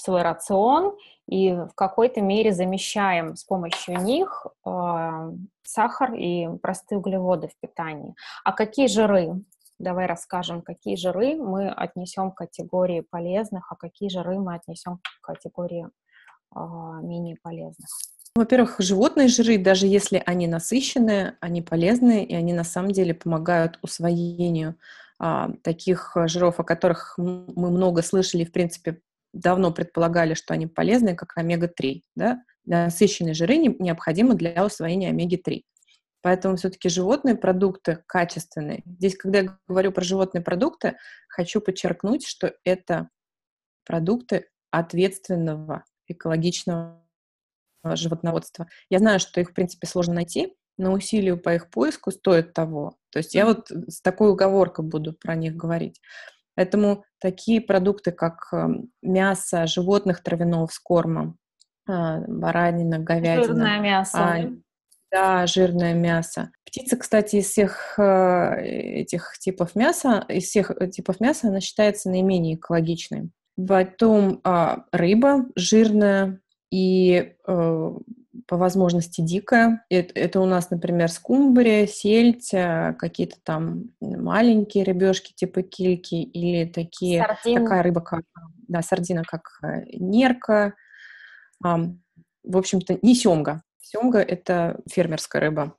свой 0.00 0.22
рацион 0.22 0.96
и 1.28 1.52
в 1.52 1.72
какой-то 1.74 2.20
мере 2.20 2.52
замещаем 2.52 3.36
с 3.36 3.44
помощью 3.44 4.00
них 4.00 4.46
э, 4.64 5.32
сахар 5.62 6.14
и 6.14 6.48
простые 6.62 6.98
углеводы 6.98 7.48
в 7.48 7.56
питании. 7.60 8.14
А 8.44 8.52
какие 8.52 8.86
жиры? 8.86 9.42
Давай 9.78 10.06
расскажем, 10.06 10.62
какие 10.62 10.96
жиры 10.96 11.36
мы 11.36 11.70
отнесем 11.70 12.30
к 12.30 12.36
категории 12.36 13.00
полезных, 13.00 13.72
а 13.72 13.76
какие 13.76 14.08
жиры 14.08 14.38
мы 14.38 14.54
отнесем 14.54 14.98
к 14.98 15.26
категории 15.26 15.88
э, 16.54 16.58
менее 17.02 17.36
полезных. 17.42 17.88
Во-первых, 18.36 18.76
животные 18.80 19.28
жиры, 19.28 19.58
даже 19.58 19.86
если 19.86 20.20
они 20.26 20.48
насыщенные, 20.48 21.36
они 21.40 21.62
полезные, 21.62 22.24
и 22.24 22.34
они 22.34 22.52
на 22.52 22.64
самом 22.64 22.90
деле 22.90 23.14
помогают 23.14 23.78
усвоению 23.80 24.74
а, 25.20 25.52
таких 25.62 26.16
жиров, 26.26 26.58
о 26.58 26.64
которых 26.64 27.14
мы 27.16 27.70
много 27.70 28.02
слышали, 28.02 28.44
в 28.44 28.50
принципе, 28.50 29.00
давно 29.34 29.72
предполагали, 29.72 30.34
что 30.34 30.54
они 30.54 30.66
полезны, 30.66 31.14
как 31.14 31.36
омега-3. 31.36 32.02
Да? 32.14 32.42
Насыщенные 32.64 33.34
жиры 33.34 33.56
не, 33.56 33.74
необходимы 33.78 34.34
для 34.34 34.64
усвоения 34.64 35.10
омеги-3. 35.10 35.62
Поэтому 36.22 36.56
все-таки 36.56 36.88
животные 36.88 37.34
продукты 37.34 38.02
качественные. 38.06 38.82
Здесь, 38.86 39.16
когда 39.16 39.40
я 39.40 39.58
говорю 39.68 39.92
про 39.92 40.02
животные 40.02 40.40
продукты, 40.40 40.96
хочу 41.28 41.60
подчеркнуть, 41.60 42.26
что 42.26 42.54
это 42.64 43.10
продукты 43.84 44.48
ответственного 44.70 45.84
экологичного 46.06 47.04
животноводства. 47.84 48.68
Я 48.88 49.00
знаю, 49.00 49.20
что 49.20 49.40
их, 49.40 49.50
в 49.50 49.52
принципе, 49.52 49.86
сложно 49.86 50.14
найти, 50.14 50.54
но 50.78 50.92
усилию 50.92 51.38
по 51.38 51.54
их 51.54 51.70
поиску 51.70 52.10
стоит 52.10 52.54
того. 52.54 52.96
То 53.10 53.18
есть 53.18 53.34
я 53.34 53.44
вот 53.44 53.70
с 53.70 54.00
такой 54.00 54.30
уговоркой 54.30 54.84
буду 54.84 55.12
про 55.12 55.34
них 55.36 55.54
говорить. 55.54 56.00
Поэтому 56.56 57.04
такие 57.20 57.60
продукты, 57.60 58.12
как 58.12 58.48
эм, 58.52 58.90
мясо 59.02 59.66
животных 59.66 60.22
травяного 60.22 60.66
с 60.66 60.78
кормом, 60.78 61.38
а, 61.88 62.20
баранина, 62.26 62.98
говядина. 62.98 63.44
Жирное 63.44 63.80
мясо. 63.80 64.18
А, 64.18 64.50
да, 65.10 65.46
жирное 65.46 65.94
мясо. 65.94 66.50
Птица, 66.64 66.96
кстати, 66.96 67.36
из 67.36 67.46
всех 67.46 67.98
э, 67.98 68.62
этих 68.62 69.38
типов 69.38 69.76
мяса, 69.76 70.24
из 70.28 70.44
всех 70.44 70.70
э, 70.70 70.88
типов 70.88 71.20
мяса 71.20 71.48
она 71.48 71.60
считается 71.60 72.10
наименее 72.10 72.56
экологичной. 72.56 73.30
Потом 73.56 74.40
а, 74.42 74.84
рыба 74.90 75.46
жирная, 75.54 76.40
и 76.72 77.34
э, 77.46 77.90
по 78.46 78.56
возможности 78.56 79.20
дикая. 79.20 79.84
Это, 79.88 80.12
это 80.14 80.40
у 80.40 80.46
нас, 80.46 80.70
например, 80.70 81.10
скумбрия, 81.10 81.86
сельдь, 81.86 82.52
э, 82.52 82.94
какие-то 82.98 83.36
там 83.42 83.90
маленькие 84.00 84.84
рыбешки 84.84 85.32
типа 85.34 85.62
кильки 85.62 86.16
или 86.16 86.70
такие, 86.70 87.22
Сардин. 87.22 87.62
такая 87.62 87.82
рыба, 87.82 88.00
как 88.00 88.22
да, 88.68 88.82
сардина, 88.82 89.22
как 89.24 89.42
э, 89.62 89.84
нерка. 89.92 90.74
В 91.60 92.58
общем-то, 92.58 92.98
не 93.00 93.14
семга. 93.14 93.62
Семга— 93.80 94.18
это 94.20 94.80
фермерская 94.90 95.40
рыба. 95.40 95.76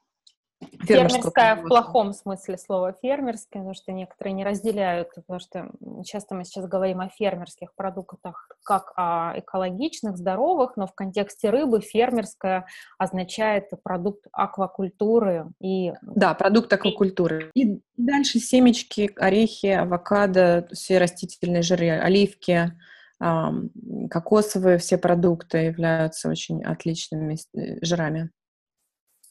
Фермерская 0.62 1.56
в 1.58 1.68
плохом 1.68 2.14
смысле 2.14 2.58
слова 2.58 2.94
фермерская, 3.02 3.62
потому 3.62 3.74
что 3.74 3.92
некоторые 3.92 4.34
не 4.34 4.46
разделяют, 4.46 5.10
потому 5.14 5.40
что 5.40 5.72
часто 6.06 6.36
мы 6.36 6.46
сейчас 6.46 6.68
говорим 6.68 7.02
о 7.02 7.10
фермерских 7.10 7.74
продуктах 7.76 8.48
как 8.64 8.94
о 8.96 9.34
экологичных, 9.38 10.18
здоровых, 10.18 10.78
но 10.78 10.88
в 10.88 10.94
контексте 10.94 11.50
рыбы 11.50 11.82
фермерская 11.82 12.66
означает 12.98 13.70
продукт 13.84 14.26
аквакультуры 14.32 15.48
и... 15.62 15.92
Да, 16.02 16.34
продукт 16.34 16.72
аквакультуры. 16.72 17.52
И 17.54 17.82
дальше 17.98 18.40
семечки, 18.40 19.12
орехи, 19.18 19.68
авокадо, 19.68 20.68
все 20.72 21.00
растительные 21.00 21.64
жиры, 21.64 21.90
оливки, 21.90 22.72
кокосовые 23.20 24.78
все 24.78 24.98
продукты 24.98 25.58
являются 25.60 26.30
очень 26.30 26.64
отличными 26.64 27.38
э, 27.56 27.78
жирами 27.82 28.30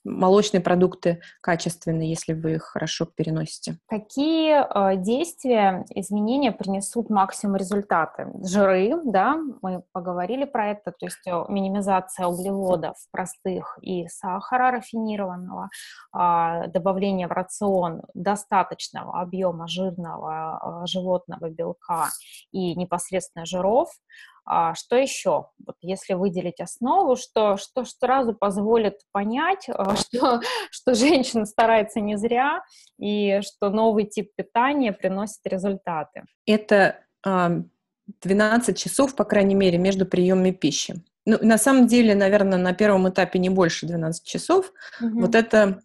молочные 0.05 0.61
продукты 0.61 1.21
качественные, 1.41 2.11
если 2.11 2.35
вы 2.35 2.55
их 2.55 2.63
хорошо 2.63 3.07
переносите. 3.07 3.79
Какие 3.89 4.63
э, 4.63 4.97
действия, 4.97 5.85
изменения 5.91 6.53
принесут 6.53 7.11
максимум 7.11 7.57
результаты? 7.57 8.29
Жиры, 8.43 9.01
да, 9.05 9.39
мы 9.63 9.83
поговорили 9.93 10.45
про 10.45 10.73
это, 10.73 10.93
то 10.93 11.07
есть 11.07 11.27
э, 11.27 11.45
минимизация 11.49 12.27
углеводов 12.27 12.97
простых 13.11 13.79
и 13.81 14.07
сахара 14.09 14.71
рафинированного, 14.71 15.71
э, 16.15 16.69
добавление 16.69 17.27
в 17.27 17.33
рацион 17.33 18.03
достаточного 18.15 19.21
объема 19.21 19.67
жирного 19.69 20.83
э, 20.83 20.87
животного 20.87 21.49
белка 21.51 22.09
и 22.53 22.75
непосредственно 22.75 23.47
жиров, 23.47 23.89
а 24.47 24.75
что 24.75 24.97
еще? 24.97 25.47
Вот 25.65 25.77
если 25.81 26.15
выделить 26.15 26.61
основу, 26.61 27.17
что, 27.17 27.57
что 27.57 27.85
сразу 27.85 28.35
позволит 28.35 29.01
понять, 29.11 29.67
а, 29.69 29.97
что, 29.97 30.41
что 30.71 30.95
женщина 30.95 31.47
старается 31.47 32.01
не 32.01 32.17
зря 32.17 32.63
и 32.99 33.41
что 33.43 33.71
новый 33.71 34.05
тип 34.05 34.33
питания 34.37 34.93
приносит 34.93 35.41
результаты. 35.47 36.25
Это 36.47 37.01
12 37.25 38.77
часов, 38.77 39.17
по 39.17 39.25
крайней 39.25 39.55
мере, 39.55 39.79
между 39.79 40.05
приемами 40.05 40.51
пищи. 40.51 41.03
Ну, 41.27 41.39
на 41.41 41.57
самом 41.57 41.87
деле, 41.87 42.15
наверное, 42.15 42.59
на 42.59 42.75
первом 42.75 43.09
этапе 43.09 43.39
не 43.39 43.49
больше 43.49 43.87
12 43.87 44.25
часов. 44.25 44.73
Угу. 45.01 45.21
Вот 45.21 45.35
это, 45.35 45.81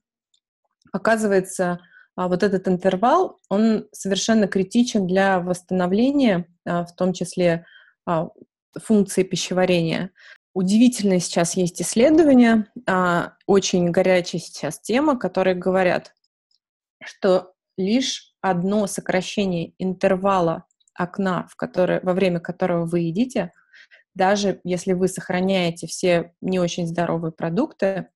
оказывается, 0.91 1.79
а, 2.17 2.27
вот 2.27 2.43
этот 2.43 2.67
интервал, 2.67 3.39
он 3.47 3.87
совершенно 3.93 4.49
критичен 4.49 5.07
для 5.07 5.39
восстановления, 5.39 6.45
в 6.65 6.89
том 6.97 7.13
числе 7.13 7.65
функции 8.77 9.23
пищеварения. 9.23 10.11
Удивительные 10.53 11.19
сейчас 11.19 11.55
есть 11.55 11.81
исследования, 11.81 12.71
а, 12.87 13.33
очень 13.45 13.91
горячая 13.91 14.41
сейчас 14.41 14.79
тема, 14.79 15.17
которые 15.17 15.55
говорят, 15.55 16.13
что 17.03 17.53
лишь 17.77 18.33
одно 18.41 18.87
сокращение 18.87 19.73
интервала 19.77 20.65
окна, 20.93 21.47
в 21.49 21.55
которое, 21.55 22.01
во 22.01 22.13
время 22.13 22.39
которого 22.39 22.85
вы 22.85 23.01
едите, 23.01 23.51
даже 24.15 24.59
если 24.63 24.93
вы 24.93 25.07
сохраняете 25.07 25.87
все 25.87 26.33
не 26.41 26.59
очень 26.59 26.87
здоровые 26.87 27.31
продукты, 27.31 28.09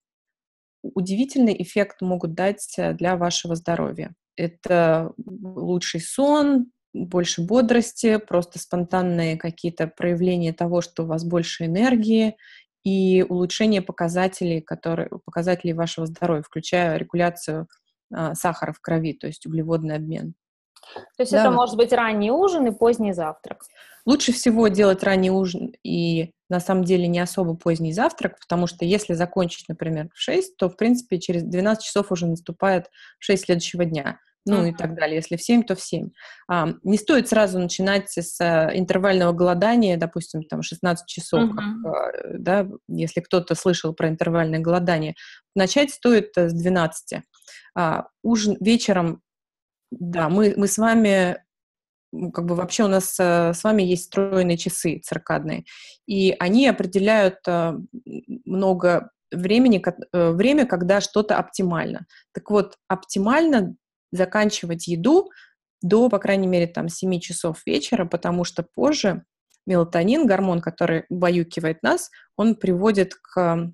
удивительный 0.83 1.55
эффект 1.61 2.01
могут 2.01 2.33
дать 2.33 2.75
для 2.77 3.15
вашего 3.15 3.55
здоровья. 3.55 4.13
Это 4.35 5.13
лучший 5.17 6.01
сон, 6.01 6.71
больше 6.93 7.41
бодрости, 7.41 8.17
просто 8.17 8.59
спонтанные 8.59 9.37
какие-то 9.37 9.87
проявления 9.87 10.53
того, 10.53 10.81
что 10.81 11.03
у 11.03 11.07
вас 11.07 11.23
больше 11.23 11.65
энергии 11.65 12.35
и 12.83 13.25
улучшение 13.27 13.81
показателей, 13.81 14.61
которые, 14.61 15.09
показателей 15.25 15.73
вашего 15.73 16.05
здоровья, 16.05 16.43
включая 16.43 16.97
регуляцию 16.97 17.67
а, 18.13 18.35
сахара 18.35 18.73
в 18.73 18.81
крови, 18.81 19.13
то 19.13 19.27
есть 19.27 19.45
углеводный 19.45 19.95
обмен. 19.95 20.35
То 21.17 21.23
есть 21.23 21.31
да. 21.31 21.41
это 21.41 21.51
может 21.51 21.77
быть 21.77 21.93
ранний 21.93 22.29
ужин 22.29 22.67
и 22.67 22.77
поздний 22.77 23.13
завтрак? 23.13 23.63
Лучше 24.05 24.33
всего 24.33 24.67
делать 24.67 25.01
ранний 25.01 25.31
ужин 25.31 25.73
и 25.81 26.31
на 26.49 26.59
самом 26.59 26.83
деле 26.83 27.07
не 27.07 27.19
особо 27.19 27.55
поздний 27.55 27.93
завтрак, 27.93 28.37
потому 28.39 28.67
что 28.67 28.83
если 28.83 29.13
закончить, 29.13 29.69
например, 29.69 30.09
в 30.13 30.19
6, 30.19 30.57
то, 30.57 30.69
в 30.69 30.75
принципе, 30.75 31.19
через 31.19 31.43
12 31.43 31.83
часов 31.83 32.11
уже 32.11 32.27
наступает 32.27 32.89
6 33.19 33.45
следующего 33.45 33.85
дня 33.85 34.19
ну 34.45 34.65
uh-huh. 34.65 34.71
и 34.71 34.73
так 34.73 34.95
далее. 34.95 35.17
Если 35.17 35.35
в 35.35 35.41
7, 35.41 35.63
то 35.63 35.75
в 35.75 35.81
7. 35.81 36.09
А, 36.49 36.73
не 36.83 36.97
стоит 36.97 37.29
сразу 37.29 37.59
начинать 37.59 38.09
с 38.09 38.39
а, 38.41 38.71
интервального 38.73 39.31
голодания, 39.31 39.97
допустим, 39.97 40.43
там 40.43 40.61
16 40.61 41.05
часов, 41.07 41.43
uh-huh. 41.43 41.55
как, 41.55 41.93
а, 41.93 42.37
да, 42.37 42.67
если 42.87 43.21
кто-то 43.21 43.55
слышал 43.55 43.93
про 43.93 44.09
интервальное 44.09 44.59
голодание. 44.59 45.15
Начать 45.55 45.91
стоит 45.91 46.37
а, 46.37 46.49
с 46.49 46.53
12. 46.53 47.21
А, 47.75 48.07
ужин 48.21 48.57
вечером, 48.59 49.21
да, 49.91 50.29
мы, 50.29 50.53
мы 50.57 50.67
с 50.67 50.77
вами 50.77 51.37
как 52.31 52.45
бы 52.45 52.53
вообще 52.53 52.83
у 52.83 52.87
нас 52.87 53.15
с 53.15 53.63
вами 53.63 53.81
есть 53.81 54.03
встроенные 54.03 54.55
часы 54.55 54.99
циркадные, 55.03 55.63
и 56.05 56.35
они 56.37 56.67
определяют 56.67 57.37
много 58.45 59.09
времени, 59.35 59.83
э, 60.13 60.31
время, 60.31 60.65
когда 60.65 61.01
что-то 61.01 61.37
оптимально. 61.37 62.05
Так 62.33 62.49
вот, 62.49 62.75
оптимально 62.87 63.75
заканчивать 64.13 64.87
еду 64.87 65.29
до, 65.81 66.09
по 66.09 66.19
крайней 66.19 66.47
мере, 66.47 66.67
там 66.67 66.87
7 66.87 67.19
часов 67.19 67.61
вечера, 67.65 68.05
потому 68.05 68.45
что 68.45 68.63
позже 68.63 69.23
мелатонин, 69.65 70.25
гормон, 70.25 70.61
который 70.61 71.05
баюкивает 71.09 71.83
нас, 71.83 72.09
он 72.37 72.55
приводит 72.55 73.15
к 73.15 73.73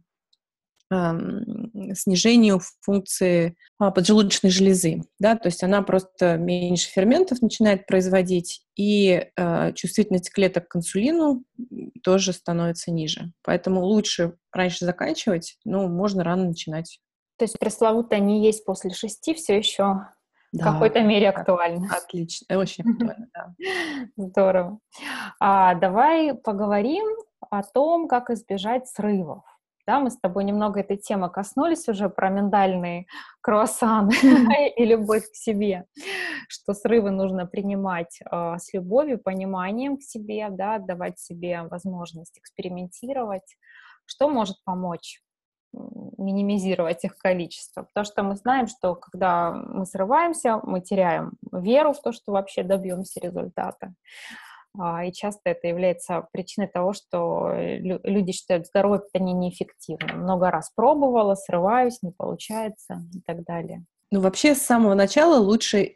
снижению 1.94 2.62
функции 2.82 3.56
а, 3.78 3.92
поджелудочной 3.92 4.50
железы, 4.50 5.04
да, 5.20 5.36
то 5.36 5.48
есть 5.48 5.64
она 5.64 5.84
просто 5.84 6.38
меньше 6.38 6.90
ферментов 6.90 7.44
начинает 7.44 7.86
производить, 7.86 8.64
и 8.76 9.28
э, 9.36 9.74
чувствительность 9.74 10.32
клеток 10.32 10.68
к 10.68 10.76
инсулину 10.78 11.44
тоже 12.02 12.34
становится 12.34 12.90
ниже. 12.92 13.32
Поэтому 13.44 13.82
лучше 13.82 14.38
раньше 14.52 14.86
заканчивать, 14.86 15.58
но 15.64 15.88
можно 15.88 16.24
рано 16.24 16.46
начинать. 16.46 17.00
То 17.38 17.46
есть 17.46 17.60
пресловутое 17.60 18.20
не 18.20 18.44
есть 18.44 18.66
после 18.66 18.90
шести 18.90 19.36
все 19.36 19.58
еще 19.58 20.08
да, 20.52 20.72
в 20.72 20.74
какой-то 20.74 21.02
мере 21.02 21.30
актуально. 21.30 21.88
Отлично, 21.96 22.58
очень 22.58 22.84
актуально, 22.90 23.28
да. 23.34 23.54
Здорово. 24.18 24.80
А, 25.40 25.76
давай 25.76 26.34
поговорим 26.34 27.06
о 27.50 27.64
том, 27.64 28.08
как 28.08 28.30
избежать 28.30 28.88
срывов. 28.88 29.44
Да, 29.86 30.00
мы 30.00 30.12
с 30.12 30.20
тобой 30.20 30.44
немного 30.44 30.82
этой 30.82 30.98
темы 30.98 31.32
коснулись 31.32 31.88
уже 31.88 32.10
про 32.10 32.30
миндальные 32.30 33.08
круассаны 33.42 34.12
и 34.78 34.86
любовь 34.86 35.24
к 35.32 35.36
себе, 35.36 35.86
что 36.48 36.76
срывы 36.76 37.10
нужно 37.10 37.48
принимать 37.48 38.20
э, 38.22 38.56
с 38.60 38.72
любовью, 38.72 39.18
пониманием 39.18 39.98
к 39.98 40.04
себе, 40.04 40.48
да, 40.52 40.78
давать 40.78 41.18
себе 41.20 41.64
возможность 41.64 42.38
экспериментировать. 42.38 43.56
Что 44.06 44.30
может 44.30 44.58
помочь 44.64 45.24
минимизировать 45.74 47.04
их 47.04 47.18
количество. 47.18 47.84
Потому 47.84 48.06
что 48.06 48.24
мы 48.24 48.36
знаем, 48.36 48.68
что 48.68 48.96
когда 48.96 49.52
мы 49.52 49.86
срываемся, 49.86 50.60
мы 50.64 50.82
теряем 50.82 51.34
веру 51.52 51.94
в 51.94 52.02
то, 52.02 52.12
что 52.12 52.32
вообще 52.32 52.64
добьемся 52.64 53.20
результата. 53.20 53.94
А, 54.78 55.04
и 55.06 55.12
часто 55.12 55.50
это 55.50 55.68
является 55.68 56.28
причиной 56.32 56.68
того, 56.68 56.94
что 56.94 57.52
люди 57.56 58.32
считают 58.32 58.68
здоровое 58.68 59.00
питание 59.00 59.34
неэффективным. 59.34 60.22
Много 60.22 60.52
раз 60.52 60.72
пробовала, 60.76 61.36
срываюсь, 61.36 62.02
не 62.02 62.12
получается 62.12 63.02
и 63.14 63.22
так 63.22 63.44
далее. 63.44 63.86
Ну, 64.12 64.22
вообще, 64.22 64.56
с 64.56 64.62
самого 64.62 64.96
начала 64.96 65.40
лучше 65.40 65.96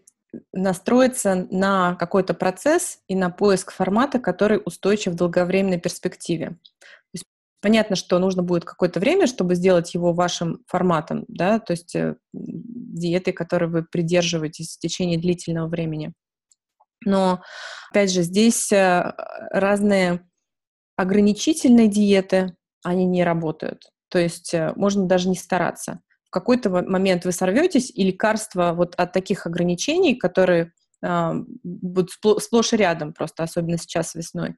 настроиться 0.52 1.48
на 1.52 1.96
какой-то 1.96 2.34
процесс 2.34 3.00
и 3.08 3.16
на 3.16 3.30
поиск 3.30 3.72
формата, 3.72 4.20
который 4.20 4.62
устойчив 4.64 5.14
в 5.14 5.16
долговременной 5.16 5.80
перспективе. 5.80 6.58
Понятно, 7.64 7.96
что 7.96 8.20
нужно 8.20 8.44
будет 8.44 8.66
какое-то 8.66 9.00
время, 9.00 9.26
чтобы 9.26 9.56
сделать 9.56 9.94
его 9.94 10.12
вашим 10.12 10.60
форматом, 10.68 11.24
да, 11.30 11.60
то 11.60 11.72
есть 11.72 11.96
э, 11.96 12.18
диеты, 12.34 13.32
которые 13.32 13.70
вы 13.70 13.84
придерживаетесь 13.84 14.76
в 14.76 14.80
течение 14.80 15.18
длительного 15.18 15.70
времени. 15.70 16.12
Но, 17.06 17.42
опять 17.90 18.12
же, 18.12 18.24
здесь 18.24 18.70
э, 18.74 19.14
разные 19.50 20.30
ограничительные 20.98 21.88
диеты, 21.88 22.54
они 22.84 23.06
не 23.06 23.24
работают. 23.24 23.92
То 24.10 24.20
есть 24.20 24.54
э, 24.54 24.74
можно 24.76 25.06
даже 25.06 25.30
не 25.30 25.38
стараться. 25.38 26.02
В 26.26 26.32
какой-то 26.32 26.70
момент 26.70 27.24
вы 27.24 27.32
сорветесь, 27.32 27.90
и 27.90 28.04
лекарства 28.04 28.74
вот 28.76 28.94
от 28.96 29.14
таких 29.14 29.48
ограничений, 29.48 30.16
которые 30.16 30.74
э, 31.02 31.32
будут 31.64 32.10
сплошь 32.12 32.74
и 32.74 32.76
рядом, 32.76 33.14
просто 33.14 33.44
особенно 33.44 33.78
сейчас 33.78 34.16
весной, 34.16 34.58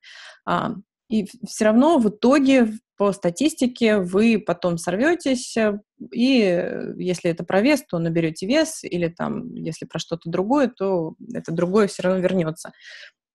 э, 0.50 0.70
и 1.10 1.28
все 1.46 1.66
равно 1.66 2.00
в 2.00 2.10
итоге 2.10 2.74
по 2.98 3.12
статистике 3.12 3.98
вы 3.98 4.40
потом 4.40 4.78
сорветесь, 4.78 5.56
э, 5.58 5.80
и 6.12 6.42
э, 6.42 6.94
если 6.98 7.30
это 7.30 7.44
про 7.44 7.62
вес, 7.62 7.84
то 7.88 8.00
наберете 8.00 8.48
вес, 8.48 8.84
или 8.84 9.08
там, 9.08 9.54
если 9.54 9.86
про 9.86 10.00
что-то 10.00 10.30
другое, 10.30 10.68
то 10.68 11.16
это 11.34 11.52
другое 11.52 11.88
все 11.88 12.04
равно 12.04 12.20
вернется. 12.20 12.72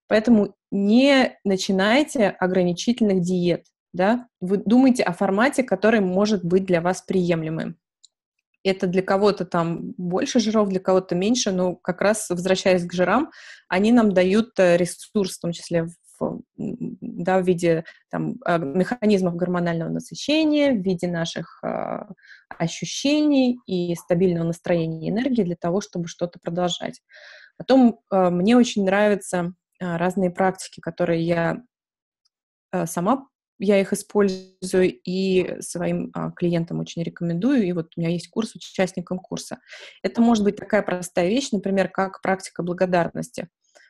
Поэтому 0.09 0.55
не 0.71 1.39
начинайте 1.45 2.29
ограничительных 2.29 3.21
диет, 3.21 3.67
да, 3.93 4.27
вы 4.41 4.57
думайте 4.57 5.03
о 5.03 5.13
формате, 5.13 5.63
который 5.63 6.01
может 6.01 6.45
быть 6.45 6.65
для 6.65 6.81
вас 6.81 7.03
приемлемым. 7.03 7.77
Это 8.63 8.87
для 8.87 9.03
кого-то 9.03 9.45
там 9.47 9.95
больше 9.97 10.39
жиров, 10.39 10.69
для 10.69 10.81
кого-то 10.81 11.15
меньше, 11.15 11.51
но 11.51 11.77
как 11.77 12.01
раз 12.03 12.29
возвращаясь 12.29 12.85
к 12.85 12.93
жирам, 12.93 13.31
они 13.69 13.93
нам 13.93 14.13
дают 14.13 14.59
э, 14.59 14.77
ресурс, 14.77 15.39
в 15.39 15.41
том 15.41 15.53
числе 15.53 15.87
да, 16.57 17.41
в 17.41 17.47
виде 17.47 17.85
там, 18.11 18.37
а, 18.45 18.59
механизмов 18.59 19.37
гормонального 19.37 19.89
насыщения, 19.89 20.73
в 20.73 20.83
виде 20.83 21.09
наших 21.09 21.61
э, 21.63 22.01
ощущений 22.59 23.59
и 23.67 23.95
стабильного 23.95 24.49
настроения 24.49 25.07
и 25.07 25.11
энергии 25.11 25.43
для 25.43 25.57
того, 25.57 25.81
чтобы 25.81 26.09
что-то 26.09 26.39
продолжать. 26.39 27.01
Потом 27.57 28.01
э, 28.11 28.31
мне 28.31 28.57
очень 28.57 28.85
нравятся 28.85 29.55
э, 29.81 29.97
разные 29.97 30.31
практики, 30.31 30.81
которые 30.81 31.23
я 31.23 31.63
э, 32.73 32.87
сама 32.87 33.27
я 33.61 33.79
их 33.79 33.93
использую 33.93 34.99
и 35.05 35.61
своим 35.61 36.11
а, 36.15 36.31
клиентам 36.33 36.81
очень 36.81 37.03
рекомендую. 37.03 37.63
И 37.65 37.73
вот 37.73 37.93
у 37.95 38.01
меня 38.01 38.11
есть 38.11 38.31
курс 38.31 38.55
участникам 38.55 39.19
курса. 39.19 39.61
Это 40.03 40.23
может 40.23 40.45
быть 40.45 40.57
такая 40.57 40.83
простая 40.83 41.29
вещь, 41.29 41.51
например, 41.53 41.91
как 41.91 42.23
практика 42.23 42.63
благодарности, 42.63 43.49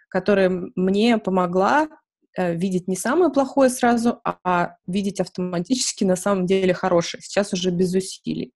которая 0.08 0.50
мне 0.74 1.18
помогла 1.18 1.88
видеть 2.36 2.88
не 2.88 2.96
самое 2.96 3.32
плохое 3.32 3.70
сразу, 3.70 4.20
а 4.24 4.76
видеть 4.86 5.20
автоматически 5.20 6.04
на 6.04 6.16
самом 6.16 6.46
деле 6.46 6.74
хорошее, 6.74 7.22
сейчас 7.22 7.52
уже 7.52 7.70
без 7.70 7.94
усилий. 7.94 8.52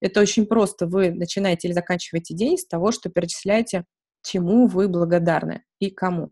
Это 0.00 0.20
очень 0.20 0.46
просто. 0.46 0.86
Вы 0.86 1.10
начинаете 1.10 1.68
или 1.68 1.74
заканчиваете 1.74 2.34
день 2.34 2.58
с 2.58 2.66
того, 2.66 2.92
что 2.92 3.08
перечисляете, 3.08 3.84
чему 4.22 4.66
вы 4.66 4.88
благодарны 4.88 5.64
и 5.78 5.90
кому. 5.90 6.28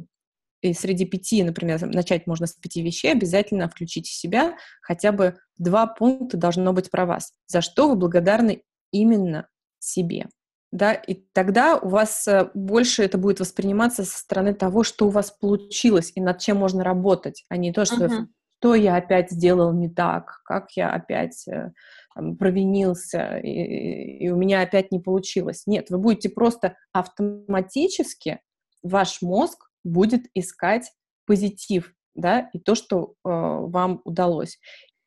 И 0.60 0.74
среди 0.74 1.04
пяти, 1.06 1.42
например, 1.42 1.84
начать 1.86 2.26
можно 2.26 2.46
с 2.46 2.52
пяти 2.52 2.82
вещей, 2.82 3.12
обязательно 3.12 3.68
включите 3.68 4.12
себя, 4.12 4.56
хотя 4.80 5.10
бы 5.10 5.36
два 5.58 5.86
пункта 5.86 6.36
должно 6.36 6.72
быть 6.72 6.90
про 6.90 7.04
вас. 7.04 7.32
За 7.46 7.62
что 7.62 7.88
вы 7.88 7.96
благодарны 7.96 8.62
именно 8.92 9.48
себе 9.80 10.28
да, 10.72 10.94
и 10.94 11.14
тогда 11.34 11.76
у 11.76 11.88
вас 11.88 12.26
э, 12.26 12.50
больше 12.54 13.04
это 13.04 13.18
будет 13.18 13.40
восприниматься 13.40 14.04
со 14.04 14.18
стороны 14.18 14.54
того, 14.54 14.82
что 14.82 15.06
у 15.06 15.10
вас 15.10 15.30
получилось 15.30 16.12
и 16.14 16.20
над 16.20 16.38
чем 16.38 16.56
можно 16.56 16.82
работать, 16.82 17.44
а 17.50 17.58
не 17.58 17.72
то, 17.72 17.84
что, 17.84 18.06
uh-huh. 18.06 18.26
что 18.58 18.74
я 18.74 18.96
опять 18.96 19.30
сделал 19.30 19.74
не 19.74 19.90
так, 19.90 20.40
как 20.44 20.72
я 20.72 20.90
опять 20.90 21.46
э, 21.46 21.72
там, 22.14 22.38
провинился, 22.38 23.36
и, 23.36 24.24
и 24.24 24.30
у 24.30 24.36
меня 24.36 24.62
опять 24.62 24.90
не 24.92 24.98
получилось. 24.98 25.64
Нет, 25.66 25.90
вы 25.90 25.98
будете 25.98 26.30
просто 26.30 26.74
автоматически, 26.92 28.40
ваш 28.82 29.20
мозг 29.20 29.70
будет 29.84 30.22
искать 30.32 30.90
позитив, 31.26 31.92
да, 32.14 32.48
и 32.54 32.58
то, 32.58 32.74
что 32.74 33.12
э, 33.12 33.28
вам 33.28 34.00
удалось. 34.04 34.58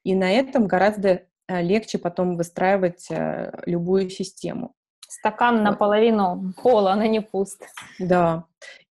И 0.04 0.14
на 0.14 0.32
этом 0.32 0.68
гораздо 0.68 1.24
э, 1.48 1.62
легче 1.64 1.98
потом 1.98 2.38
выстраивать 2.38 3.08
э, 3.10 3.52
любую 3.66 4.12
систему. 4.12 4.76
Стакан 5.26 5.64
наполовину 5.64 6.54
пола, 6.62 6.94
но 6.94 7.06
не 7.06 7.20
пуст. 7.20 7.60
Да. 7.98 8.46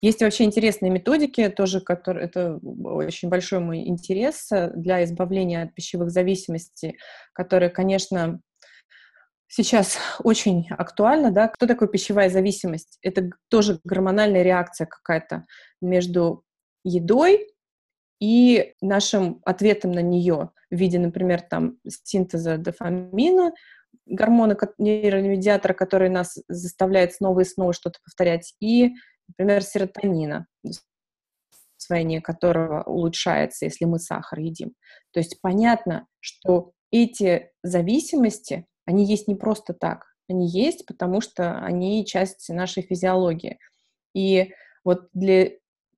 Есть 0.02 0.20
вообще 0.20 0.44
интересные 0.44 0.90
методики, 0.90 1.48
тоже, 1.48 1.80
которые, 1.80 2.26
это 2.26 2.58
очень 2.84 3.30
большой 3.30 3.60
мой 3.60 3.88
интерес 3.88 4.52
э, 4.52 4.70
для 4.74 5.02
избавления 5.04 5.62
от 5.62 5.74
пищевых 5.74 6.10
зависимостей, 6.10 6.98
которые, 7.32 7.70
конечно, 7.70 8.40
сейчас 9.46 9.96
очень 10.22 10.68
актуально, 10.68 11.30
да, 11.30 11.48
кто 11.48 11.66
такой 11.66 11.88
пищевая 11.88 12.28
зависимость? 12.28 12.98
Это 13.00 13.30
тоже 13.48 13.80
гормональная 13.82 14.42
реакция 14.42 14.86
какая-то 14.86 15.46
между 15.80 16.44
едой 16.84 17.48
и 18.20 18.74
нашим 18.82 19.40
ответом 19.46 19.92
на 19.92 20.02
нее 20.02 20.50
в 20.70 20.76
виде, 20.76 20.98
например, 20.98 21.40
там 21.40 21.78
синтеза 21.88 22.58
дофамина, 22.58 23.52
гормона, 24.06 24.56
нейромедиатора, 24.78 25.74
который 25.74 26.08
нас 26.08 26.38
заставляет 26.48 27.14
снова 27.14 27.40
и 27.40 27.44
снова 27.44 27.72
что-то 27.72 27.98
повторять, 28.04 28.54
и, 28.60 28.94
например, 29.28 29.62
серотонина, 29.62 30.46
усвоение 31.78 32.20
которого 32.20 32.82
улучшается, 32.84 33.66
если 33.66 33.84
мы 33.84 33.98
сахар 33.98 34.40
едим. 34.40 34.72
То 35.12 35.20
есть 35.20 35.40
понятно, 35.40 36.06
что 36.20 36.72
эти 36.90 37.50
зависимости, 37.62 38.66
они 38.86 39.04
есть 39.04 39.28
не 39.28 39.34
просто 39.34 39.74
так. 39.74 40.06
Они 40.28 40.48
есть, 40.48 40.86
потому 40.86 41.20
что 41.20 41.58
они 41.58 42.04
часть 42.04 42.48
нашей 42.50 42.82
физиологии. 42.82 43.58
И 44.14 44.52
вот 44.84 45.08
для 45.12 45.50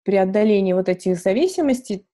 преодоления 0.05 0.75
вот 0.75 0.89
этих 0.89 1.17
зависимостей 1.17 2.07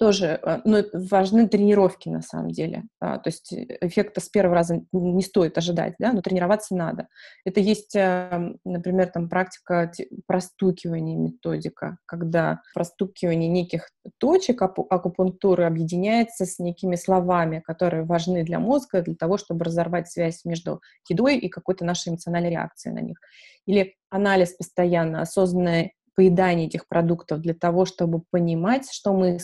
тоже 0.00 0.40
ну, 0.64 0.82
важны 0.94 1.46
тренировки 1.46 2.08
на 2.08 2.22
самом 2.22 2.52
деле. 2.52 2.84
А, 3.00 3.18
то 3.18 3.28
есть 3.28 3.52
э, 3.52 3.66
эффекта 3.82 4.22
с 4.22 4.30
первого 4.30 4.54
раза 4.54 4.80
не 4.92 5.22
стоит 5.22 5.58
ожидать, 5.58 5.94
да, 5.98 6.14
но 6.14 6.22
тренироваться 6.22 6.74
надо. 6.74 7.08
Это 7.44 7.60
есть, 7.60 7.94
эм, 7.94 8.58
например, 8.64 9.08
там 9.08 9.28
практика 9.28 9.92
простукивания 10.26 11.18
методика, 11.18 11.98
когда 12.06 12.62
простукивание 12.72 13.50
неких 13.50 13.90
точек 14.16 14.62
акупунктуры 14.62 15.64
объединяется 15.64 16.46
с 16.46 16.58
некими 16.58 16.96
словами, 16.96 17.60
которые 17.62 18.04
важны 18.04 18.42
для 18.42 18.58
мозга, 18.58 19.02
для 19.02 19.14
того, 19.14 19.36
чтобы 19.36 19.66
разорвать 19.66 20.10
связь 20.10 20.46
между 20.46 20.80
едой 21.10 21.36
и 21.36 21.50
какой-то 21.50 21.84
нашей 21.84 22.08
эмоциональной 22.08 22.50
реакцией 22.50 22.94
на 22.94 23.00
них. 23.00 23.18
Или 23.66 23.96
анализ 24.08 24.54
постоянно, 24.54 25.20
осознанное 25.20 25.92
поедание 26.14 26.68
этих 26.68 26.88
продуктов 26.88 27.40
для 27.40 27.54
того, 27.54 27.84
чтобы 27.84 28.22
понимать, 28.30 28.90
что 28.90 29.12
мы 29.12 29.38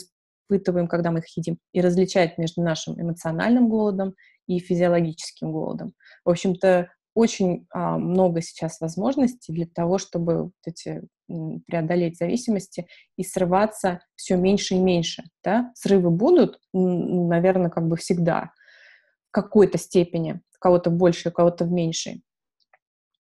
испытываем, 0.46 0.88
когда 0.88 1.10
мы 1.10 1.20
их 1.20 1.36
едим, 1.36 1.58
и 1.72 1.80
различать 1.80 2.38
между 2.38 2.62
нашим 2.62 3.00
эмоциональным 3.00 3.68
голодом 3.68 4.14
и 4.46 4.58
физиологическим 4.58 5.52
голодом. 5.52 5.94
В 6.24 6.30
общем-то, 6.30 6.88
очень 7.14 7.66
а, 7.72 7.96
много 7.96 8.42
сейчас 8.42 8.80
возможностей 8.80 9.52
для 9.52 9.66
того, 9.66 9.98
чтобы 9.98 10.44
вот 10.44 10.52
эти, 10.66 11.02
преодолеть 11.66 12.18
зависимости 12.18 12.86
и 13.16 13.24
срываться 13.24 14.00
все 14.14 14.36
меньше 14.36 14.74
и 14.74 14.78
меньше. 14.78 15.24
Да? 15.42 15.72
Срывы 15.74 16.10
будут, 16.10 16.60
наверное, 16.72 17.70
как 17.70 17.88
бы 17.88 17.96
всегда, 17.96 18.52
в 19.28 19.32
какой-то 19.32 19.78
степени, 19.78 20.40
кого-то 20.66 20.90
больше, 20.90 21.28
у 21.30 21.32
кого-то 21.32 21.64
в 21.64 21.70
меньшей. 21.70 22.22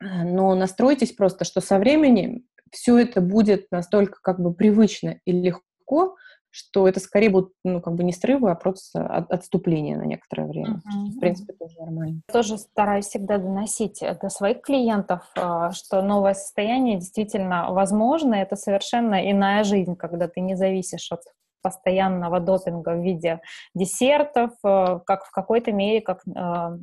Но 0.01 0.55
настройтесь 0.55 1.13
просто, 1.13 1.45
что 1.45 1.61
со 1.61 1.77
временем 1.79 2.43
все 2.71 2.97
это 2.97 3.21
будет 3.21 3.67
настолько 3.71 4.19
как 4.21 4.39
бы 4.39 4.53
привычно 4.53 5.19
и 5.25 5.31
легко, 5.31 6.15
что 6.55 6.87
это 6.87 7.01
скорее 7.01 7.29
будут, 7.29 7.51
ну, 7.65 7.81
как 7.81 7.95
бы 7.95 8.05
не 8.05 8.13
срывы, 8.13 8.49
а 8.49 8.55
просто 8.55 9.05
от, 9.05 9.29
отступление 9.29 9.97
на 9.97 10.03
некоторое 10.03 10.47
время. 10.47 10.75
Uh-huh. 10.75 11.07
В 11.07 11.19
принципе, 11.19 11.51
тоже 11.51 11.75
нормально. 11.79 12.21
Я 12.29 12.33
тоже 12.33 12.57
стараюсь 12.57 13.07
всегда 13.07 13.39
доносить 13.39 14.01
до 14.21 14.29
своих 14.29 14.61
клиентов, 14.61 15.29
а, 15.35 15.71
что 15.71 16.01
новое 16.01 16.33
состояние 16.33 16.97
действительно 16.97 17.73
возможно, 17.73 18.35
это 18.35 18.55
совершенно 18.55 19.29
иная 19.29 19.65
жизнь, 19.65 19.97
когда 19.97 20.29
ты 20.29 20.39
не 20.39 20.55
зависишь 20.55 21.11
от 21.11 21.23
постоянного 21.61 22.39
допинга 22.39 22.93
в 22.93 23.03
виде 23.03 23.41
десертов, 23.73 24.51
а, 24.63 24.99
как 24.99 25.25
в 25.25 25.31
какой-то 25.31 25.73
мере, 25.73 25.99
как 25.99 26.21
э, 26.25 26.77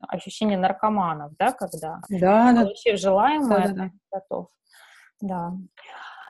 ощущение 0.00 0.58
наркоманов, 0.58 1.30
да, 1.38 1.52
когда 1.52 2.00
да, 2.08 2.52
получив 2.52 2.94
да. 2.94 2.96
желаемое, 2.96 3.68
да, 3.68 3.68
да, 3.68 3.74
да. 3.74 3.90
готов. 4.10 4.48
Да. 5.20 5.52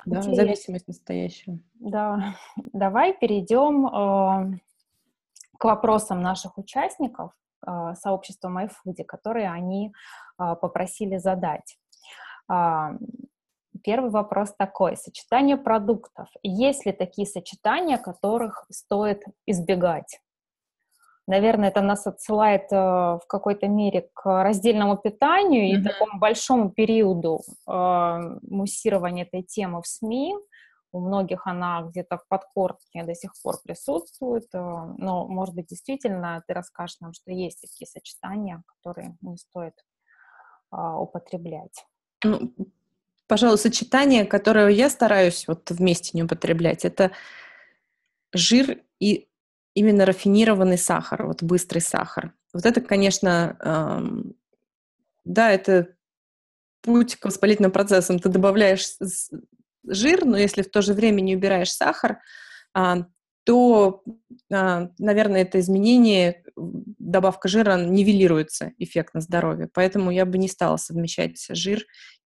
Да, 0.06 0.18
Интересно. 0.18 0.34
зависимость 0.34 0.88
настоящая. 0.88 1.58
Да. 1.74 2.34
Давай 2.72 3.16
перейдем 3.16 3.86
э, 3.86 4.58
к 5.58 5.64
вопросам 5.64 6.22
наших 6.22 6.58
участников 6.58 7.32
э, 7.66 7.94
сообщества 7.94 8.48
MyFood, 8.48 9.04
которые 9.04 9.50
они 9.50 9.92
э, 10.38 10.54
попросили 10.60 11.16
задать. 11.16 11.78
Э, 12.50 12.98
первый 13.82 14.10
вопрос 14.10 14.54
такой. 14.56 14.96
Сочетание 14.96 15.56
продуктов. 15.56 16.28
Есть 16.42 16.86
ли 16.86 16.92
такие 16.92 17.26
сочетания, 17.26 17.98
которых 17.98 18.66
стоит 18.70 19.22
избегать? 19.46 20.20
Наверное, 21.26 21.70
это 21.70 21.80
нас 21.80 22.06
отсылает 22.06 22.70
э, 22.70 22.76
в 22.76 23.22
какой-то 23.26 23.66
мере 23.66 24.10
к 24.12 24.42
раздельному 24.42 24.98
питанию 24.98 25.64
mm-hmm. 25.64 25.80
и 25.80 25.82
такому 25.82 26.18
большому 26.18 26.70
периоду 26.70 27.40
э, 27.66 28.18
муссирования 28.42 29.24
этой 29.24 29.42
темы 29.42 29.80
в 29.80 29.86
СМИ. 29.86 30.34
У 30.92 31.00
многих 31.00 31.46
она 31.46 31.82
где-то 31.82 32.18
в 32.18 32.28
подкорке 32.28 33.04
до 33.04 33.14
сих 33.14 33.32
пор 33.42 33.56
присутствует, 33.64 34.44
э, 34.52 34.58
но, 34.58 35.26
может 35.26 35.54
быть, 35.54 35.68
действительно 35.68 36.44
ты 36.46 36.52
расскажешь 36.52 37.00
нам, 37.00 37.14
что 37.14 37.32
есть 37.32 37.62
такие 37.62 37.86
сочетания, 37.86 38.62
которые 38.66 39.16
не 39.22 39.38
стоит 39.38 39.74
э, 40.72 40.76
употреблять. 40.76 41.86
Ну, 42.22 42.52
пожалуй, 43.26 43.56
сочетание, 43.56 44.26
которое 44.26 44.68
я 44.68 44.90
стараюсь 44.90 45.48
вот 45.48 45.70
вместе 45.70 46.10
не 46.12 46.22
употреблять, 46.22 46.84
это 46.84 47.12
жир 48.34 48.82
и 49.00 49.28
именно 49.74 50.06
рафинированный 50.06 50.78
сахар, 50.78 51.26
вот 51.26 51.42
быстрый 51.42 51.80
сахар. 51.80 52.32
Вот 52.52 52.64
это, 52.64 52.80
конечно, 52.80 53.56
эм, 53.60 54.34
да, 55.24 55.50
это 55.50 55.96
путь 56.80 57.16
к 57.16 57.24
воспалительным 57.24 57.72
процессам. 57.72 58.18
Ты 58.18 58.28
добавляешь 58.28 58.96
жир, 59.86 60.24
но 60.24 60.36
если 60.36 60.62
в 60.62 60.70
то 60.70 60.80
же 60.80 60.94
время 60.94 61.20
не 61.20 61.34
убираешь 61.34 61.72
сахар, 61.72 62.20
э, 62.76 63.04
то, 63.44 64.02
э, 64.50 64.88
наверное, 64.98 65.42
это 65.42 65.58
изменение, 65.60 66.44
добавка 66.56 67.48
жира 67.48 67.76
нивелируется 67.76 68.72
эффект 68.78 69.14
на 69.14 69.20
здоровье. 69.20 69.68
Поэтому 69.72 70.10
я 70.10 70.24
бы 70.24 70.38
не 70.38 70.48
стала 70.48 70.76
совмещать 70.76 71.44
жир 71.50 71.84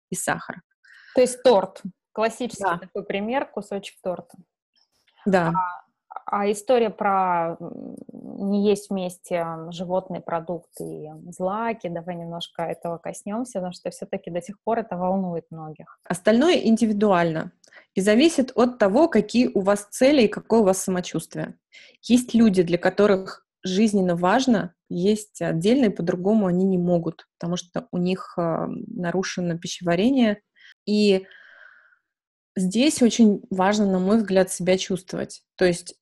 и 0.09 0.15
сахар. 0.15 0.61
То 1.15 1.21
есть 1.21 1.41
торт. 1.43 1.81
Классический 2.11 2.63
да. 2.63 2.77
такой 2.77 3.03
пример, 3.03 3.45
кусочек 3.45 3.95
торта. 4.01 4.37
Да. 5.25 5.49
А 5.49 5.86
а 6.25 6.49
история 6.51 6.89
про 6.89 7.57
не 8.11 8.67
есть 8.67 8.89
вместе 8.89 9.45
животные 9.69 10.21
продукты 10.21 10.83
и 10.83 11.09
злаки, 11.31 11.87
давай 11.89 12.15
немножко 12.15 12.63
этого 12.63 12.97
коснемся, 12.97 13.59
потому 13.59 13.73
что 13.73 13.89
все-таки 13.89 14.29
до 14.29 14.41
сих 14.41 14.61
пор 14.63 14.79
это 14.79 14.97
волнует 14.97 15.45
многих. 15.49 15.99
Остальное 16.03 16.55
индивидуально 16.55 17.51
и 17.95 18.01
зависит 18.01 18.51
от 18.55 18.77
того, 18.77 19.07
какие 19.07 19.47
у 19.47 19.61
вас 19.61 19.87
цели 19.89 20.23
и 20.23 20.27
какое 20.27 20.61
у 20.61 20.63
вас 20.63 20.81
самочувствие. 20.83 21.55
Есть 22.01 22.33
люди, 22.33 22.63
для 22.63 22.77
которых 22.77 23.45
жизненно 23.63 24.15
важно 24.15 24.73
есть 24.89 25.41
отдельно, 25.41 25.85
и 25.85 25.95
по-другому 25.95 26.47
они 26.47 26.63
не 26.63 26.77
могут, 26.77 27.27
потому 27.37 27.57
что 27.57 27.87
у 27.91 27.97
них 27.97 28.35
э, 28.37 28.67
нарушено 28.87 29.57
пищеварение. 29.57 30.41
И 30.85 31.25
здесь 32.55 33.01
очень 33.01 33.41
важно, 33.49 33.85
на 33.91 33.99
мой 33.99 34.17
взгляд, 34.17 34.51
себя 34.51 34.77
чувствовать. 34.77 35.43
То 35.55 35.65
есть 35.65 35.95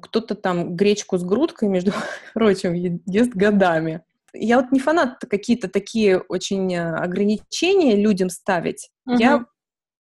кто-то 0.00 0.34
там 0.34 0.76
гречку 0.76 1.18
с 1.18 1.24
грудкой, 1.24 1.68
между 1.68 1.92
прочим, 2.34 2.74
ест 3.06 3.32
годами. 3.32 4.02
Я 4.32 4.60
вот 4.60 4.72
не 4.72 4.80
фанат 4.80 5.18
какие-то 5.28 5.68
такие 5.68 6.18
очень 6.18 6.74
э, 6.74 6.94
ограничения 6.94 7.96
людям 7.96 8.28
ставить. 8.28 8.90
Uh-huh. 9.08 9.16
Я 9.18 9.46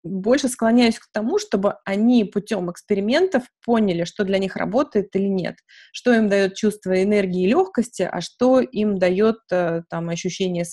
больше 0.04 0.50
склоняюсь 0.50 1.00
к 1.00 1.08
тому, 1.12 1.40
чтобы 1.40 1.76
они 1.86 2.26
путем 2.26 2.70
экспериментов 2.70 3.44
поняли, 3.66 4.04
что 4.04 4.26
для 4.26 4.38
них 4.38 4.56
работает 4.56 5.16
или 5.16 5.28
нет, 5.28 5.56
что 5.94 6.14
им 6.14 6.30
дает 6.30 6.56
чувство 6.56 7.02
энергии 7.02 7.44
и 7.44 7.50
легкости, 7.50 8.02
а 8.02 8.20
что 8.22 8.60
им 8.60 8.98
дает 8.98 9.38
э, 9.52 9.84
там 9.90 10.10
ощущение 10.10 10.66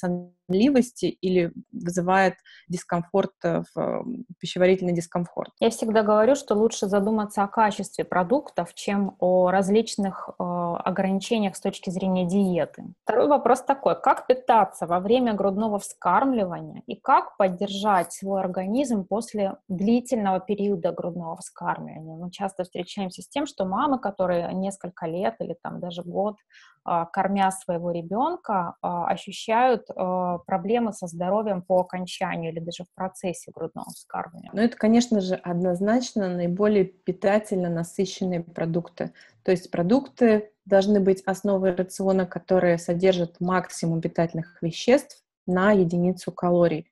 сонливости 0.51 1.07
или 1.07 1.53
вызывает 1.73 2.35
дискомфорт, 2.69 3.33
э, 3.45 3.63
в, 3.75 4.05
пищеварительный 4.39 4.93
дискомфорт. 4.93 5.53
Я 5.61 5.71
всегда 5.71 6.03
говорю, 6.03 6.35
что 6.35 6.55
лучше 6.55 6.87
задуматься 6.87 7.43
о 7.43 7.49
качестве 7.49 8.05
продуктов, 8.05 8.75
чем 8.75 9.17
о 9.19 9.51
различных 9.51 10.29
э, 10.29 10.43
ограничениях 10.43 11.57
с 11.57 11.61
точки 11.61 11.91
зрения 11.91 12.27
диеты. 12.27 12.85
Второй 13.05 13.29
вопрос 13.29 13.63
такой: 13.63 14.01
как 14.01 14.27
питаться 14.27 14.87
во 14.87 15.01
время 15.01 15.35
грудного 15.35 15.79
вскармливания 15.79 16.83
и 16.87 16.97
как 16.97 17.37
поддержать 17.37 18.13
свой 18.13 18.41
организм 18.41 19.05
после 19.05 19.57
длительного 19.69 20.41
периода 20.41 20.93
грудного 20.93 21.37
вскармливания. 21.37 22.17
Мы 22.17 22.31
часто 22.31 22.65
встречаемся 22.65 23.23
с 23.23 23.29
тем, 23.29 23.47
что 23.47 23.65
мамы, 23.65 23.99
которые 23.99 24.53
несколько 24.55 25.07
лет 25.07 25.37
или 25.41 25.57
там 25.63 25.81
даже 25.81 26.03
год 26.03 26.37
кормя 26.85 27.51
своего 27.51 27.91
ребенка, 27.91 28.77
а, 28.81 29.07
ощущают 29.07 29.87
а, 29.91 30.39
проблемы 30.39 30.93
со 30.93 31.07
здоровьем 31.07 31.63
по 31.63 31.81
окончанию 31.81 32.53
или 32.53 32.61
даже 32.61 32.85
в 32.85 32.95
процессе 32.95 33.53
грудного 33.55 33.91
вскармливания. 33.91 34.51
Ну, 34.53 34.61
это, 34.61 34.77
конечно 34.77 35.21
же, 35.21 35.35
однозначно 35.35 36.29
наиболее 36.29 36.85
питательно 36.85 37.69
насыщенные 37.69 38.43
продукты. 38.43 39.13
То 39.43 39.51
есть 39.51 39.71
продукты 39.71 40.51
должны 40.65 41.01
быть 41.01 41.23
основой 41.23 41.75
рациона, 41.75 42.27
которые 42.27 42.79
содержат 42.79 43.41
максимум 43.41 44.01
питательных 44.01 44.63
веществ 44.63 45.23
на 45.47 45.73
единицу 45.73 46.33
калорий. 46.33 46.91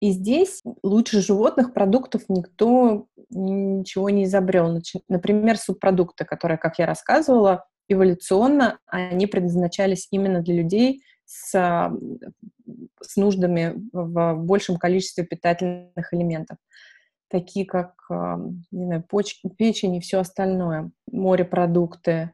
И 0.00 0.10
здесь 0.10 0.62
лучше 0.82 1.20
животных 1.20 1.72
продуктов 1.72 2.24
никто 2.28 3.06
ничего 3.30 4.10
не 4.10 4.24
изобрел. 4.24 4.78
Например, 5.08 5.56
субпродукты, 5.56 6.24
которые, 6.24 6.58
как 6.58 6.78
я 6.78 6.86
рассказывала, 6.86 7.66
эволюционно 7.88 8.78
они 8.86 9.26
предназначались 9.26 10.08
именно 10.10 10.40
для 10.40 10.54
людей 10.54 11.02
с, 11.24 11.50
с 13.00 13.16
нуждами 13.16 13.74
в 13.92 14.34
большем 14.36 14.76
количестве 14.76 15.24
питательных 15.24 16.12
элементов, 16.12 16.58
такие 17.28 17.66
как 17.66 17.94
не 18.70 18.84
знаю, 18.84 19.02
почки, 19.02 19.48
печень 19.48 19.96
и 19.96 20.00
все 20.00 20.20
остальное, 20.20 20.90
морепродукты 21.10 22.32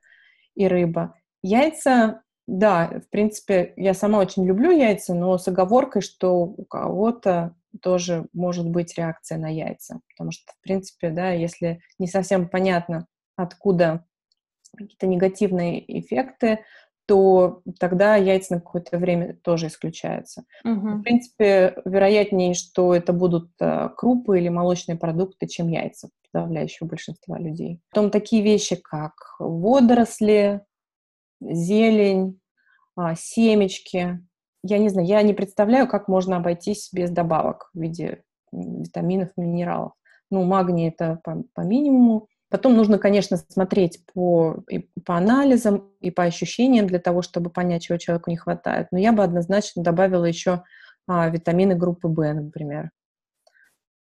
и 0.54 0.66
рыба. 0.66 1.14
Яйца 1.42 2.22
да, 2.50 3.00
в 3.06 3.08
принципе, 3.10 3.72
я 3.76 3.94
сама 3.94 4.18
очень 4.18 4.44
люблю 4.44 4.72
яйца, 4.72 5.14
но 5.14 5.38
с 5.38 5.46
оговоркой, 5.46 6.02
что 6.02 6.34
у 6.34 6.64
кого-то 6.64 7.54
тоже 7.80 8.26
может 8.32 8.68
быть 8.68 8.98
реакция 8.98 9.38
на 9.38 9.46
яйца. 9.46 10.00
Потому 10.08 10.32
что, 10.32 10.52
в 10.52 10.60
принципе, 10.60 11.10
да, 11.10 11.30
если 11.30 11.80
не 12.00 12.08
совсем 12.08 12.48
понятно, 12.48 13.06
откуда 13.36 14.04
какие-то 14.76 15.06
негативные 15.06 16.00
эффекты, 16.00 16.60
то 17.06 17.62
тогда 17.80 18.14
яйца 18.14 18.54
на 18.54 18.60
какое-то 18.60 18.96
время 18.98 19.34
тоже 19.42 19.66
исключаются. 19.66 20.44
Угу. 20.64 20.88
В 20.98 21.02
принципе, 21.02 21.74
вероятнее, 21.84 22.54
что 22.54 22.94
это 22.94 23.12
будут 23.12 23.50
э, 23.60 23.88
крупы 23.96 24.38
или 24.38 24.48
молочные 24.48 24.96
продукты, 24.96 25.48
чем 25.48 25.68
яйца 25.68 26.10
подавляющего 26.30 26.86
большинства 26.86 27.38
людей. 27.38 27.80
Потом 27.90 28.10
такие 28.10 28.42
вещи, 28.42 28.76
как 28.76 29.14
водоросли, 29.40 30.64
зелень, 31.40 32.38
а, 32.96 33.14
семечки, 33.16 34.20
я 34.62 34.78
не 34.78 34.88
знаю, 34.88 35.06
я 35.08 35.22
не 35.22 35.32
представляю, 35.32 35.88
как 35.88 36.06
можно 36.06 36.36
обойтись 36.36 36.90
без 36.92 37.10
добавок 37.10 37.70
в 37.72 37.80
виде 37.80 38.22
витаминов, 38.52 39.30
минералов. 39.36 39.92
Ну, 40.30 40.44
магний 40.44 40.88
это 40.88 41.18
по, 41.24 41.42
по 41.54 41.62
минимуму, 41.62 42.28
Потом 42.50 42.76
нужно, 42.76 42.98
конечно, 42.98 43.36
смотреть 43.36 44.04
по, 44.12 44.64
и 44.68 44.90
по 45.04 45.16
анализам 45.16 45.92
и 46.00 46.10
по 46.10 46.24
ощущениям 46.24 46.88
для 46.88 46.98
того, 46.98 47.22
чтобы 47.22 47.48
понять, 47.48 47.82
чего 47.82 47.96
человеку 47.96 48.28
не 48.28 48.36
хватает. 48.36 48.88
Но 48.90 48.98
я 48.98 49.12
бы 49.12 49.22
однозначно 49.22 49.84
добавила 49.84 50.24
еще 50.24 50.64
а, 51.06 51.28
витамины 51.28 51.76
группы 51.76 52.08
В, 52.08 52.34
например. 52.34 52.90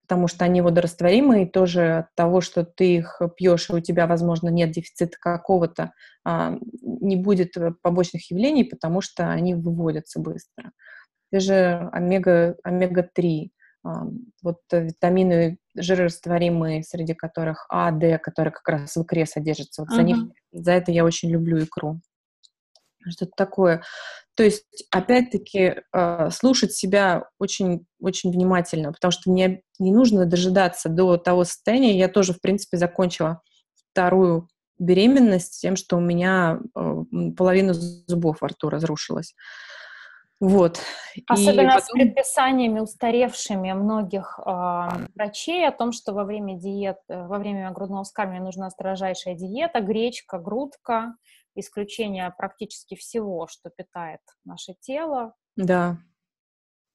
Потому 0.04 0.28
что 0.28 0.46
они 0.46 0.62
водорастворимые, 0.62 1.48
тоже 1.48 1.98
от 1.98 2.14
того, 2.14 2.40
что 2.40 2.64
ты 2.64 2.98
их 2.98 3.20
пьешь, 3.36 3.72
и 3.72 3.74
у 3.74 3.80
тебя, 3.80 4.06
возможно, 4.06 4.50
нет 4.50 4.70
дефицита 4.70 5.18
какого-то, 5.20 5.94
а, 6.24 6.56
не 6.84 7.16
будет 7.16 7.54
побочных 7.82 8.30
явлений, 8.30 8.64
потому 8.64 9.02
что 9.02 9.32
они 9.32 9.56
выводятся 9.56 10.20
быстро. 10.20 10.72
Те 11.32 11.40
же 11.40 11.90
омега, 11.92 12.58
омега-3, 12.64 13.50
вот 14.42 14.58
витамины 14.72 15.58
жирорастворимые, 15.76 16.84
среди 16.84 17.14
которых 17.14 17.66
А, 17.70 17.92
Д, 17.92 18.18
которые 18.18 18.52
как 18.52 18.68
раз 18.68 18.96
в 18.96 19.04
икре 19.04 19.26
содержатся. 19.26 19.84
Вот 19.84 19.92
uh-huh. 19.92 19.96
за 19.96 20.04
них, 20.04 20.18
за 20.52 20.72
это 20.72 20.92
я 20.92 21.06
очень 21.06 21.30
люблю 21.30 21.64
икру. 21.64 22.00
Что-то 23.08 23.34
такое. 23.38 23.84
То 24.36 24.44
есть, 24.44 24.66
опять-таки, 24.90 25.76
а, 25.92 26.32
слушать 26.32 26.74
себя 26.74 27.30
очень, 27.40 27.86
очень 28.00 28.32
внимательно, 28.32 28.92
потому 28.92 29.12
что 29.12 29.30
не, 29.30 29.62
не 29.80 29.94
нужно 29.94 30.26
дожидаться 30.26 30.90
до 30.90 31.18
того 31.18 31.44
состояния. 31.44 31.98
Я 31.98 32.08
тоже, 32.08 32.34
в 32.34 32.42
принципе, 32.42 32.78
закончила 32.78 33.42
вторую 33.92 34.50
беременность 34.80 35.62
тем, 35.62 35.76
что 35.76 35.98
у 35.98 36.02
меня 36.02 36.60
а, 36.74 37.04
половина 37.38 37.74
зубов 37.74 38.42
во 38.42 38.48
рту 38.48 38.70
разрушилась. 38.70 39.36
Вот. 40.42 40.82
Особенно 41.28 41.76
потом... 41.76 41.82
с 41.82 41.92
предписаниями 41.92 42.80
устаревшими 42.80 43.72
многих 43.72 44.38
э, 44.40 44.52
врачей 45.16 45.66
о 45.68 45.72
том, 45.72 45.94
что 45.94 46.14
во 46.14 46.26
время 46.26 46.58
диет, 46.60 46.98
э, 47.08 47.26
во 47.26 47.40
время 47.40 47.72
грудного 47.72 48.04
вскармливания 48.04 48.44
нужна 48.46 48.70
строжайшая 48.70 49.36
диета, 49.36 49.80
гречка, 49.80 50.38
грудка, 50.38 51.16
исключение 51.56 52.34
практически 52.38 52.96
всего, 52.96 53.48
что 53.48 53.70
питает 53.70 54.20
наше 54.44 54.74
тело. 54.82 55.34
Да. 55.56 55.98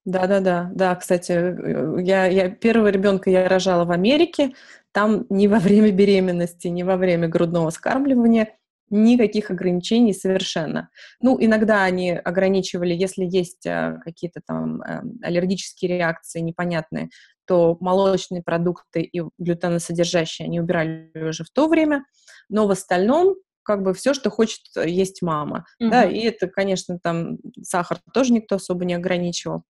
Да, 0.05 0.27
да, 0.27 0.41
да, 0.41 0.71
да. 0.73 0.97
Кстати, 0.97 1.33
э, 1.33 2.03
я, 2.03 2.27
я 2.27 2.51
первого 2.51 2.89
ребенка 2.89 3.31
я 3.31 3.49
рожала 3.49 3.85
в 3.87 3.91
Америке. 3.91 4.53
Там 4.93 5.25
ни 5.31 5.47
во 5.47 5.59
время 5.59 5.93
беременности, 5.93 6.69
ни 6.69 6.83
во 6.83 6.97
время 6.97 7.29
грудного 7.29 7.71
вскармливания 7.71 8.57
никаких 8.91 9.51
ограничений 9.51 10.13
совершенно. 10.13 10.91
Ну, 11.21 11.37
иногда 11.41 11.85
они 11.85 12.11
ограничивали, 12.13 12.93
если 12.93 13.25
есть 13.25 13.65
э, 13.65 13.99
какие-то 14.05 14.41
там 14.45 14.83
э, 14.83 15.03
аллергические 15.23 15.97
реакции 15.97 16.41
непонятные, 16.41 17.09
то 17.47 17.77
молочные 17.81 18.43
продукты 18.43 19.03
и 19.03 19.23
глютеносодержащие 19.39 20.47
они 20.47 20.61
убирали 20.61 21.11
уже 21.15 21.45
в 21.45 21.51
то 21.51 21.69
время, 21.69 22.05
но 22.49 22.67
в 22.67 22.71
остальном 22.71 23.37
как 23.63 23.83
бы 23.83 23.95
все, 23.95 24.15
что 24.15 24.31
хочет 24.31 24.63
есть 24.85 25.23
мама, 25.23 25.65
mm-hmm. 25.81 25.91
да, 25.91 26.05
и 26.05 26.21
это, 26.21 26.49
конечно, 26.49 26.99
там 27.01 27.39
сахар 27.63 27.99
тоже 28.13 28.33
никто 28.33 28.57
особо 28.57 28.85
не 28.85 28.95
ограничивал. 28.95 29.65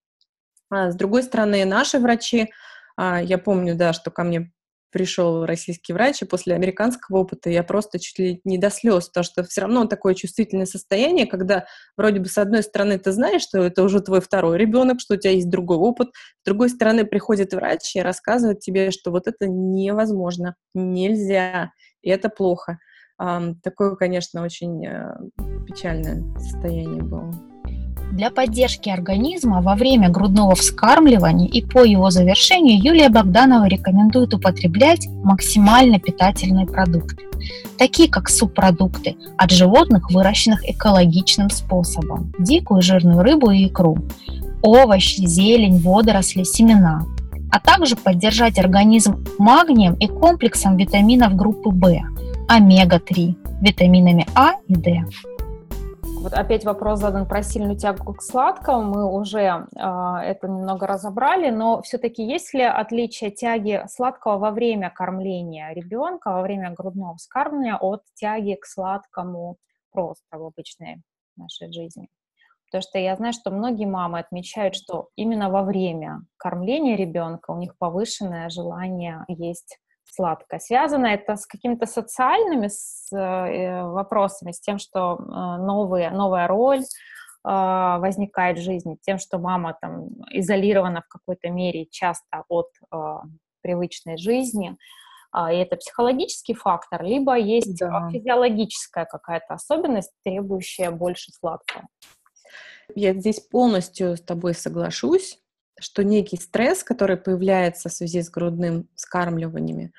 А 0.70 0.90
с 0.90 0.96
другой 0.96 1.22
стороны, 1.22 1.64
наши 1.64 1.98
врачи, 1.98 2.50
а, 2.96 3.20
я 3.20 3.38
помню, 3.38 3.76
да, 3.76 3.92
что 3.92 4.10
ко 4.10 4.22
мне 4.22 4.52
пришел 4.91 5.45
российский 5.45 5.93
врач, 5.93 6.22
и 6.22 6.26
после 6.26 6.55
американского 6.55 7.18
опыта 7.18 7.51
я 7.51 7.62
просто 7.62 7.99
чуть 7.99 8.18
ли 8.18 8.41
не 8.45 8.59
до 8.59 8.70
слез, 8.70 9.09
потому 9.09 9.24
что 9.24 9.45
все 9.45 9.62
равно 9.62 9.86
такое 9.86 10.14
чувствительное 10.14 10.66
состояние, 10.66 11.26
когда 11.26 11.66
вроде 11.97 12.20
бы 12.20 12.26
с 12.26 12.38
одной 12.38 12.62
стороны 12.62 12.99
ты 12.99 13.12
знаешь, 13.12 13.43
что 13.43 13.62
это 13.62 13.82
уже 13.82 14.01
твой 14.01 14.20
второй 14.20 14.59
ребенок, 14.59 15.01
что 15.01 15.14
у 15.14 15.16
тебя 15.16 15.32
есть 15.32 15.49
другой 15.49 15.78
опыт, 15.78 16.09
с 16.43 16.45
другой 16.45 16.70
стороны 16.70 17.05
приходит 17.05 17.53
врач 17.53 17.97
и 17.97 18.01
рассказывает 18.01 18.61
тебе, 18.61 18.91
что 18.91 19.11
вот 19.11 19.26
это 19.26 19.47
невозможно, 19.49 20.57
нельзя, 20.74 21.72
и 22.03 22.11
это 22.11 22.28
плохо. 22.28 22.78
Такое, 23.62 23.97
конечно, 23.97 24.43
очень 24.43 24.86
э, 24.86 25.14
печальное 25.66 26.22
состояние 26.38 27.03
было. 27.03 27.49
Для 28.11 28.30
поддержки 28.30 28.88
организма 28.88 29.62
во 29.62 29.76
время 29.76 30.08
грудного 30.08 30.56
вскармливания 30.56 31.48
и 31.48 31.62
по 31.62 31.84
его 31.84 32.11
завершению 32.11 32.82
Юлия 32.82 33.08
Богданова 33.08 33.66
рекомендует 33.68 34.34
употреблять 34.34 35.06
максимально 35.22 36.00
питательные 36.00 36.66
продукты, 36.66 37.24
такие 37.78 38.11
как 38.11 38.28
субпродукты 38.28 39.16
от 39.38 39.52
животных, 39.52 40.11
выращенных 40.11 40.68
экологичным 40.68 41.50
способом, 41.50 42.32
дикую 42.38 42.82
жирную 42.82 43.22
рыбу 43.22 43.52
и 43.52 43.68
икру, 43.68 43.98
овощи, 44.61 45.24
зелень, 45.26 45.78
водоросли, 45.78 46.42
семена, 46.42 47.02
а 47.52 47.61
также 47.61 47.94
поддержать 47.94 48.58
организм 48.58 49.24
магнием 49.38 49.94
и 49.94 50.08
комплексом 50.08 50.76
витаминов 50.76 51.36
группы 51.36 51.70
В, 51.70 52.02
омега-3, 52.48 53.61
витаминами 53.62 54.26
А 54.34 54.54
и 54.66 54.74
D. 54.74 55.04
Вот 56.22 56.34
опять 56.34 56.66
вопрос 56.66 56.98
задан 57.00 57.26
про 57.26 57.42
сильную 57.42 57.78
тягу 57.78 58.12
к 58.12 58.22
сладкому. 58.22 58.82
Мы 58.82 59.10
уже 59.10 59.40
э, 59.40 59.56
это 59.74 60.48
немного 60.48 60.86
разобрали, 60.86 61.48
но 61.48 61.80
все-таки 61.80 62.22
есть 62.22 62.52
ли 62.52 62.60
отличие 62.60 63.30
тяги 63.30 63.82
сладкого 63.88 64.36
во 64.36 64.50
время 64.50 64.90
кормления 64.90 65.72
ребенка, 65.72 66.30
во 66.30 66.42
время 66.42 66.72
грудного 66.72 67.16
вскармливания 67.16 67.76
от 67.76 68.02
тяги 68.14 68.54
к 68.60 68.66
сладкому 68.66 69.56
просто 69.92 70.36
в 70.36 70.44
обычной 70.44 71.00
нашей 71.36 71.72
жизни? 71.72 72.08
Потому 72.66 72.82
что 72.82 72.98
я 72.98 73.16
знаю, 73.16 73.32
что 73.32 73.50
многие 73.50 73.86
мамы 73.86 74.18
отмечают, 74.18 74.74
что 74.74 75.08
именно 75.16 75.48
во 75.48 75.62
время 75.62 76.20
кормления 76.36 76.96
ребенка 76.96 77.50
у 77.50 77.56
них 77.56 77.78
повышенное 77.78 78.50
желание 78.50 79.24
есть 79.28 79.78
сладко. 80.14 80.58
Связано 80.58 81.06
это 81.06 81.36
с 81.36 81.46
какими-то 81.46 81.86
социальными 81.86 82.68
с, 82.68 83.08
э, 83.12 83.82
вопросами, 83.82 84.52
с 84.52 84.61
тем, 84.61 84.78
что 84.78 85.16
э, 85.18 85.22
новые, 85.62 86.11
новая 86.11 86.46
роль 86.46 86.80
э, 86.80 86.82
возникает 87.44 88.58
в 88.58 88.62
жизни, 88.62 88.98
тем, 89.00 89.18
что 89.18 89.38
мама 89.38 89.76
там 89.80 90.08
изолирована 90.30 91.02
в 91.02 91.08
какой-то 91.08 91.50
мере 91.50 91.86
часто 91.86 92.44
от 92.48 92.68
э, 92.92 92.96
привычной 93.62 94.16
жизни. 94.16 94.76
Э, 95.34 95.54
и 95.54 95.58
это 95.58 95.76
психологический 95.76 96.54
фактор, 96.54 97.02
либо 97.02 97.36
есть 97.36 97.78
да. 97.78 98.08
физиологическая 98.11 99.04
какая-то 99.04 99.54
особенность, 99.54 100.12
требующая 100.24 100.90
больше 100.90 101.32
сладкого. 101.32 101.86
Я 102.94 103.14
здесь 103.14 103.40
полностью 103.40 104.16
с 104.16 104.22
тобой 104.22 104.54
соглашусь 104.54 105.39
что 105.81 106.05
некий 106.05 106.37
стресс, 106.37 106.85
который 106.85 107.16
появляется 107.16 107.89
в 107.89 107.93
связи 107.93 108.22
с 108.22 108.31
грудным 108.31 108.89
скармливаниями, 108.95 109.93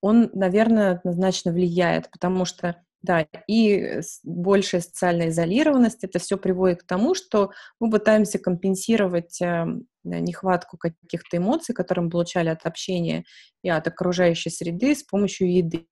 он, 0.00 0.30
наверное, 0.32 0.92
однозначно 0.92 1.52
влияет, 1.52 2.10
потому 2.10 2.44
что 2.44 2.76
да, 3.02 3.26
и 3.46 4.00
большая 4.24 4.80
социальная 4.80 5.28
изолированность, 5.28 6.02
это 6.02 6.18
все 6.18 6.36
приводит 6.36 6.82
к 6.82 6.86
тому, 6.86 7.14
что 7.14 7.52
мы 7.78 7.90
пытаемся 7.90 8.40
компенсировать 8.40 9.40
э, 9.40 9.66
нехватку 10.02 10.76
каких-то 10.78 11.36
эмоций, 11.36 11.74
которые 11.74 12.06
мы 12.06 12.10
получали 12.10 12.48
от 12.48 12.66
общения 12.66 13.24
и 13.62 13.68
от 13.68 13.86
окружающей 13.86 14.50
среды 14.50 14.96
с 14.96 15.04
помощью 15.04 15.54
еды. 15.54 15.86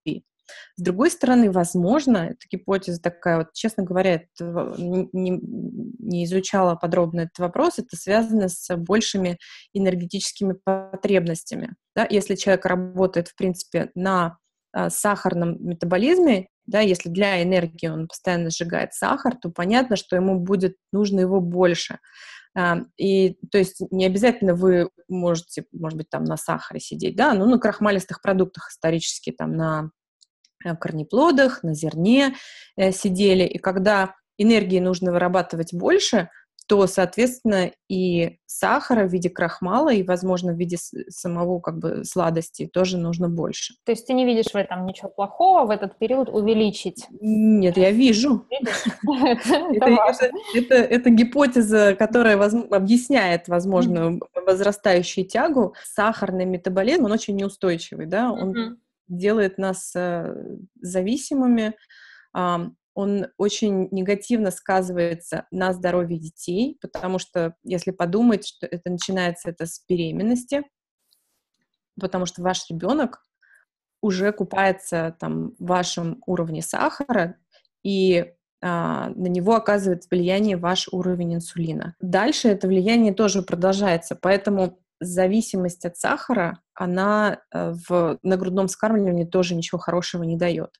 С 0.77 0.83
другой 0.83 1.11
стороны, 1.11 1.51
возможно, 1.51 2.19
эта 2.19 2.47
гипотеза 2.51 3.01
такая, 3.01 3.39
вот, 3.39 3.53
честно 3.53 3.85
говоря, 3.85 4.23
не, 4.39 5.09
не 5.13 6.25
изучала 6.25 6.75
подробно 6.75 7.21
этот 7.23 7.39
вопрос, 7.39 7.79
это 7.79 7.97
связано 7.97 8.49
с 8.49 8.75
большими 8.77 9.39
энергетическими 9.73 10.55
потребностями. 10.65 11.75
Да? 11.95 12.07
Если 12.09 12.35
человек 12.35 12.67
работает, 12.67 13.29
в 13.29 13.37
принципе, 13.37 13.91
на 13.95 14.39
а, 14.73 14.91
сахарном 14.91 15.57
метаболизме, 15.67 16.49
да, 16.67 16.81
если 16.81 17.09
для 17.09 17.43
энергии 17.43 17.87
он 17.87 18.09
постоянно 18.09 18.51
сжигает 18.51 18.93
сахар, 18.93 19.37
то 19.37 19.51
понятно, 19.51 19.97
что 19.97 20.17
ему 20.17 20.41
будет 20.41 20.77
нужно 20.93 21.21
его 21.21 21.41
больше. 21.41 21.99
А, 22.55 22.81
и, 22.97 23.39
то 23.51 23.59
есть, 23.59 23.81
не 23.91 24.07
обязательно 24.07 24.55
вы 24.55 24.91
можете, 25.09 25.65
может 25.73 25.97
быть, 25.97 26.11
там 26.11 26.25
на 26.25 26.37
сахаре 26.37 26.81
сидеть, 26.81 27.17
да, 27.17 27.35
ну, 27.35 27.47
на 27.47 27.59
крахмалистых 27.59 28.21
продуктах 28.21 28.71
исторически, 28.71 29.31
там, 29.31 29.53
на 29.53 29.91
корнеплодах, 30.75 31.62
на 31.62 31.75
зерне 31.75 32.35
э, 32.77 32.91
сидели. 32.91 33.45
И 33.45 33.59
когда 33.59 34.14
энергии 34.39 34.81
нужно 34.81 35.12
вырабатывать 35.12 35.73
больше, 35.73 36.29
то, 36.67 36.87
соответственно, 36.87 37.71
и 37.89 38.39
сахара 38.47 39.07
в 39.07 39.12
виде 39.12 39.31
крахмала, 39.31 39.93
и, 39.93 40.03
возможно, 40.03 40.53
в 40.53 40.57
виде 40.57 40.77
самого 41.09 41.61
как 41.61 41.79
бы 41.79 42.05
сладости 42.05 42.67
тоже 42.67 42.99
нужно 42.99 43.29
больше. 43.29 43.75
То 43.85 43.93
есть 43.93 44.07
ты 44.07 44.14
не 44.14 44.25
видишь 44.25 44.53
в 44.53 44.57
этом 44.57 44.85
ничего 44.85 45.09
плохого, 45.09 45.67
в 45.67 45.71
этот 45.71 45.97
период 45.99 46.29
увеличить? 46.29 47.07
Нет, 47.21 47.77
я 47.77 47.93
вижу. 47.93 48.47
Это 50.55 51.11
гипотеза, 51.11 51.95
которая 51.95 52.37
объясняет, 52.37 53.49
возможно, 53.49 54.19
возрастающую 54.35 55.27
тягу. 55.27 55.75
Сахарный 55.85 56.47
метаболизм, 56.47 57.05
он 57.05 57.12
очень 57.12 57.37
неустойчивый, 57.37 58.07
да, 58.07 58.33
он 58.33 58.79
делает 59.09 59.59
нас 59.59 59.93
э, 59.95 60.35
зависимыми, 60.81 61.75
он 62.97 63.27
очень 63.37 63.89
негативно 63.91 64.51
сказывается 64.51 65.47
на 65.51 65.75
здоровье 65.75 66.19
детей, 66.19 66.79
потому 66.81 67.19
что, 67.19 67.55
если 67.63 67.91
подумать, 67.91 68.47
что 68.47 68.67
это 68.67 68.91
начинается 68.91 69.51
это 69.51 69.67
с 69.67 69.85
беременности, 69.87 70.63
потому 72.01 72.25
что 72.25 72.43
ваш 72.43 72.69
ребенок 72.71 73.23
уже 74.01 74.33
купается 74.33 75.15
там 75.21 75.51
в 75.59 75.67
вашем 75.67 76.23
уровне 76.27 76.63
сахара, 76.63 77.37
и 77.83 78.33
а, 78.63 79.11
на 79.11 79.27
него 79.27 79.55
оказывает 79.55 80.05
влияние 80.11 80.57
ваш 80.57 80.89
уровень 80.91 81.35
инсулина. 81.35 81.95
Дальше 82.01 82.49
это 82.49 82.67
влияние 82.67 83.13
тоже 83.13 83.43
продолжается, 83.43 84.17
поэтому 84.17 84.81
зависимость 85.01 85.85
от 85.85 85.97
сахара, 85.97 86.61
она 86.75 87.41
э, 87.53 87.75
в, 87.89 88.19
на 88.23 88.37
грудном 88.37 88.69
скармливании 88.69 89.25
тоже 89.25 89.55
ничего 89.55 89.79
хорошего 89.79 90.23
не 90.23 90.37
дает. 90.37 90.71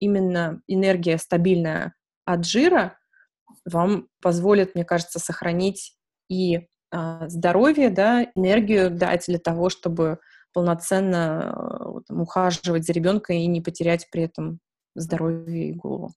Именно 0.00 0.60
энергия 0.66 1.18
стабильная 1.18 1.94
от 2.24 2.44
жира 2.44 2.98
вам 3.64 4.08
позволит, 4.20 4.74
мне 4.74 4.84
кажется, 4.84 5.18
сохранить 5.18 5.96
и 6.28 6.68
а, 6.90 7.28
здоровье, 7.28 7.90
да, 7.90 8.26
энергию 8.34 8.90
дать 8.90 9.24
для 9.26 9.38
того, 9.38 9.68
чтобы 9.68 10.18
полноценно 10.52 11.52
э, 11.56 12.00
там, 12.06 12.20
ухаживать 12.20 12.84
за 12.84 12.92
ребенком 12.92 13.36
и 13.36 13.46
не 13.46 13.60
потерять 13.60 14.08
при 14.10 14.22
этом 14.22 14.60
здоровье 14.94 15.70
и 15.70 15.72
голову. 15.72 16.12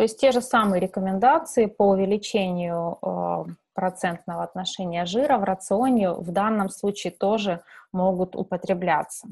То 0.00 0.04
есть 0.04 0.18
те 0.18 0.32
же 0.32 0.40
самые 0.40 0.80
рекомендации 0.80 1.66
по 1.66 1.90
увеличению 1.90 2.96
э, 3.02 3.44
процентного 3.74 4.42
отношения 4.42 5.04
жира 5.04 5.36
в 5.36 5.44
рационе 5.44 6.12
в 6.12 6.32
данном 6.32 6.70
случае 6.70 7.10
тоже 7.10 7.60
могут 7.92 8.34
употребляться. 8.34 9.28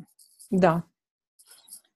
Да. 0.50 0.82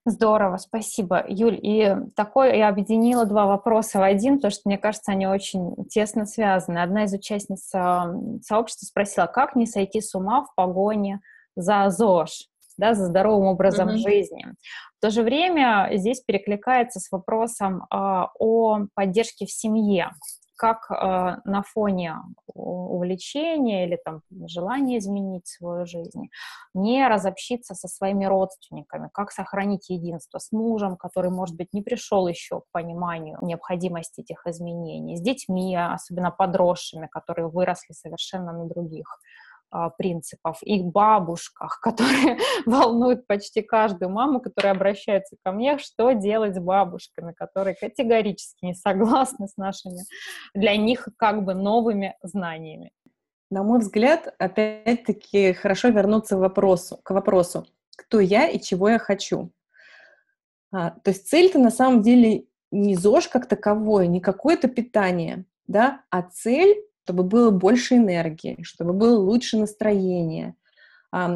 Здорово, 0.07 0.57
спасибо, 0.57 1.23
Юль. 1.29 1.59
И 1.63 1.95
такой 2.17 2.57
я 2.57 2.71
объединила 2.71 3.27
два 3.27 3.45
вопроса 3.45 3.99
в 3.99 4.03
один, 4.05 4.37
потому 4.37 4.53
что, 4.53 4.63
мне 4.65 4.79
кажется, 4.79 5.13
они 5.13 5.27
очень 5.27 5.85
тесно 5.91 6.25
связаны. 6.25 6.79
Одна 6.79 7.05
из 7.05 7.13
участниц 7.13 7.67
сообщества 7.67 8.87
спросила, 8.87 9.27
как 9.27 9.55
не 9.55 9.67
сойти 9.67 10.01
с 10.01 10.15
ума 10.15 10.45
в 10.45 10.55
погоне 10.55 11.21
за 11.57 11.91
ЗОЖ, 11.91 12.49
да, 12.83 12.95
за 12.95 13.07
здоровым 13.07 13.47
образом 13.47 13.89
mm-hmm. 13.89 13.97
жизни. 13.99 14.45
В 14.99 15.01
то 15.01 15.11
же 15.11 15.23
время 15.23 15.89
здесь 15.95 16.21
перекликается 16.21 16.99
с 16.99 17.13
вопросом 17.13 17.83
э, 17.85 17.87
о 17.93 18.87
поддержке 18.95 19.47
в 19.47 19.53
семье 19.53 20.11
как 20.57 20.91
э, 20.91 21.41
на 21.45 21.63
фоне 21.63 22.17
увлечения 22.55 23.87
или 23.87 23.99
там 24.05 24.21
желания 24.47 24.99
изменить 24.99 25.47
свою 25.47 25.87
жизнь 25.87 26.29
не 26.75 27.07
разобщиться 27.09 27.75
со 27.75 27.89
своими 27.89 28.25
родственниками, 28.27 29.11
как 29.13 29.33
сохранить 29.33 29.91
единство 29.91 30.39
с 30.39 30.53
мужем, 30.53 30.97
который, 30.97 31.31
может 31.31 31.57
быть, 31.57 31.73
не 31.73 31.83
пришел 31.83 32.29
еще 32.29 32.61
к 32.61 32.65
пониманию 32.73 33.39
необходимости 33.43 34.21
этих 34.21 34.47
изменений, 34.47 35.17
с 35.17 35.21
детьми, 35.21 35.77
особенно 35.77 36.31
подросшими, 36.31 37.07
которые 37.07 37.49
выросли 37.49 37.93
совершенно 37.93 38.53
на 38.53 38.67
других 38.67 39.07
а, 39.09 39.42
принципов, 39.97 40.63
их 40.63 40.85
бабушках, 40.85 41.81
которые 41.83 42.39
волнуют 42.67 43.27
почти 43.27 43.63
каждую 43.63 44.11
маму, 44.11 44.41
которая 44.41 44.75
обращается 44.75 45.37
ко 45.43 45.53
мне, 45.53 45.79
что 45.79 46.13
делать 46.13 46.55
с 46.55 46.59
бабушками, 46.59 47.33
которые 47.33 47.75
категорически 47.75 48.67
не 48.67 48.75
согласны 48.75 49.49
с 49.49 49.57
нашими, 49.57 50.01
для 50.55 50.77
них 50.77 51.09
как 51.17 51.45
бы 51.45 51.55
новыми 51.55 52.17
знаниями. 52.23 52.93
На 53.51 53.63
мой 53.63 53.81
взгляд, 53.81 54.35
опять-таки 54.39 55.53
хорошо 55.53 55.89
вернуться 55.89 56.37
к 56.37 56.39
вопросу, 56.39 56.99
к 57.03 57.11
вопросу, 57.11 57.67
кто 57.97 58.19
я 58.21 58.49
и 58.49 58.59
чего 58.59 58.89
я 58.89 58.99
хочу. 58.99 59.53
А, 60.73 60.91
то 60.91 61.11
есть 61.11 61.29
цель-то 61.29 61.59
на 61.59 61.71
самом 61.71 62.01
деле 62.01 62.47
не 62.71 62.97
ЗОЖ 62.97 63.29
как 63.29 63.47
таковое, 63.47 64.07
не 64.07 64.21
какое-то 64.21 64.69
питание, 64.69 65.45
да, 65.67 66.03
а 66.11 66.23
цель 66.23 66.83
чтобы 67.05 67.25
было 67.25 67.51
больше 67.51 67.97
энергии, 67.97 68.59
чтобы 68.63 68.93
было 68.93 69.19
лучше 69.19 69.59
настроение, 69.59 70.55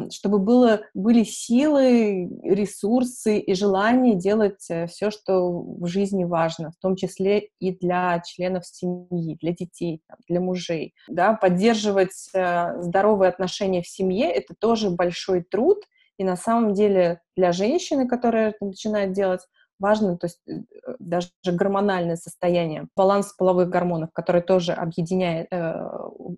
чтобы 0.09 0.39
было, 0.39 0.81
были 0.95 1.23
силы, 1.23 2.27
ресурсы 2.43 3.37
и 3.37 3.53
желание 3.53 4.15
делать 4.15 4.65
э, 4.71 4.87
все, 4.87 5.11
что 5.11 5.51
в 5.51 5.85
жизни 5.85 6.23
важно, 6.23 6.71
в 6.71 6.77
том 6.77 6.95
числе 6.95 7.49
и 7.59 7.71
для 7.77 8.19
членов 8.25 8.65
семьи, 8.65 9.37
для 9.39 9.51
детей, 9.51 10.01
для 10.27 10.41
мужей. 10.41 10.95
Да, 11.07 11.33
поддерживать 11.33 12.27
э, 12.33 12.81
здоровые 12.81 13.29
отношения 13.29 13.83
в 13.83 13.87
семье— 13.87 14.31
это 14.33 14.55
тоже 14.59 14.89
большой 14.89 15.43
труд, 15.43 15.83
и 16.17 16.23
на 16.23 16.35
самом 16.35 16.73
деле 16.73 17.21
для 17.35 17.51
женщины, 17.51 18.07
которая 18.07 18.49
это 18.49 18.65
начинает 18.65 19.13
делать, 19.13 19.41
важно, 19.79 20.17
то 20.17 20.27
есть 20.27 20.41
э, 20.47 20.61
даже 20.99 21.29
гормональное 21.45 22.15
состояние, 22.15 22.87
баланс 22.95 23.33
половых 23.33 23.69
гормонов, 23.69 24.09
который 24.13 24.41
тоже 24.41 24.73
объединяет, 24.73 25.47
э, 25.51 25.87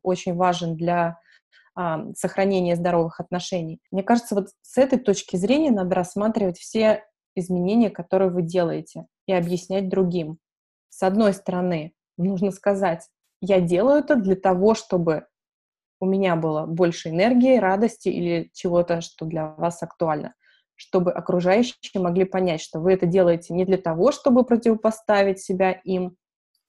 очень 0.04 0.36
важен 0.36 0.76
для 0.76 1.20
э, 1.78 2.14
сохранения 2.16 2.76
здоровых 2.76 3.20
отношений. 3.20 3.80
Мне 3.92 4.04
кажется, 4.04 4.36
вот 4.36 4.50
с 4.62 4.78
этой 4.78 5.00
точки 5.00 5.36
зрения 5.36 5.72
надо 5.72 5.96
рассматривать 5.96 6.58
все 6.58 7.04
изменения, 7.36 7.90
которые 7.90 8.32
вы 8.32 8.42
делаете, 8.42 9.06
и 9.28 9.34
объяснять 9.34 9.90
другим. 9.90 10.40
С 10.90 11.04
одной 11.04 11.34
стороны, 11.34 11.94
нужно 12.18 12.52
сказать, 12.52 13.08
я 13.42 13.62
делаю 13.62 14.00
это 14.00 14.16
для 14.16 14.36
того, 14.36 14.74
чтобы 14.74 15.28
у 16.02 16.06
меня 16.06 16.36
было 16.36 16.66
больше 16.66 17.10
энергии, 17.10 17.58
радости 17.58 18.10
или 18.10 18.50
чего-то, 18.54 19.02
что 19.02 19.26
для 19.26 19.48
вас 19.56 19.84
актуально 19.84 20.34
чтобы 20.80 21.12
окружающие 21.12 22.02
могли 22.02 22.24
понять, 22.24 22.62
что 22.62 22.80
вы 22.80 22.94
это 22.94 23.06
делаете 23.06 23.54
не 23.54 23.66
для 23.66 23.78
того, 23.78 24.14
чтобы 24.14 24.46
противопоставить 24.46 25.42
себя 25.42 25.72
им, 25.72 26.16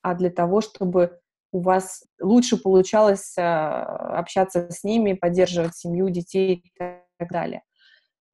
а 0.02 0.14
для 0.14 0.30
того, 0.30 0.60
чтобы 0.60 1.20
у 1.52 1.60
вас 1.60 2.02
лучше 2.20 2.56
получалось 2.56 3.36
а, 3.38 4.18
общаться 4.18 4.68
с 4.70 4.82
ними, 4.82 5.12
поддерживать 5.12 5.76
семью, 5.76 6.10
детей 6.10 6.54
и 6.56 6.72
так 6.76 7.30
далее. 7.30 7.62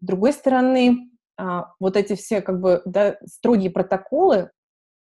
С 0.00 0.06
другой 0.06 0.32
стороны, 0.32 1.10
а, 1.36 1.74
вот 1.78 1.96
эти 1.96 2.14
все 2.14 2.40
как 2.40 2.58
бы 2.58 2.80
да, 2.86 3.18
строгие 3.26 3.70
протоколы, 3.70 4.50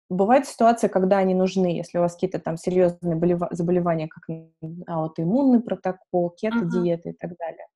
бывает 0.09 0.47
ситуация, 0.47 0.89
когда 0.89 1.19
они 1.19 1.35
нужны, 1.35 1.67
если 1.67 1.99
у 1.99 2.01
вас 2.01 2.15
какие-то 2.15 2.39
там 2.39 2.57
серьезные 2.57 3.39
заболевания, 3.51 4.09
как 4.09 4.25
аутоиммунный 4.87 5.61
протокол, 5.61 6.31
кето-диета 6.31 7.11
uh-huh. 7.11 7.13
и 7.13 7.17
так 7.17 7.37
далее. 7.37 7.67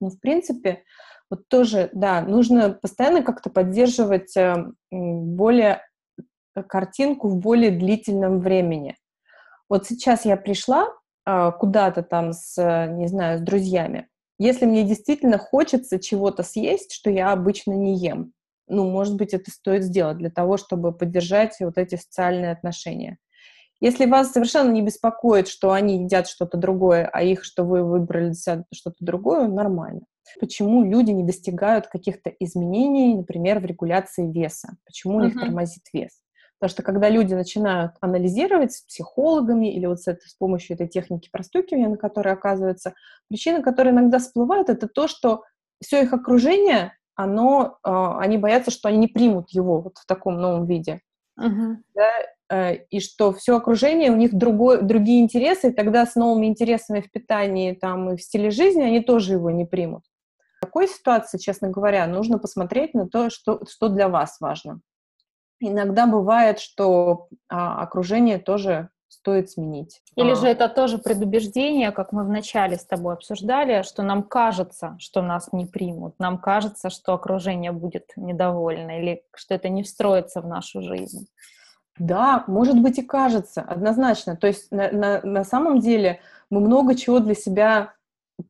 Но, 0.00 0.10
в 0.10 0.20
принципе, 0.20 0.82
вот 1.30 1.48
тоже, 1.48 1.90
да, 1.92 2.20
нужно 2.22 2.70
постоянно 2.70 3.22
как-то 3.22 3.50
поддерживать 3.50 4.36
э, 4.36 4.66
более 4.90 5.82
э, 6.54 6.62
картинку 6.62 7.28
в 7.28 7.36
более 7.36 7.70
длительном 7.70 8.40
времени. 8.40 8.96
Вот 9.68 9.86
сейчас 9.86 10.24
я 10.24 10.36
пришла 10.36 10.86
а, 11.24 11.50
куда-то 11.50 12.02
там 12.02 12.32
с, 12.32 12.56
не 12.92 13.08
знаю, 13.08 13.38
с 13.38 13.42
друзьями. 13.42 14.08
Если 14.38 14.64
мне 14.64 14.84
действительно 14.84 15.38
хочется 15.38 15.98
чего-то 15.98 16.44
съесть, 16.44 16.92
что 16.92 17.10
я 17.10 17.32
обычно 17.32 17.72
не 17.72 17.98
ем, 17.98 18.32
ну, 18.68 18.88
может 18.88 19.16
быть, 19.16 19.34
это 19.34 19.50
стоит 19.50 19.82
сделать 19.82 20.18
для 20.18 20.30
того, 20.30 20.56
чтобы 20.56 20.92
поддержать 20.92 21.56
вот 21.60 21.78
эти 21.78 21.96
социальные 21.96 22.52
отношения. 22.52 23.18
Если 23.80 24.06
вас 24.06 24.32
совершенно 24.32 24.70
не 24.70 24.82
беспокоит, 24.82 25.48
что 25.48 25.72
они 25.72 26.02
едят 26.02 26.28
что-то 26.28 26.56
другое, 26.56 27.08
а 27.12 27.22
их, 27.22 27.44
что 27.44 27.64
вы 27.64 27.82
выбрали 27.82 28.32
что-то 28.32 28.96
другое, 29.00 29.48
нормально. 29.48 30.02
Почему 30.40 30.82
люди 30.82 31.10
не 31.10 31.24
достигают 31.24 31.86
каких-то 31.86 32.30
изменений, 32.40 33.14
например, 33.14 33.60
в 33.60 33.64
регуляции 33.64 34.30
веса? 34.30 34.76
Почему 34.84 35.16
у 35.18 35.20
них 35.20 35.36
uh-huh. 35.36 35.40
тормозит 35.40 35.84
вес? 35.92 36.20
Потому 36.58 36.70
что 36.70 36.82
когда 36.82 37.10
люди 37.10 37.34
начинают 37.34 37.92
анализировать 38.00 38.72
с 38.72 38.82
психологами 38.82 39.72
или 39.72 39.86
вот 39.86 40.00
с, 40.00 40.08
этой, 40.08 40.26
с 40.26 40.34
помощью 40.34 40.74
этой 40.74 40.88
техники 40.88 41.28
простукивания, 41.30 41.88
на 41.88 41.98
которой 41.98 42.32
оказывается, 42.32 42.94
причина, 43.28 43.62
которая 43.62 43.92
иногда 43.92 44.18
всплывает, 44.18 44.70
это 44.70 44.88
то, 44.88 45.06
что 45.06 45.42
все 45.82 46.02
их 46.02 46.14
окружение, 46.14 46.94
оно, 47.14 47.78
э, 47.84 47.90
они 47.90 48.38
боятся, 48.38 48.70
что 48.70 48.88
они 48.88 48.98
не 48.98 49.08
примут 49.08 49.50
его 49.50 49.82
вот 49.82 49.98
в 49.98 50.06
таком 50.06 50.40
новом 50.40 50.66
виде. 50.66 51.02
Uh-huh. 51.38 51.76
Да? 51.94 52.10
Э, 52.48 52.76
и 52.90 53.00
что 53.00 53.32
все 53.32 53.56
окружение, 53.56 54.10
у 54.10 54.16
них 54.16 54.34
другой, 54.34 54.82
другие 54.82 55.22
интересы, 55.22 55.70
и 55.70 55.74
тогда 55.74 56.06
с 56.06 56.14
новыми 56.14 56.46
интересами 56.46 57.00
в 57.00 57.10
питании 57.10 57.72
там, 57.72 58.10
и 58.10 58.16
в 58.16 58.22
стиле 58.22 58.50
жизни 58.50 58.82
они 58.82 59.00
тоже 59.00 59.34
его 59.34 59.50
не 59.50 59.64
примут. 59.64 60.04
В 60.58 60.64
такой 60.64 60.88
ситуации, 60.88 61.38
честно 61.38 61.68
говоря, 61.68 62.06
нужно 62.06 62.38
посмотреть 62.38 62.94
на 62.94 63.08
то, 63.08 63.30
что, 63.30 63.60
что 63.68 63.88
для 63.88 64.08
вас 64.08 64.40
важно. 64.40 64.80
Иногда 65.60 66.06
бывает, 66.06 66.60
что 66.60 67.28
а, 67.48 67.82
окружение 67.82 68.38
тоже 68.38 68.90
стоит 69.16 69.50
сменить. 69.50 70.02
Или 70.14 70.32
а. 70.32 70.34
же 70.34 70.46
это 70.46 70.68
тоже 70.68 70.98
предубеждение, 70.98 71.90
как 71.90 72.12
мы 72.12 72.24
вначале 72.24 72.76
с 72.76 72.84
тобой 72.84 73.14
обсуждали, 73.14 73.82
что 73.82 74.02
нам 74.02 74.22
кажется, 74.22 74.96
что 74.98 75.22
нас 75.22 75.52
не 75.52 75.66
примут, 75.66 76.14
нам 76.18 76.38
кажется, 76.38 76.90
что 76.90 77.14
окружение 77.14 77.72
будет 77.72 78.12
недовольно, 78.16 79.00
или 79.00 79.22
что 79.34 79.54
это 79.54 79.68
не 79.68 79.82
встроится 79.82 80.40
в 80.40 80.46
нашу 80.46 80.82
жизнь. 80.82 81.26
Да, 81.98 82.44
может 82.46 82.80
быть 82.80 82.98
и 82.98 83.02
кажется, 83.02 83.62
однозначно. 83.62 84.36
То 84.36 84.46
есть 84.46 84.70
на, 84.70 84.90
на, 84.90 85.20
на 85.22 85.44
самом 85.44 85.80
деле 85.80 86.20
мы 86.50 86.60
много 86.60 86.94
чего 86.94 87.20
для 87.20 87.34
себя 87.34 87.94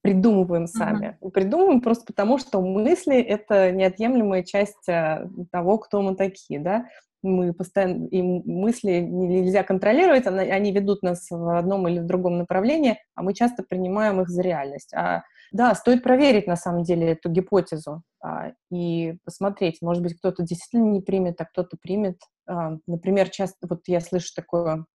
придумываем 0.03 0.67
сами. 0.67 1.17
Uh-huh. 1.21 1.31
Придумываем 1.31 1.81
просто 1.81 2.07
потому, 2.07 2.39
что 2.39 2.61
мысли— 2.61 3.17
это 3.23 3.71
неотъемлемая 3.71 4.43
часть 4.43 4.89
а, 4.89 5.29
того, 5.53 5.79
кто 5.79 6.03
мы 6.03 6.17
такие, 6.17 6.59
да. 6.59 6.87
Мы 7.23 7.53
постоянно, 7.53 8.07
и 8.07 8.23
мысли 8.23 9.01
нельзя 9.01 9.65
контролировать, 9.65 10.27
они 10.27 10.71
ведут 10.73 11.03
нас 11.03 11.27
в 11.31 11.59
одном 11.59 11.89
или 11.89 11.99
в 11.99 12.07
другом 12.07 12.39
направлении, 12.39 12.99
а 13.15 13.23
мы 13.23 13.35
часто 13.35 13.65
принимаем 13.65 14.21
их 14.21 14.29
за 14.29 14.43
реальность. 14.43 14.93
А 14.95 15.25
Да, 15.53 15.75
стоит 15.75 16.03
проверить 16.03 16.47
на 16.47 16.57
самом 16.57 16.85
деле 16.85 17.13
эту 17.13 17.29
гипотезу 17.31 18.03
а, 18.23 18.53
и 18.71 19.17
посмотреть. 19.25 19.79
Может 19.83 20.03
быть, 20.03 20.17
кто-то 20.19 20.43
действительно 20.45 20.91
не 20.91 21.01
примет, 21.01 21.41
а 21.41 21.47
кто-то 21.47 21.77
примет. 21.81 22.19
А, 22.47 22.77
например, 22.87 23.31
часто 23.31 23.67
вот 23.69 23.83
я 23.89 24.01
слышу 24.01 24.33
такую 24.35 24.87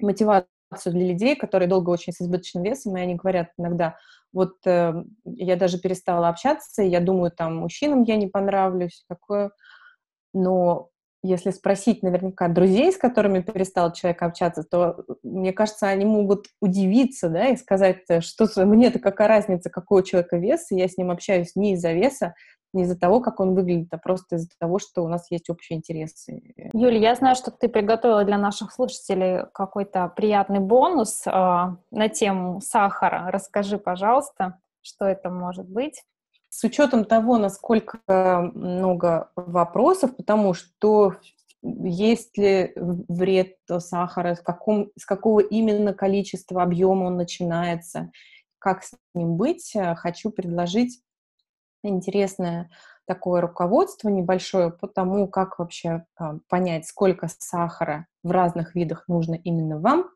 мотивацию 0.00 0.48
для 0.86 1.08
людей, 1.08 1.36
которые 1.36 1.68
долго 1.68 1.90
очень 1.90 2.12
с 2.12 2.20
избыточным 2.20 2.62
весом, 2.64 2.96
и 2.96 3.00
они 3.00 3.14
говорят 3.16 3.48
иногда, 3.58 3.96
вот 4.32 4.54
э, 4.66 4.92
я 5.24 5.56
даже 5.56 5.78
перестала 5.80 6.28
общаться, 6.28 6.82
я 6.82 7.00
думаю, 7.00 7.32
там, 7.32 7.56
мужчинам 7.56 8.02
я 8.04 8.16
не 8.16 8.28
понравлюсь, 8.28 9.04
такое, 9.08 9.50
но 10.34 10.90
если 11.22 11.50
спросить 11.50 12.02
наверняка 12.02 12.48
друзей, 12.48 12.92
с 12.92 12.96
которыми 12.96 13.40
перестал 13.40 13.92
человек 13.92 14.22
общаться, 14.22 14.62
то, 14.62 15.04
мне 15.22 15.52
кажется, 15.52 15.86
они 15.88 16.04
могут 16.04 16.46
удивиться, 16.60 17.28
да, 17.28 17.48
и 17.48 17.56
сказать, 17.56 18.04
что 18.20 18.48
мне-то 18.64 18.98
какая 18.98 19.28
разница, 19.28 19.70
какой 19.70 20.02
у 20.02 20.04
человека 20.04 20.36
вес, 20.36 20.70
и 20.70 20.76
я 20.76 20.88
с 20.88 20.96
ним 20.96 21.10
общаюсь 21.10 21.56
не 21.56 21.74
из-за 21.74 21.92
веса, 21.92 22.34
не 22.72 22.84
из-за 22.84 22.98
того, 22.98 23.20
как 23.20 23.40
он 23.40 23.54
выглядит, 23.54 23.88
а 23.92 23.98
просто 23.98 24.36
из-за 24.36 24.48
того, 24.58 24.78
что 24.78 25.02
у 25.04 25.08
нас 25.08 25.30
есть 25.30 25.50
общие 25.50 25.76
интересы. 25.78 26.40
Юля, 26.72 26.98
я 26.98 27.14
знаю, 27.14 27.34
что 27.34 27.50
ты 27.50 27.68
приготовила 27.68 28.24
для 28.24 28.38
наших 28.38 28.72
слушателей 28.72 29.46
какой-то 29.52 30.12
приятный 30.14 30.60
бонус 30.60 31.26
э, 31.26 31.30
на 31.30 32.08
тему 32.08 32.60
сахара. 32.60 33.30
Расскажи, 33.30 33.76
пожалуйста, 33.78 34.60
что 34.82 35.04
это 35.04 35.30
может 35.30 35.68
быть. 35.68 36.02
С 36.50 36.64
учетом 36.64 37.04
того, 37.04 37.38
насколько 37.38 38.00
много 38.54 39.30
вопросов, 39.36 40.16
потому 40.16 40.52
что 40.52 41.14
есть 41.62 42.36
ли 42.36 42.72
вред 42.76 43.56
сахара, 43.78 44.34
в 44.34 44.42
каком, 44.42 44.90
с 44.98 45.06
какого 45.06 45.40
именно 45.40 45.94
количества 45.94 46.62
объема 46.62 47.04
он 47.04 47.16
начинается, 47.16 48.10
как 48.58 48.82
с 48.82 48.92
ним 49.14 49.36
быть, 49.36 49.74
хочу 49.96 50.30
предложить 50.30 51.00
интересное 51.82 52.68
такое 53.06 53.40
руководство 53.40 54.08
небольшое 54.08 54.70
по 54.70 54.86
тому, 54.86 55.26
как 55.26 55.58
вообще 55.58 56.04
э, 56.20 56.24
понять, 56.48 56.86
сколько 56.86 57.26
сахара 57.38 58.06
в 58.22 58.30
разных 58.30 58.76
видах 58.76 59.08
нужно 59.08 59.34
именно 59.34 59.80
вам, 59.80 60.10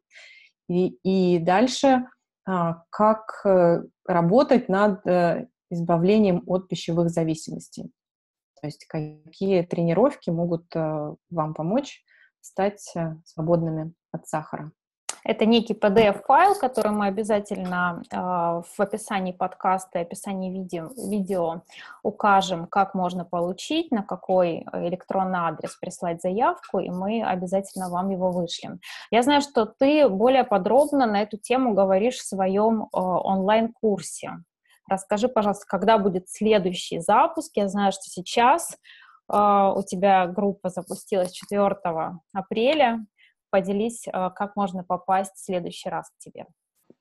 и, 0.68 0.98
и 1.02 1.38
дальше 1.40 2.06
э, 2.46 2.74
как 2.90 3.40
э, 3.44 3.82
работать 4.06 4.68
над 4.68 5.04
э, 5.08 5.48
избавлением 5.74 6.42
от 6.46 6.68
пищевых 6.68 7.10
зависимостей. 7.10 7.92
То 8.60 8.68
есть 8.68 8.86
какие 8.86 9.62
тренировки 9.62 10.30
могут 10.30 10.64
э, 10.74 11.14
вам 11.30 11.54
помочь 11.54 12.02
стать 12.40 12.90
э, 12.96 13.16
свободными 13.24 13.92
от 14.10 14.26
сахара. 14.26 14.72
Это 15.24 15.46
некий 15.46 15.72
PDF-файл, 15.72 16.54
который 16.54 16.92
мы 16.92 17.06
обязательно 17.06 18.02
э, 18.10 18.16
в 18.16 18.80
описании 18.80 19.32
подкаста, 19.32 20.00
описании 20.00 20.52
видео, 20.52 20.90
видео 20.96 21.62
укажем, 22.02 22.66
как 22.66 22.94
можно 22.94 23.24
получить, 23.24 23.90
на 23.90 24.02
какой 24.02 24.66
электронный 24.72 25.38
адрес 25.38 25.76
прислать 25.76 26.20
заявку, 26.20 26.78
и 26.78 26.90
мы 26.90 27.22
обязательно 27.24 27.88
вам 27.88 28.10
его 28.10 28.30
вышлем. 28.30 28.80
Я 29.10 29.22
знаю, 29.22 29.40
что 29.40 29.64
ты 29.64 30.08
более 30.10 30.44
подробно 30.44 31.06
на 31.06 31.22
эту 31.22 31.38
тему 31.38 31.72
говоришь 31.72 32.16
в 32.16 32.26
своем 32.26 32.82
э, 32.82 32.86
онлайн-курсе. 32.92 34.44
Расскажи, 34.88 35.28
пожалуйста, 35.28 35.64
когда 35.66 35.98
будет 35.98 36.28
следующий 36.28 37.00
запуск? 37.00 37.52
Я 37.56 37.68
знаю, 37.68 37.92
что 37.92 38.02
сейчас 38.02 38.76
э, 39.32 39.36
у 39.36 39.82
тебя 39.82 40.26
группа 40.26 40.68
запустилась 40.68 41.32
4 41.32 41.76
апреля. 42.32 43.06
Поделись, 43.50 44.06
э, 44.06 44.30
как 44.34 44.56
можно 44.56 44.84
попасть 44.84 45.34
в 45.34 45.44
следующий 45.44 45.88
раз 45.88 46.10
к 46.10 46.18
тебе. 46.18 46.46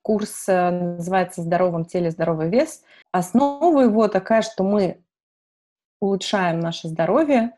Курс 0.02 0.48
э, 0.48 0.70
называется 0.70 1.42
«Здоровом 1.42 1.84
теле, 1.84 2.10
здоровый 2.10 2.48
вес». 2.48 2.82
Основа 3.12 3.82
его 3.82 4.08
такая, 4.08 4.42
что 4.42 4.64
мы 4.64 5.04
улучшаем 6.00 6.60
наше 6.60 6.88
здоровье, 6.88 7.52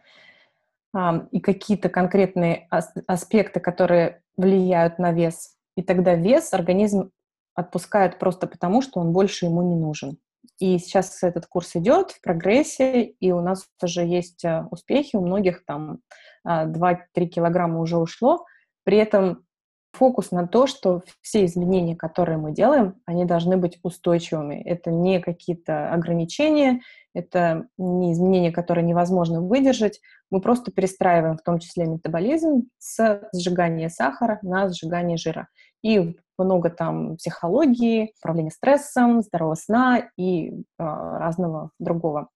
и 1.30 1.40
какие-то 1.40 1.88
конкретные 1.88 2.68
аспекты, 2.70 3.60
которые 3.60 4.22
влияют 4.36 4.98
на 4.98 5.12
вес. 5.12 5.56
И 5.76 5.82
тогда 5.82 6.14
вес 6.14 6.54
организм 6.54 7.10
отпускает 7.56 8.18
просто 8.18 8.46
потому, 8.46 8.82
что 8.82 9.00
он 9.00 9.12
больше 9.12 9.46
ему 9.46 9.62
не 9.62 9.74
нужен. 9.74 10.18
И 10.60 10.78
сейчас 10.78 11.22
этот 11.22 11.46
курс 11.46 11.74
идет 11.74 12.12
в 12.12 12.20
прогрессе, 12.22 13.02
и 13.02 13.32
у 13.32 13.40
нас 13.40 13.66
уже 13.82 14.06
есть 14.06 14.44
э, 14.44 14.64
успехи, 14.70 15.16
у 15.16 15.26
многих 15.26 15.64
там 15.64 15.98
2-3 16.46 17.26
килограмма 17.26 17.80
уже 17.80 17.98
ушло, 17.98 18.44
при 18.84 18.98
этом 18.98 19.44
фокус 19.92 20.30
на 20.30 20.46
то, 20.46 20.66
что 20.66 21.02
все 21.22 21.44
изменения, 21.46 21.96
которые 21.96 22.38
мы 22.38 22.52
делаем, 22.52 22.94
они 23.06 23.24
должны 23.24 23.56
быть 23.56 23.78
устойчивыми. 23.82 24.62
Это 24.62 24.90
не 24.90 25.20
какие-то 25.20 25.92
ограничения, 25.92 26.82
это 27.14 27.66
не 27.78 28.12
изменения, 28.12 28.52
которые 28.52 28.84
невозможно 28.84 29.40
выдержать. 29.40 30.00
Мы 30.30 30.40
просто 30.40 30.70
перестраиваем 30.70 31.38
в 31.38 31.42
том 31.42 31.58
числе 31.58 31.86
метаболизм 31.86 32.68
с 32.78 33.28
сжигания 33.34 33.88
сахара 33.88 34.38
на 34.42 34.68
сжигание 34.68 35.16
жира. 35.16 35.48
И 35.82 36.16
много 36.38 36.70
там 36.70 37.16
психологии, 37.16 38.12
управления 38.20 38.50
стрессом, 38.50 39.22
здорового 39.22 39.54
сна 39.54 40.08
и 40.16 40.50
э, 40.50 40.52
разного 40.78 41.70
другого. 41.78 42.28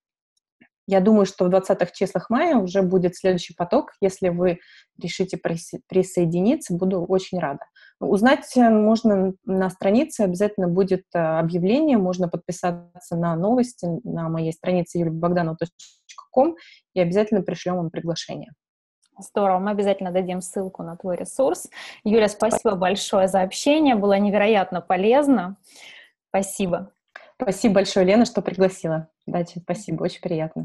Я 0.91 1.01
думаю, 1.01 1.25
что 1.25 1.45
в 1.45 1.55
20-х 1.55 1.93
числах 1.93 2.31
мая 2.31 2.57
уже 2.57 2.83
будет 2.83 3.15
следующий 3.15 3.55
поток. 3.55 3.93
Если 4.01 4.29
вы 4.29 4.59
решите 5.01 5.39
присоединиться, 5.89 6.75
буду 6.75 7.05
очень 7.05 7.39
рада. 7.39 7.61
Узнать 8.01 8.51
можно 8.57 9.35
на 9.45 9.71
странице, 9.71 10.23
обязательно 10.23 10.67
будет 10.67 11.05
э, 11.15 11.19
объявление, 11.19 11.97
можно 11.97 12.29
подписаться 12.29 13.15
на 13.17 13.37
новости 13.37 13.87
на 14.03 14.29
моей 14.29 14.53
странице 14.53 14.99
юльбогданова.ком 14.99 16.57
и 16.95 17.01
обязательно 17.01 17.43
пришлем 17.43 17.77
вам 17.77 17.91
приглашение. 17.91 18.51
Здорово, 19.21 19.59
мы 19.59 19.71
обязательно 19.71 20.11
дадим 20.11 20.41
ссылку 20.41 20.83
на 20.83 20.97
твой 20.97 21.17
ресурс. 21.17 21.69
Юля, 22.05 22.29
спасибо 22.29 22.75
большое 22.75 23.29
за 23.29 23.43
общение, 23.43 23.95
было 23.95 24.19
невероятно 24.19 24.81
полезно. 24.81 25.57
Спасибо. 26.29 26.93
Спасибо 27.41 27.77
большое, 27.77 28.05
Лена, 28.05 28.27
что 28.27 28.43
пригласила. 28.43 29.09
Дача, 29.27 29.61
спасибо, 29.61 30.03
очень 30.05 30.21
приятно. 30.21 30.59